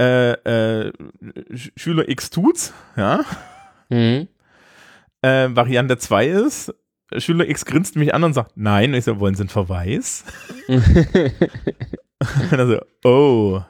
äh, 0.00 0.32
äh, 0.32 0.92
Sch- 1.52 1.72
Schüler 1.76 2.08
X 2.08 2.30
tut's, 2.30 2.72
ja. 2.96 3.24
Mhm. 3.88 4.28
Äh, 5.22 5.48
Variante 5.50 5.98
2 5.98 6.26
ist, 6.28 6.74
Schüler 7.18 7.48
X 7.48 7.64
grinst 7.64 7.96
mich 7.96 8.12
an 8.14 8.22
und 8.24 8.34
sagt, 8.34 8.52
nein. 8.56 8.90
Und 8.90 8.96
ich 8.98 9.04
so, 9.04 9.18
wollen 9.20 9.34
Sie 9.34 9.42
einen 9.42 9.48
Verweis? 9.48 10.24
Und 10.68 12.52
dann 12.58 12.68
so, 12.68 12.80
oh. 13.08 13.62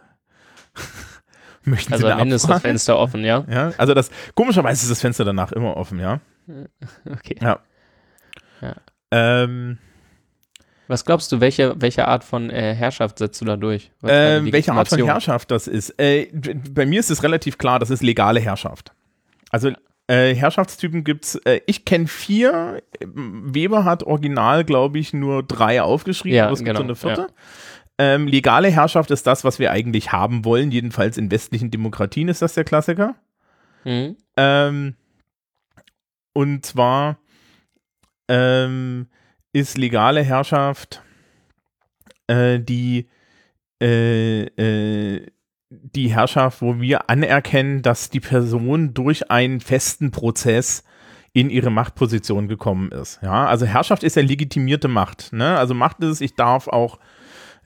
Möchten 1.64 1.92
also 1.92 2.06
Sie 2.06 2.12
am 2.12 2.18
Ende 2.20 2.36
ist 2.36 2.48
das? 2.48 2.60
Fenster 2.60 2.98
offen, 2.98 3.24
ja? 3.24 3.44
Ja, 3.48 3.72
also 3.78 3.94
das, 3.94 4.10
komischerweise 4.34 4.82
ist 4.82 4.90
das 4.90 5.00
Fenster 5.00 5.24
danach 5.24 5.52
immer 5.52 5.76
offen, 5.76 5.98
ja. 5.98 6.20
Okay. 7.10 7.36
Ja. 7.40 7.60
Ja. 8.60 8.74
Ähm, 9.10 9.78
Was 10.88 11.04
glaubst 11.04 11.32
du, 11.32 11.40
welche, 11.40 11.80
welche 11.80 12.06
Art 12.06 12.24
von 12.24 12.50
äh, 12.50 12.74
Herrschaft 12.74 13.18
setzt 13.18 13.40
du 13.40 13.46
da 13.46 13.56
durch? 13.56 13.90
Ähm, 14.02 14.52
welche 14.52 14.72
Art 14.72 14.88
von? 14.88 15.02
Herrschaft 15.02 15.50
das 15.50 15.66
ist? 15.66 15.98
Äh, 15.98 16.28
bei 16.70 16.84
mir 16.84 17.00
ist 17.00 17.10
es 17.10 17.22
relativ 17.22 17.56
klar, 17.56 17.78
das 17.78 17.90
ist 17.90 18.02
legale 18.02 18.40
Herrschaft. 18.40 18.92
Also 19.50 19.70
äh, 20.06 20.34
Herrschaftstypen 20.34 21.02
gibt's. 21.02 21.36
Äh, 21.36 21.60
ich 21.66 21.84
kenne 21.84 22.08
vier. 22.08 22.82
Weber 23.00 23.84
hat 23.84 24.02
original, 24.02 24.64
glaube 24.64 24.98
ich, 24.98 25.14
nur 25.14 25.42
drei 25.42 25.80
aufgeschrieben. 25.80 26.36
Ja, 26.36 26.44
aber 26.44 26.52
es 26.52 26.58
gibt 26.62 26.76
so 26.76 26.82
genau, 26.82 26.84
eine 26.84 26.96
vierte. 26.96 27.32
Ähm, 27.98 28.26
legale 28.26 28.68
Herrschaft 28.70 29.10
ist 29.10 29.26
das, 29.26 29.44
was 29.44 29.58
wir 29.58 29.70
eigentlich 29.70 30.12
haben 30.12 30.44
wollen. 30.44 30.70
Jedenfalls 30.70 31.16
in 31.16 31.30
westlichen 31.30 31.70
Demokratien 31.70 32.28
ist 32.28 32.42
das 32.42 32.54
der 32.54 32.64
Klassiker. 32.64 33.14
Mhm. 33.84 34.16
Ähm, 34.36 34.94
und 36.32 36.66
zwar 36.66 37.18
ähm, 38.28 39.06
ist 39.52 39.78
legale 39.78 40.22
Herrschaft 40.22 41.02
äh, 42.26 42.58
die, 42.58 43.08
äh, 43.80 44.42
äh, 44.42 45.26
die 45.70 46.08
Herrschaft, 46.08 46.62
wo 46.62 46.80
wir 46.80 47.08
anerkennen, 47.08 47.82
dass 47.82 48.10
die 48.10 48.20
Person 48.20 48.94
durch 48.94 49.30
einen 49.30 49.60
festen 49.60 50.10
Prozess 50.10 50.82
in 51.32 51.50
ihre 51.50 51.70
Machtposition 51.70 52.48
gekommen 52.48 52.92
ist. 52.92 53.20
Ja, 53.22 53.46
also 53.46 53.66
Herrschaft 53.66 54.04
ist 54.04 54.16
ja 54.16 54.22
legitimierte 54.22 54.88
Macht. 54.88 55.32
Ne? 55.32 55.56
Also 55.58 55.74
Macht 55.74 56.00
ist, 56.02 56.20
ich 56.20 56.34
darf 56.34 56.68
auch, 56.68 56.98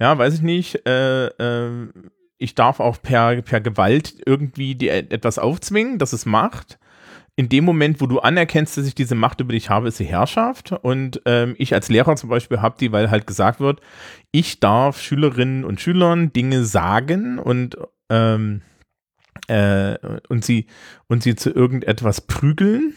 ja, 0.00 0.16
weiß 0.16 0.34
ich 0.34 0.42
nicht, 0.42 0.86
äh, 0.86 1.26
äh, 1.26 1.88
ich 2.38 2.54
darf 2.54 2.80
auch 2.80 3.02
per, 3.02 3.42
per 3.42 3.60
Gewalt 3.60 4.14
irgendwie 4.24 4.74
dir 4.74 4.92
etwas 4.94 5.38
aufzwingen, 5.38 5.98
das 5.98 6.12
ist 6.12 6.24
Macht. 6.24 6.78
In 7.34 7.48
dem 7.48 7.64
Moment, 7.64 8.00
wo 8.00 8.06
du 8.06 8.18
anerkennst, 8.18 8.76
dass 8.76 8.86
ich 8.86 8.96
diese 8.96 9.14
Macht 9.14 9.40
über 9.40 9.52
dich 9.52 9.70
habe, 9.70 9.88
ist 9.88 9.98
sie 9.98 10.04
Herrschaft. 10.04 10.72
Und 10.72 11.22
ähm, 11.24 11.54
ich 11.58 11.72
als 11.72 11.88
Lehrer 11.88 12.16
zum 12.16 12.30
Beispiel 12.30 12.60
habe 12.60 12.76
die, 12.80 12.90
weil 12.90 13.12
halt 13.12 13.28
gesagt 13.28 13.60
wird, 13.60 13.80
ich 14.32 14.58
darf 14.58 15.00
Schülerinnen 15.00 15.64
und 15.64 15.80
Schülern 15.80 16.32
Dinge 16.32 16.64
sagen 16.64 17.38
und, 17.38 17.76
ähm, 18.08 18.62
äh, 19.46 19.96
und, 20.28 20.44
sie, 20.44 20.66
und 21.06 21.22
sie 21.22 21.36
zu 21.36 21.50
irgendetwas 21.50 22.22
prügeln, 22.22 22.94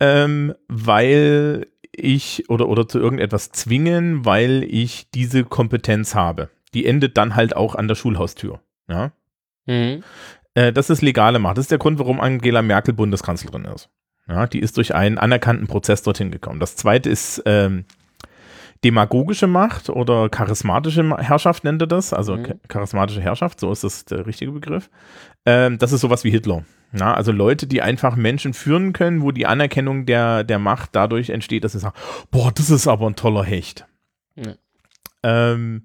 ähm, 0.00 0.52
weil 0.66 1.68
ich 1.96 2.48
oder, 2.48 2.68
oder 2.68 2.86
zu 2.88 2.98
irgendetwas 2.98 3.50
zwingen, 3.52 4.24
weil 4.24 4.62
ich 4.64 5.08
diese 5.14 5.44
Kompetenz 5.44 6.14
habe. 6.14 6.50
Die 6.74 6.86
endet 6.86 7.16
dann 7.16 7.34
halt 7.36 7.54
auch 7.56 7.74
an 7.74 7.88
der 7.88 7.94
Schulhaustür. 7.94 8.60
Ja. 8.88 9.12
Mhm. 9.66 10.02
Äh, 10.54 10.72
das 10.72 10.90
ist 10.90 11.02
legale 11.02 11.38
Macht. 11.38 11.56
Das 11.58 11.64
ist 11.64 11.70
der 11.70 11.78
Grund, 11.78 11.98
warum 11.98 12.20
Angela 12.20 12.62
Merkel 12.62 12.94
Bundeskanzlerin 12.94 13.64
ist. 13.66 13.88
Ja, 14.28 14.46
die 14.46 14.60
ist 14.60 14.76
durch 14.76 14.94
einen 14.94 15.18
anerkannten 15.18 15.66
Prozess 15.66 16.02
dorthin 16.02 16.30
gekommen. 16.30 16.58
Das 16.60 16.76
zweite 16.76 17.10
ist 17.10 17.42
ähm, 17.46 17.84
demagogische 18.82 19.46
Macht 19.46 19.88
oder 19.90 20.28
charismatische 20.28 21.02
Ma- 21.02 21.20
Herrschaft 21.20 21.64
nennt 21.64 21.80
er 21.82 21.86
das. 21.86 22.12
Also 22.12 22.36
Mhm. 22.36 22.44
cha- 22.44 22.54
charismatische 22.68 23.20
Herrschaft, 23.20 23.60
so 23.60 23.70
ist 23.72 23.84
das 23.84 24.04
der 24.04 24.26
richtige 24.26 24.52
Begriff. 24.52 24.90
Ähm, 25.46 25.78
das 25.78 25.92
ist 25.92 26.00
sowas 26.02 26.24
wie 26.24 26.30
Hitler. 26.30 26.64
Na, 26.96 27.14
also 27.14 27.32
Leute, 27.32 27.66
die 27.66 27.82
einfach 27.82 28.14
Menschen 28.14 28.54
führen 28.54 28.92
können, 28.92 29.20
wo 29.20 29.32
die 29.32 29.46
Anerkennung 29.46 30.06
der, 30.06 30.44
der 30.44 30.60
Macht 30.60 30.90
dadurch 30.92 31.30
entsteht, 31.30 31.64
dass 31.64 31.72
sie 31.72 31.80
sagen, 31.80 31.96
boah, 32.30 32.52
das 32.54 32.70
ist 32.70 32.86
aber 32.86 33.08
ein 33.08 33.16
toller 33.16 33.42
Hecht. 33.42 33.84
Ja. 34.36 34.54
Ähm, 35.24 35.82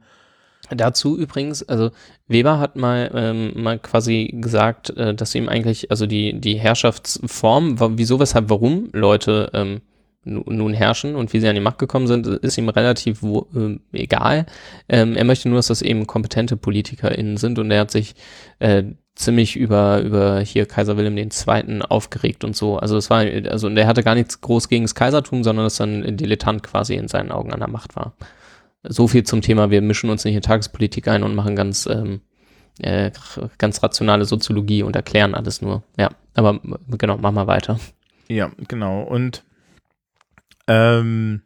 Dazu 0.72 1.18
übrigens, 1.18 1.68
also 1.68 1.90
Weber 2.28 2.60
hat 2.60 2.76
mal, 2.76 3.10
ähm, 3.16 3.54
mal 3.56 3.80
quasi 3.80 4.32
gesagt, 4.36 4.92
äh, 4.92 5.16
dass 5.16 5.34
ihm 5.34 5.50
eigentlich, 5.50 5.90
also 5.90 6.06
die, 6.06 6.40
die 6.40 6.60
Herrschaftsform, 6.60 7.78
wieso, 7.98 8.20
weshalb, 8.20 8.52
warum 8.52 8.90
Leute 8.94 9.50
ähm, 9.56 9.82
nu- 10.24 10.44
nun 10.46 10.74
herrschen 10.76 11.16
und 11.16 11.34
wie 11.34 11.40
sie 11.40 11.48
an 11.48 11.56
die 11.56 11.62
Macht 11.62 11.80
gekommen 11.80 12.06
sind, 12.06 12.28
ist 12.28 12.60
ihm 12.60 12.70
relativ 12.70 13.24
wo, 13.24 13.48
ähm, 13.56 13.80
egal. 13.94 14.46
Ähm, 14.88 15.16
er 15.16 15.24
möchte 15.24 15.50
nur, 15.50 15.58
dass 15.58 15.68
das 15.68 15.82
eben 15.82 16.06
kompetente 16.06 16.56
PolitikerInnen 16.56 17.38
sind 17.38 17.58
und 17.58 17.72
er 17.72 17.80
hat 17.82 17.90
sich 17.90 18.14
äh, 18.60 18.84
ziemlich 19.20 19.58
über, 19.58 20.02
über 20.02 20.40
hier 20.40 20.66
Kaiser 20.66 20.96
Wilhelm 20.96 21.18
II. 21.18 21.82
aufgeregt 21.82 22.46
und 22.46 22.56
so. 22.56 22.78
Also 22.78 22.96
es 22.96 23.10
war, 23.10 23.20
also 23.20 23.68
und 23.68 23.76
er 23.78 23.86
hatte 23.86 24.02
gar 24.02 24.16
nichts 24.16 24.40
groß 24.40 24.70
gegen 24.70 24.86
das 24.86 24.96
Kaisertum, 24.96 25.44
sondern 25.44 25.66
dass 25.66 25.76
dann 25.76 26.04
ein 26.04 26.16
Dilettant 26.16 26.64
quasi 26.64 26.96
in 26.96 27.10
seinen 27.10 27.32
Augen 27.32 27.52
an 27.52 27.60
der 27.60 27.70
Macht 27.70 27.98
war. 27.98 28.14
So 28.84 29.10
viel 29.10 29.24
zum 29.24 29.42
Thema, 29.42 29.72
wir 29.72 29.82
mischen 29.82 30.10
uns 30.10 30.24
nicht 30.24 30.36
in 30.36 30.42
Tagespolitik 30.42 31.10
ein 31.10 31.24
und 31.24 31.36
machen 31.36 31.58
ganz, 31.58 31.86
ähm, 31.86 32.22
äh, 32.80 33.12
ganz 33.58 33.84
rationale 33.84 34.24
Soziologie 34.24 34.84
und 34.84 34.96
erklären 34.96 35.36
alles 35.36 35.62
nur. 35.62 35.84
Ja, 35.98 36.12
aber 36.34 36.62
genau, 36.88 37.18
mach 37.18 37.34
mal 37.34 37.48
weiter. 37.48 37.78
Ja, 38.30 38.52
genau. 38.70 39.02
Und 39.02 39.44
ähm, 40.68 41.42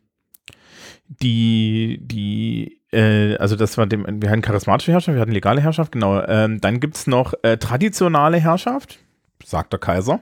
die, 1.08 1.98
die, 2.04 2.83
äh, 2.94 3.36
also 3.38 3.56
das 3.56 3.78
war 3.78 3.86
dem, 3.86 4.06
wir 4.22 4.30
hatten 4.30 4.42
charismatische 4.42 4.92
Herrschaft, 4.92 5.16
wir 5.16 5.22
hatten 5.22 5.32
legale 5.32 5.62
Herrschaft, 5.62 5.92
genau. 5.92 6.24
Ähm, 6.26 6.62
dann 6.62 6.80
gibt 6.80 6.96
es 6.96 7.08
noch 7.08 7.34
äh, 7.44 7.58
traditionale 7.58 8.38
Herrschaft, 8.38 9.00
sagt 9.44 9.74
der 9.74 9.80
Kaiser. 9.80 10.22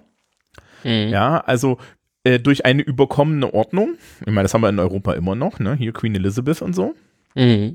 Mhm. 0.84 1.09
Ja, 1.09 1.39
also 1.39 1.78
äh, 2.24 2.39
durch 2.39 2.65
eine 2.65 2.82
überkommene 2.82 3.53
Ordnung. 3.53 3.95
Ich 4.22 4.28
meine, 4.28 4.43
das 4.43 4.53
haben 4.53 4.61
wir 4.61 4.69
in 4.69 4.80
Europa 4.80 5.13
immer 5.13 5.36
noch, 5.36 5.59
ne? 5.59 5.76
Hier 5.76 5.93
Queen 5.93 6.15
Elizabeth 6.15 6.61
und 6.61 6.74
so. 6.74 6.95
Mhm. 7.36 7.74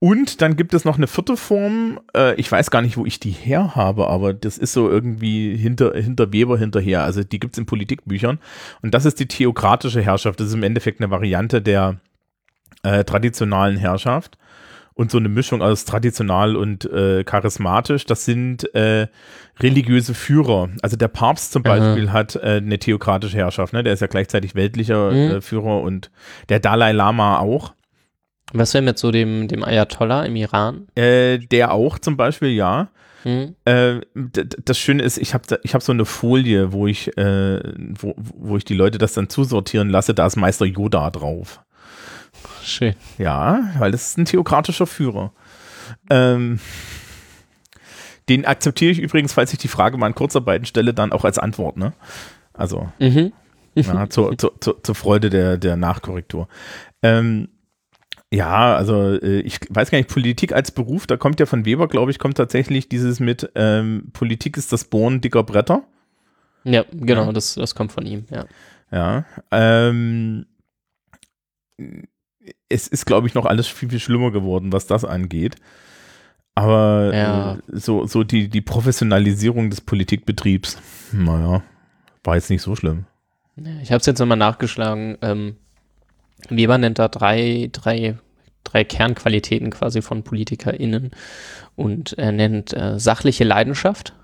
Und 0.00 0.42
dann 0.42 0.56
gibt 0.56 0.74
es 0.74 0.84
noch 0.84 0.96
eine 0.96 1.08
vierte 1.08 1.36
Form, 1.36 1.98
äh, 2.16 2.34
ich 2.36 2.50
weiß 2.50 2.70
gar 2.70 2.82
nicht, 2.82 2.96
wo 2.96 3.04
ich 3.04 3.18
die 3.18 3.32
her 3.32 3.74
habe, 3.74 4.08
aber 4.08 4.32
das 4.32 4.56
ist 4.56 4.72
so 4.72 4.88
irgendwie 4.88 5.56
hinter, 5.56 5.92
hinter 5.94 6.32
Weber 6.32 6.56
hinterher. 6.56 7.02
Also 7.02 7.24
die 7.24 7.40
gibt 7.40 7.54
es 7.54 7.58
in 7.58 7.66
Politikbüchern. 7.66 8.38
Und 8.80 8.94
das 8.94 9.06
ist 9.06 9.18
die 9.18 9.26
theokratische 9.26 10.00
Herrschaft. 10.00 10.38
Das 10.38 10.48
ist 10.48 10.54
im 10.54 10.62
Endeffekt 10.62 11.00
eine 11.00 11.10
Variante 11.10 11.60
der 11.60 11.96
äh, 12.82 13.04
traditionalen 13.04 13.76
Herrschaft. 13.76 14.38
Und 14.94 15.12
so 15.12 15.18
eine 15.18 15.28
Mischung 15.28 15.62
aus 15.62 15.84
traditional 15.84 16.56
und 16.56 16.84
äh, 16.86 17.22
charismatisch. 17.22 18.04
Das 18.04 18.24
sind 18.24 18.74
äh, 18.74 19.06
religiöse 19.60 20.12
Führer. 20.12 20.70
Also 20.82 20.96
der 20.96 21.06
Papst 21.06 21.52
zum 21.52 21.64
Aha. 21.64 21.78
Beispiel 21.78 22.10
hat 22.10 22.34
äh, 22.34 22.56
eine 22.56 22.80
theokratische 22.80 23.36
Herrschaft. 23.36 23.72
Ne? 23.72 23.84
Der 23.84 23.92
ist 23.92 24.00
ja 24.00 24.08
gleichzeitig 24.08 24.56
weltlicher 24.56 25.12
Mhm. 25.12 25.30
äh, 25.36 25.40
Führer 25.40 25.82
und 25.82 26.10
der 26.48 26.58
Dalai 26.58 26.90
Lama 26.90 27.38
auch. 27.38 27.74
Was 28.52 28.74
wäre 28.74 28.82
mit 28.82 28.98
so 28.98 29.12
dem, 29.12 29.46
dem 29.46 29.62
Ayatollah 29.62 30.24
im 30.24 30.34
Iran? 30.34 30.88
Äh, 30.96 31.38
der 31.38 31.70
auch 31.72 32.00
zum 32.00 32.16
Beispiel, 32.16 32.50
ja. 32.50 32.88
Mhm. 33.22 33.54
Das 34.64 34.78
Schöne 34.78 35.02
ist, 35.02 35.18
ich 35.18 35.32
habe 35.34 35.44
ich 35.62 35.74
hab 35.74 35.82
so 35.82 35.92
eine 35.92 36.06
Folie, 36.06 36.72
wo 36.72 36.86
ich, 36.86 37.10
wo, 37.16 38.14
wo 38.16 38.56
ich 38.56 38.64
die 38.64 38.74
Leute 38.74 38.96
das 38.98 39.12
dann 39.12 39.28
zusortieren 39.28 39.90
lasse, 39.90 40.14
da 40.14 40.26
ist 40.26 40.36
Meister 40.36 40.64
Yoda 40.64 41.10
drauf. 41.10 41.60
Schön. 42.62 42.94
Ja, 43.18 43.70
weil 43.78 43.90
das 43.92 44.08
ist 44.10 44.18
ein 44.18 44.24
theokratischer 44.24 44.86
Führer. 44.86 45.32
Ähm, 46.10 46.60
den 48.28 48.44
akzeptiere 48.44 48.92
ich 48.92 48.98
übrigens, 48.98 49.32
falls 49.32 49.52
ich 49.52 49.58
die 49.58 49.68
Frage 49.68 49.96
mal 49.96 50.08
in 50.08 50.14
Kurzarbeiten 50.14 50.66
stelle, 50.66 50.92
dann 50.92 51.12
auch 51.12 51.24
als 51.24 51.38
Antwort, 51.38 51.76
ne? 51.76 51.92
Also, 52.52 52.90
Mhm. 52.98 53.32
ja, 53.74 54.10
zur, 54.10 54.36
zur, 54.38 54.60
zur, 54.60 54.82
zur 54.82 54.94
Freude 54.94 55.30
der, 55.30 55.56
der 55.56 55.76
Nachkorrektur. 55.76 56.48
Ähm, 57.02 57.48
ja, 58.30 58.74
also 58.76 59.14
äh, 59.14 59.40
ich 59.40 59.60
weiß 59.70 59.90
gar 59.90 59.96
nicht, 59.96 60.10
Politik 60.10 60.52
als 60.52 60.70
Beruf, 60.70 61.06
da 61.06 61.16
kommt 61.16 61.40
ja 61.40 61.46
von 61.46 61.64
Weber, 61.64 61.88
glaube 61.88 62.10
ich, 62.10 62.18
kommt 62.18 62.36
tatsächlich 62.36 62.88
dieses 62.90 63.20
mit 63.20 63.50
ähm, 63.54 64.10
Politik 64.12 64.58
ist 64.58 64.72
das 64.72 64.84
Bohren 64.84 65.22
dicker 65.22 65.42
Bretter. 65.44 65.84
Ja, 66.64 66.84
genau, 66.92 67.26
Ja. 67.26 67.32
Das, 67.32 67.54
das 67.54 67.74
kommt 67.74 67.92
von 67.92 68.04
ihm, 68.04 68.26
ja. 68.30 68.44
Ja. 68.90 69.24
Ähm, 69.50 70.44
es 72.68 72.88
ist, 72.88 73.06
glaube 73.06 73.26
ich, 73.26 73.34
noch 73.34 73.46
alles 73.46 73.66
viel, 73.66 73.88
viel 73.90 74.00
schlimmer 74.00 74.30
geworden, 74.30 74.72
was 74.72 74.86
das 74.86 75.04
angeht. 75.04 75.56
Aber 76.54 77.14
Ja. 77.14 77.54
äh, 77.54 77.58
so, 77.68 78.06
so 78.06 78.24
die, 78.24 78.48
die 78.48 78.60
Professionalisierung 78.60 79.70
des 79.70 79.80
Politikbetriebs, 79.80 80.78
naja, 81.12 81.62
war 82.24 82.34
jetzt 82.34 82.50
nicht 82.50 82.62
so 82.62 82.74
schlimm. 82.74 83.04
Ich 83.82 83.90
habe 83.90 84.00
es 84.00 84.06
jetzt 84.06 84.18
nochmal 84.18 84.36
nachgeschlagen. 84.38 85.18
Ähm, 85.22 85.56
Weber 86.48 86.78
nennt 86.78 86.98
da 86.98 87.08
drei, 87.08 87.68
drei, 87.72 88.16
drei 88.64 88.84
Kernqualitäten 88.84 89.70
quasi 89.70 90.02
von 90.02 90.22
PolitikerInnen 90.22 91.10
und 91.74 92.12
er 92.18 92.32
nennt 92.32 92.72
äh, 92.72 92.98
sachliche 92.98 93.44
Leidenschaft. 93.44 94.14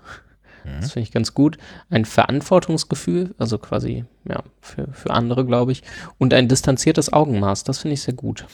Das 0.79 0.93
finde 0.93 1.07
ich 1.07 1.11
ganz 1.11 1.33
gut. 1.33 1.57
Ein 1.89 2.05
Verantwortungsgefühl, 2.05 3.33
also 3.37 3.57
quasi 3.57 4.05
ja, 4.27 4.43
für, 4.61 4.87
für 4.91 5.11
andere, 5.11 5.45
glaube 5.45 5.71
ich. 5.71 5.83
Und 6.17 6.33
ein 6.33 6.47
distanziertes 6.47 7.13
Augenmaß, 7.13 7.63
das 7.63 7.79
finde 7.79 7.93
ich 7.93 8.01
sehr 8.01 8.13
gut. 8.13 8.45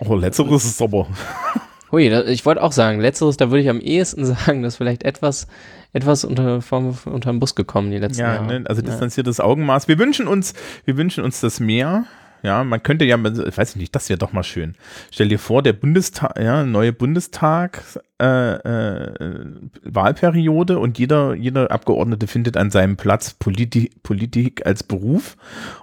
Oh, 0.00 0.14
letzteres 0.14 0.64
ist 0.64 0.82
aber. 0.82 1.06
Hui, 1.90 2.10
da, 2.10 2.24
ich 2.24 2.44
wollte 2.44 2.62
auch 2.62 2.72
sagen, 2.72 3.00
letzteres, 3.00 3.36
da 3.38 3.50
würde 3.50 3.62
ich 3.62 3.70
am 3.70 3.80
ehesten 3.80 4.24
sagen, 4.24 4.62
dass 4.62 4.76
vielleicht 4.76 5.04
etwas, 5.04 5.46
etwas 5.92 6.24
unter, 6.24 6.60
vom, 6.60 6.96
unter 7.06 7.32
den 7.32 7.40
Bus 7.40 7.54
gekommen 7.54 7.90
die 7.90 7.98
letzten 7.98 8.20
Ja, 8.20 8.34
Jahre. 8.34 8.46
ne, 8.46 8.64
also 8.68 8.82
ja. 8.82 8.88
distanziertes 8.88 9.40
Augenmaß. 9.40 9.88
Wir 9.88 9.98
wünschen 9.98 10.28
uns, 10.28 10.54
wir 10.84 10.96
wünschen 10.96 11.24
uns 11.24 11.40
das 11.40 11.60
mehr. 11.60 12.04
Ja, 12.42 12.62
man 12.64 12.82
könnte 12.82 13.04
ja, 13.04 13.16
ich 13.16 13.58
weiß 13.58 13.76
nicht, 13.76 13.94
das 13.94 14.08
wäre 14.08 14.18
doch 14.18 14.32
mal 14.32 14.44
schön. 14.44 14.74
Stell 15.10 15.28
dir 15.28 15.38
vor, 15.38 15.62
der 15.62 15.72
Bundestag, 15.72 16.38
ja, 16.38 16.64
neue 16.64 16.92
Bundestag, 16.92 17.82
äh, 18.20 18.52
äh, 18.54 19.56
Wahlperiode 19.82 20.78
und 20.78 20.98
jeder, 20.98 21.34
jeder 21.34 21.70
Abgeordnete 21.70 22.26
findet 22.26 22.56
an 22.56 22.70
seinem 22.70 22.96
Platz 22.96 23.34
Politik, 23.34 24.02
Politik 24.02 24.66
als 24.66 24.82
Beruf 24.82 25.36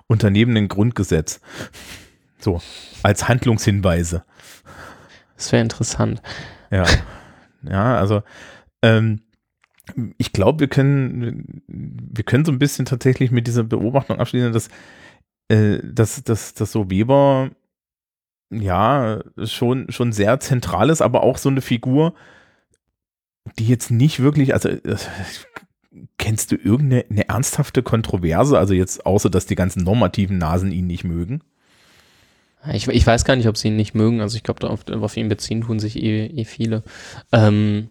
und 0.07 0.23
daneben 0.23 0.55
ein 0.55 0.67
Grundgesetz. 0.67 1.41
So, 2.39 2.61
als 3.03 3.27
Handlungshinweise. 3.27 4.23
Das 5.35 5.51
wäre 5.51 5.63
interessant. 5.63 6.21
Ja, 6.71 6.85
ja, 7.63 7.97
also 7.97 8.23
ähm, 8.81 9.21
ich 10.17 10.33
glaube, 10.33 10.61
wir 10.61 10.67
können, 10.67 11.63
wir 11.67 12.23
können 12.23 12.45
so 12.45 12.51
ein 12.51 12.59
bisschen 12.59 12.85
tatsächlich 12.85 13.31
mit 13.31 13.47
dieser 13.47 13.63
Beobachtung 13.63 14.19
abschließen, 14.19 14.51
dass, 14.51 14.69
äh, 15.49 15.79
dass, 15.83 16.23
dass, 16.23 16.53
dass 16.53 16.71
so 16.71 16.89
Weber 16.89 17.51
ja 18.51 19.21
schon, 19.43 19.91
schon 19.91 20.11
sehr 20.11 20.39
zentral 20.39 20.89
ist, 20.89 21.01
aber 21.01 21.23
auch 21.23 21.37
so 21.37 21.49
eine 21.49 21.61
Figur, 21.61 22.13
die 23.59 23.67
jetzt 23.67 23.91
nicht 23.91 24.19
wirklich, 24.19 24.53
also 24.53 24.69
äh, 24.69 24.97
kennst 26.17 26.51
du 26.51 26.55
irgendeine 26.55 27.05
eine 27.09 27.29
ernsthafte 27.29 27.83
Kontroverse, 27.83 28.57
also 28.57 28.73
jetzt 28.73 29.05
außer, 29.05 29.29
dass 29.29 29.45
die 29.45 29.55
ganzen 29.55 29.83
normativen 29.83 30.37
Nasen 30.37 30.71
ihn 30.71 30.87
nicht 30.87 31.03
mögen? 31.03 31.41
Ich, 32.73 32.87
ich 32.87 33.05
weiß 33.05 33.25
gar 33.25 33.35
nicht, 33.35 33.47
ob 33.47 33.57
sie 33.57 33.67
ihn 33.67 33.75
nicht 33.75 33.93
mögen. 33.93 34.21
Also 34.21 34.37
ich 34.37 34.43
glaube, 34.43 34.67
auf, 34.69 34.87
auf 34.89 35.17
ihn 35.17 35.29
beziehen 35.29 35.61
tun 35.61 35.79
sich 35.79 36.01
eh, 36.01 36.25
eh 36.25 36.45
viele. 36.45 36.83
Ähm, 37.31 37.89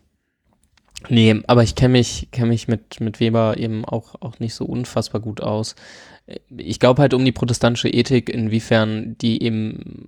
nee, 1.08 1.40
aber 1.46 1.62
ich 1.62 1.76
kenne 1.76 1.92
mich, 1.92 2.28
kenn 2.32 2.48
mich 2.48 2.66
mit, 2.66 3.00
mit 3.00 3.20
Weber 3.20 3.56
eben 3.56 3.84
auch, 3.84 4.20
auch 4.20 4.40
nicht 4.40 4.54
so 4.54 4.64
unfassbar 4.64 5.20
gut 5.20 5.40
aus. 5.40 5.76
Ich 6.56 6.80
glaube 6.80 7.02
halt 7.02 7.12
um 7.12 7.22
die 7.22 7.32
protestantische 7.32 7.90
Ethik, 7.90 8.30
inwiefern 8.30 9.14
die 9.18 9.42
eben, 9.42 10.06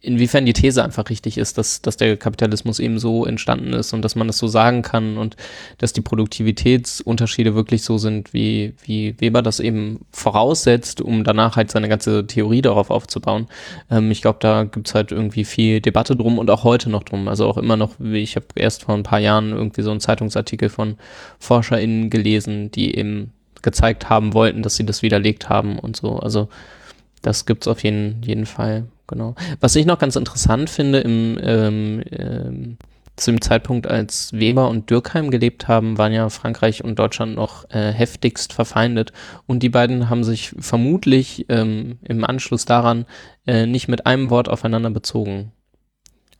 inwiefern 0.00 0.44
die 0.44 0.52
These 0.52 0.82
einfach 0.82 1.08
richtig 1.10 1.38
ist, 1.38 1.58
dass, 1.58 1.80
dass 1.80 1.96
der 1.96 2.16
Kapitalismus 2.16 2.80
eben 2.80 2.98
so 2.98 3.24
entstanden 3.24 3.72
ist 3.72 3.92
und 3.92 4.02
dass 4.02 4.16
man 4.16 4.26
das 4.26 4.38
so 4.38 4.48
sagen 4.48 4.82
kann 4.82 5.16
und 5.16 5.36
dass 5.78 5.92
die 5.92 6.00
Produktivitätsunterschiede 6.00 7.54
wirklich 7.54 7.84
so 7.84 7.98
sind, 7.98 8.34
wie, 8.34 8.74
wie 8.82 9.14
Weber 9.20 9.40
das 9.40 9.60
eben 9.60 10.00
voraussetzt, 10.10 11.00
um 11.00 11.22
danach 11.22 11.54
halt 11.54 11.70
seine 11.70 11.88
ganze 11.88 12.26
Theorie 12.26 12.62
darauf 12.62 12.90
aufzubauen. 12.90 13.46
Ähm, 13.92 14.10
ich 14.10 14.22
glaube, 14.22 14.38
da 14.40 14.64
gibt's 14.64 14.96
halt 14.96 15.12
irgendwie 15.12 15.44
viel 15.44 15.80
Debatte 15.80 16.16
drum 16.16 16.38
und 16.38 16.50
auch 16.50 16.64
heute 16.64 16.90
noch 16.90 17.04
drum. 17.04 17.28
Also 17.28 17.46
auch 17.46 17.58
immer 17.58 17.76
noch, 17.76 18.00
ich 18.00 18.34
habe 18.34 18.46
erst 18.56 18.82
vor 18.82 18.96
ein 18.96 19.04
paar 19.04 19.20
Jahren 19.20 19.52
irgendwie 19.52 19.82
so 19.82 19.92
einen 19.92 20.00
Zeitungsartikel 20.00 20.68
von 20.68 20.96
ForscherInnen 21.38 22.10
gelesen, 22.10 22.72
die 22.72 22.96
eben 22.96 23.32
gezeigt 23.62 24.08
haben 24.08 24.34
wollten, 24.34 24.62
dass 24.62 24.76
sie 24.76 24.86
das 24.86 25.02
widerlegt 25.02 25.48
haben 25.48 25.78
und 25.78 25.96
so. 25.96 26.16
Also 26.18 26.48
das 27.22 27.46
gibt's 27.46 27.68
auf 27.68 27.82
jeden, 27.82 28.22
jeden 28.22 28.46
Fall, 28.46 28.84
genau. 29.06 29.34
Was 29.60 29.76
ich 29.76 29.86
noch 29.86 29.98
ganz 29.98 30.16
interessant 30.16 30.70
finde, 30.70 31.00
im, 31.00 31.38
ähm, 31.42 32.02
ähm, 32.10 32.78
zu 33.18 33.32
dem 33.32 33.40
Zeitpunkt, 33.40 33.86
als 33.86 34.32
Weber 34.32 34.68
und 34.68 34.90
Dürkheim 34.90 35.30
gelebt 35.30 35.68
haben, 35.68 35.98
waren 35.98 36.12
ja 36.12 36.28
Frankreich 36.28 36.84
und 36.84 36.98
Deutschland 36.98 37.34
noch 37.34 37.68
äh, 37.70 37.92
heftigst 37.92 38.52
verfeindet. 38.52 39.12
Und 39.46 39.62
die 39.62 39.68
beiden 39.68 40.08
haben 40.08 40.24
sich 40.24 40.54
vermutlich 40.58 41.46
ähm, 41.48 41.98
im 42.04 42.24
Anschluss 42.24 42.64
daran 42.64 43.06
äh, 43.46 43.66
nicht 43.66 43.88
mit 43.88 44.06
einem 44.06 44.30
Wort 44.30 44.48
aufeinander 44.48 44.90
bezogen. 44.90 45.52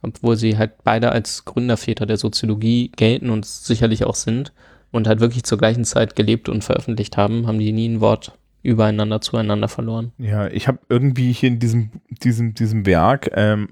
Obwohl 0.03 0.37
sie 0.37 0.57
halt 0.57 0.85
beide 0.85 1.11
als 1.11 1.45
Gründerväter 1.45 2.07
der 2.07 2.17
Soziologie 2.17 2.93
gelten 2.95 3.31
und 3.31 3.45
sicherlich 3.45 4.05
auch 4.05 4.15
sind. 4.15 4.53
Und 4.91 5.07
halt 5.07 5.21
wirklich 5.21 5.45
zur 5.45 5.59
gleichen 5.59 5.85
Zeit 5.85 6.17
gelebt 6.17 6.49
und 6.49 6.65
veröffentlicht 6.65 7.17
haben, 7.17 7.47
haben 7.47 7.59
die 7.59 7.73
nie 7.73 7.89
ein 7.89 8.01
Wort 8.01 8.33
übereinander 8.63 9.21
zueinander 9.21 9.69
verloren. 9.69 10.13
Ja, 10.19 10.49
ich 10.49 10.67
habe 10.67 10.81
irgendwie 10.89 11.33
hier 11.33 11.49
in 11.49 11.59
diesem, 11.61 11.91
diesem, 12.11 12.55
diesem 12.55 12.87
Werk 12.87 13.31
ähm, 13.35 13.69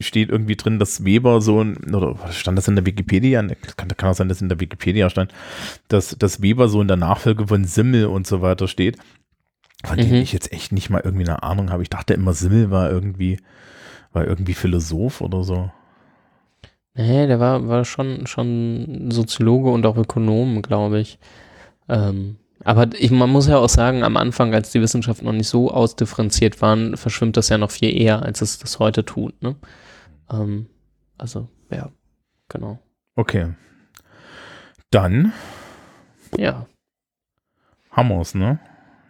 steht 0.00 0.30
irgendwie 0.30 0.56
drin, 0.56 0.78
dass 0.78 1.04
Weber 1.04 1.40
so 1.42 1.62
ein, 1.62 1.94
oder 1.94 2.16
stand 2.30 2.56
das 2.56 2.66
in 2.66 2.74
der 2.74 2.86
Wikipedia? 2.86 3.42
Ne, 3.42 3.56
Kann, 3.76 3.88
kann 3.88 4.08
auch 4.10 4.14
sein, 4.14 4.28
dass 4.30 4.40
in 4.40 4.48
der 4.48 4.58
Wikipedia 4.58 5.10
stand, 5.10 5.32
dass, 5.88 6.16
dass 6.18 6.40
Weber 6.40 6.68
so 6.68 6.80
in 6.80 6.88
der 6.88 6.96
Nachfolge 6.96 7.46
von 7.48 7.64
Simmel 7.66 8.06
und 8.06 8.26
so 8.26 8.40
weiter 8.40 8.68
steht. 8.68 8.96
Von 9.84 9.98
Mhm. 9.98 10.02
dem 10.02 10.14
ich 10.14 10.32
jetzt 10.32 10.52
echt 10.52 10.72
nicht 10.72 10.88
mal 10.90 11.02
irgendwie 11.04 11.26
eine 11.26 11.42
Ahnung 11.42 11.70
habe. 11.70 11.82
Ich 11.82 11.90
dachte 11.90 12.14
immer, 12.14 12.32
Simmel 12.32 12.70
war 12.70 12.90
irgendwie, 12.90 13.38
war 14.12 14.26
irgendwie 14.26 14.54
Philosoph 14.54 15.20
oder 15.20 15.42
so. 15.44 15.70
Nee, 16.94 17.26
der 17.26 17.40
war, 17.40 17.66
war 17.68 17.84
schon, 17.84 18.26
schon 18.26 19.10
Soziologe 19.10 19.70
und 19.70 19.86
auch 19.86 19.96
Ökonom, 19.96 20.60
glaube 20.60 21.00
ich. 21.00 21.18
Ähm, 21.88 22.36
aber 22.64 22.88
ich, 22.94 23.10
man 23.10 23.30
muss 23.30 23.48
ja 23.48 23.56
auch 23.56 23.68
sagen, 23.68 24.04
am 24.04 24.16
Anfang, 24.16 24.54
als 24.54 24.70
die 24.70 24.80
Wissenschaften 24.80 25.24
noch 25.24 25.32
nicht 25.32 25.48
so 25.48 25.70
ausdifferenziert 25.70 26.60
waren, 26.60 26.96
verschwimmt 26.96 27.36
das 27.36 27.48
ja 27.48 27.58
noch 27.58 27.70
viel 27.70 27.96
eher, 27.98 28.22
als 28.22 28.40
es 28.42 28.58
das 28.58 28.78
heute 28.78 29.04
tut. 29.04 29.40
Ne? 29.42 29.56
Ähm, 30.30 30.66
also, 31.18 31.48
ja, 31.70 31.90
genau. 32.48 32.78
Okay. 33.16 33.54
Dann 34.90 35.32
Ja, 36.36 36.66
haben 37.90 38.08
wir 38.08 38.20
es, 38.20 38.34
ne? 38.34 38.60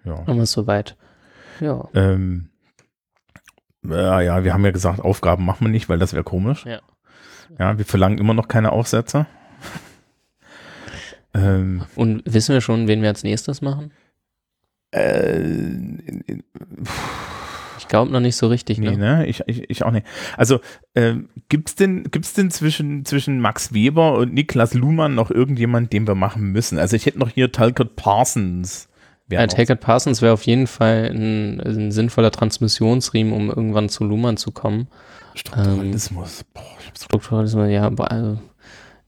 Ja. 0.05 0.18
haben 0.26 0.37
wir 0.37 0.43
es 0.45 0.53
soweit. 0.53 0.97
Ja. 1.61 1.89
Ähm, 1.95 2.51
ja, 3.85 4.20
ja, 4.20 4.45
wir 4.45 4.55
haben 4.55 4.64
ja 4.64 4.70
gesagt, 4.70 5.01
Aufgaben 5.01 5.45
machen 5.45 5.66
wir 5.66 5.70
nicht, 5.70 5.89
weil 5.89 5.99
das 5.99 6.12
wäre 6.12 6.24
komisch. 6.24 6.64
Ja. 6.64 6.80
Ja, 7.59 7.78
wir 7.78 7.84
verlangen 7.84 8.18
immer 8.18 8.34
noch 8.34 8.48
keine 8.48 8.72
Aufsätze. 8.72 9.26
ähm, 11.34 11.84
Und 11.94 12.22
wissen 12.24 12.53
wir 12.53 12.61
schon, 12.61 12.88
wen 12.88 13.03
wir 13.03 13.09
als 13.09 13.22
nächstes 13.22 13.62
machen? 13.62 13.92
äh, 14.92 15.42
Ich 17.78 17.88
glaube 17.88 18.12
noch 18.12 18.20
nicht 18.20 18.36
so 18.36 18.46
richtig, 18.46 18.78
nee, 18.78 18.90
ne? 18.90 18.96
ne? 18.96 19.26
Ich, 19.26 19.42
ich, 19.46 19.68
ich 19.68 19.84
auch 19.84 19.90
nicht. 19.90 20.07
Also, 20.36 20.61
ähm, 20.94 21.28
gibt's 21.48 21.74
denn, 21.74 22.05
gibt's 22.11 22.32
denn 22.32 22.50
zwischen, 22.50 23.05
zwischen 23.05 23.40
Max 23.40 23.74
Weber 23.74 24.14
und 24.14 24.32
Niklas 24.32 24.74
Luhmann 24.74 25.14
noch 25.14 25.30
irgendjemand, 25.30 25.92
den 25.92 26.07
wir 26.07 26.14
machen 26.14 26.53
müssen? 26.53 26.78
Also, 26.78 26.96
ich 26.96 27.07
hätte 27.07 27.18
noch 27.18 27.30
hier 27.30 27.53
Talcott 27.53 27.96
Parsons. 27.96 28.88
Ja, 29.30 29.42
It 29.44 29.80
Parsons 29.80 30.20
wäre 30.20 30.34
auf 30.34 30.42
jeden 30.44 30.66
Fall 30.66 31.11
ein, 31.11 31.61
ein 31.61 31.90
sinnvoller 31.90 32.30
Transmissionsriemen, 32.30 33.32
um 33.32 33.48
irgendwann 33.48 33.88
zu 33.88 34.05
Luhmann 34.05 34.36
zu 34.36 34.53
kommen. 34.53 34.88
Strukturalismus. 35.35 36.45
Boah, 36.53 36.62
ich 36.80 36.89
hab 36.89 36.99
so 36.99 37.05
Strukturalismus, 37.05 37.70
ja, 37.70 37.89
also, 37.89 38.39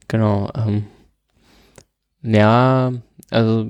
genau. 0.07 0.51
Ähm, 0.55 0.85
ja, 2.21 2.91
also 3.31 3.67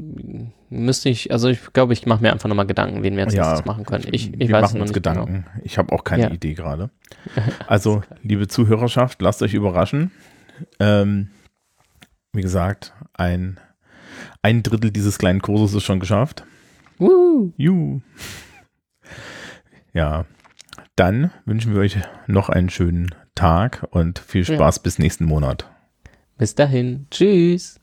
müsste 0.69 1.09
ich, 1.09 1.31
also 1.31 1.49
ich 1.49 1.73
glaube, 1.73 1.93
ich 1.93 2.05
mache 2.05 2.21
mir 2.21 2.31
einfach 2.31 2.49
nochmal 2.49 2.67
Gedanken, 2.67 3.03
wen 3.03 3.15
wir 3.15 3.23
jetzt 3.23 3.33
Ja, 3.35 3.61
machen 3.65 3.85
können. 3.85 4.05
Ich, 4.11 4.33
ich 4.33 4.39
wir 4.39 4.51
weiß 4.51 4.73
machen 4.73 4.81
uns 4.81 4.93
genau. 4.93 5.25
Gedanken. 5.25 5.45
Ich 5.63 5.77
habe 5.77 5.91
auch 5.93 6.03
keine 6.03 6.23
Ja. 6.23 6.31
Idee 6.31 6.53
gerade. 6.53 6.89
Also, 7.67 8.03
liebe 8.23 8.47
Zuhörerschaft, 8.47 9.21
lasst 9.21 9.41
euch 9.41 9.53
überraschen. 9.53 10.11
Ähm, 10.79 11.29
wie 12.33 12.41
gesagt, 12.41 12.93
ein, 13.13 13.59
ein 14.41 14.63
Drittel 14.63 14.91
dieses 14.91 15.17
kleinen 15.17 15.41
Kurses 15.41 15.73
ist 15.75 15.83
schon 15.83 15.99
geschafft. 15.99 16.43
Genau. 16.97 17.11
Woo! 17.11 17.53
Juhu. 17.57 18.01
Ja, 19.93 20.25
dann 20.95 21.31
wünschen 21.45 21.73
wir 21.73 21.81
euch 21.81 21.97
noch 22.27 22.49
einen 22.49 22.69
schönen 22.69 23.13
Tag 23.35 23.85
und 23.91 24.19
viel 24.19 24.43
Ja. 24.43 24.55
Spaß 24.55 24.79
bis 24.79 24.99
nächsten 24.99 25.25
Monat. 25.25 25.69
Bis 26.37 26.55
dahin. 26.55 27.07
Tschüss. 27.11 27.79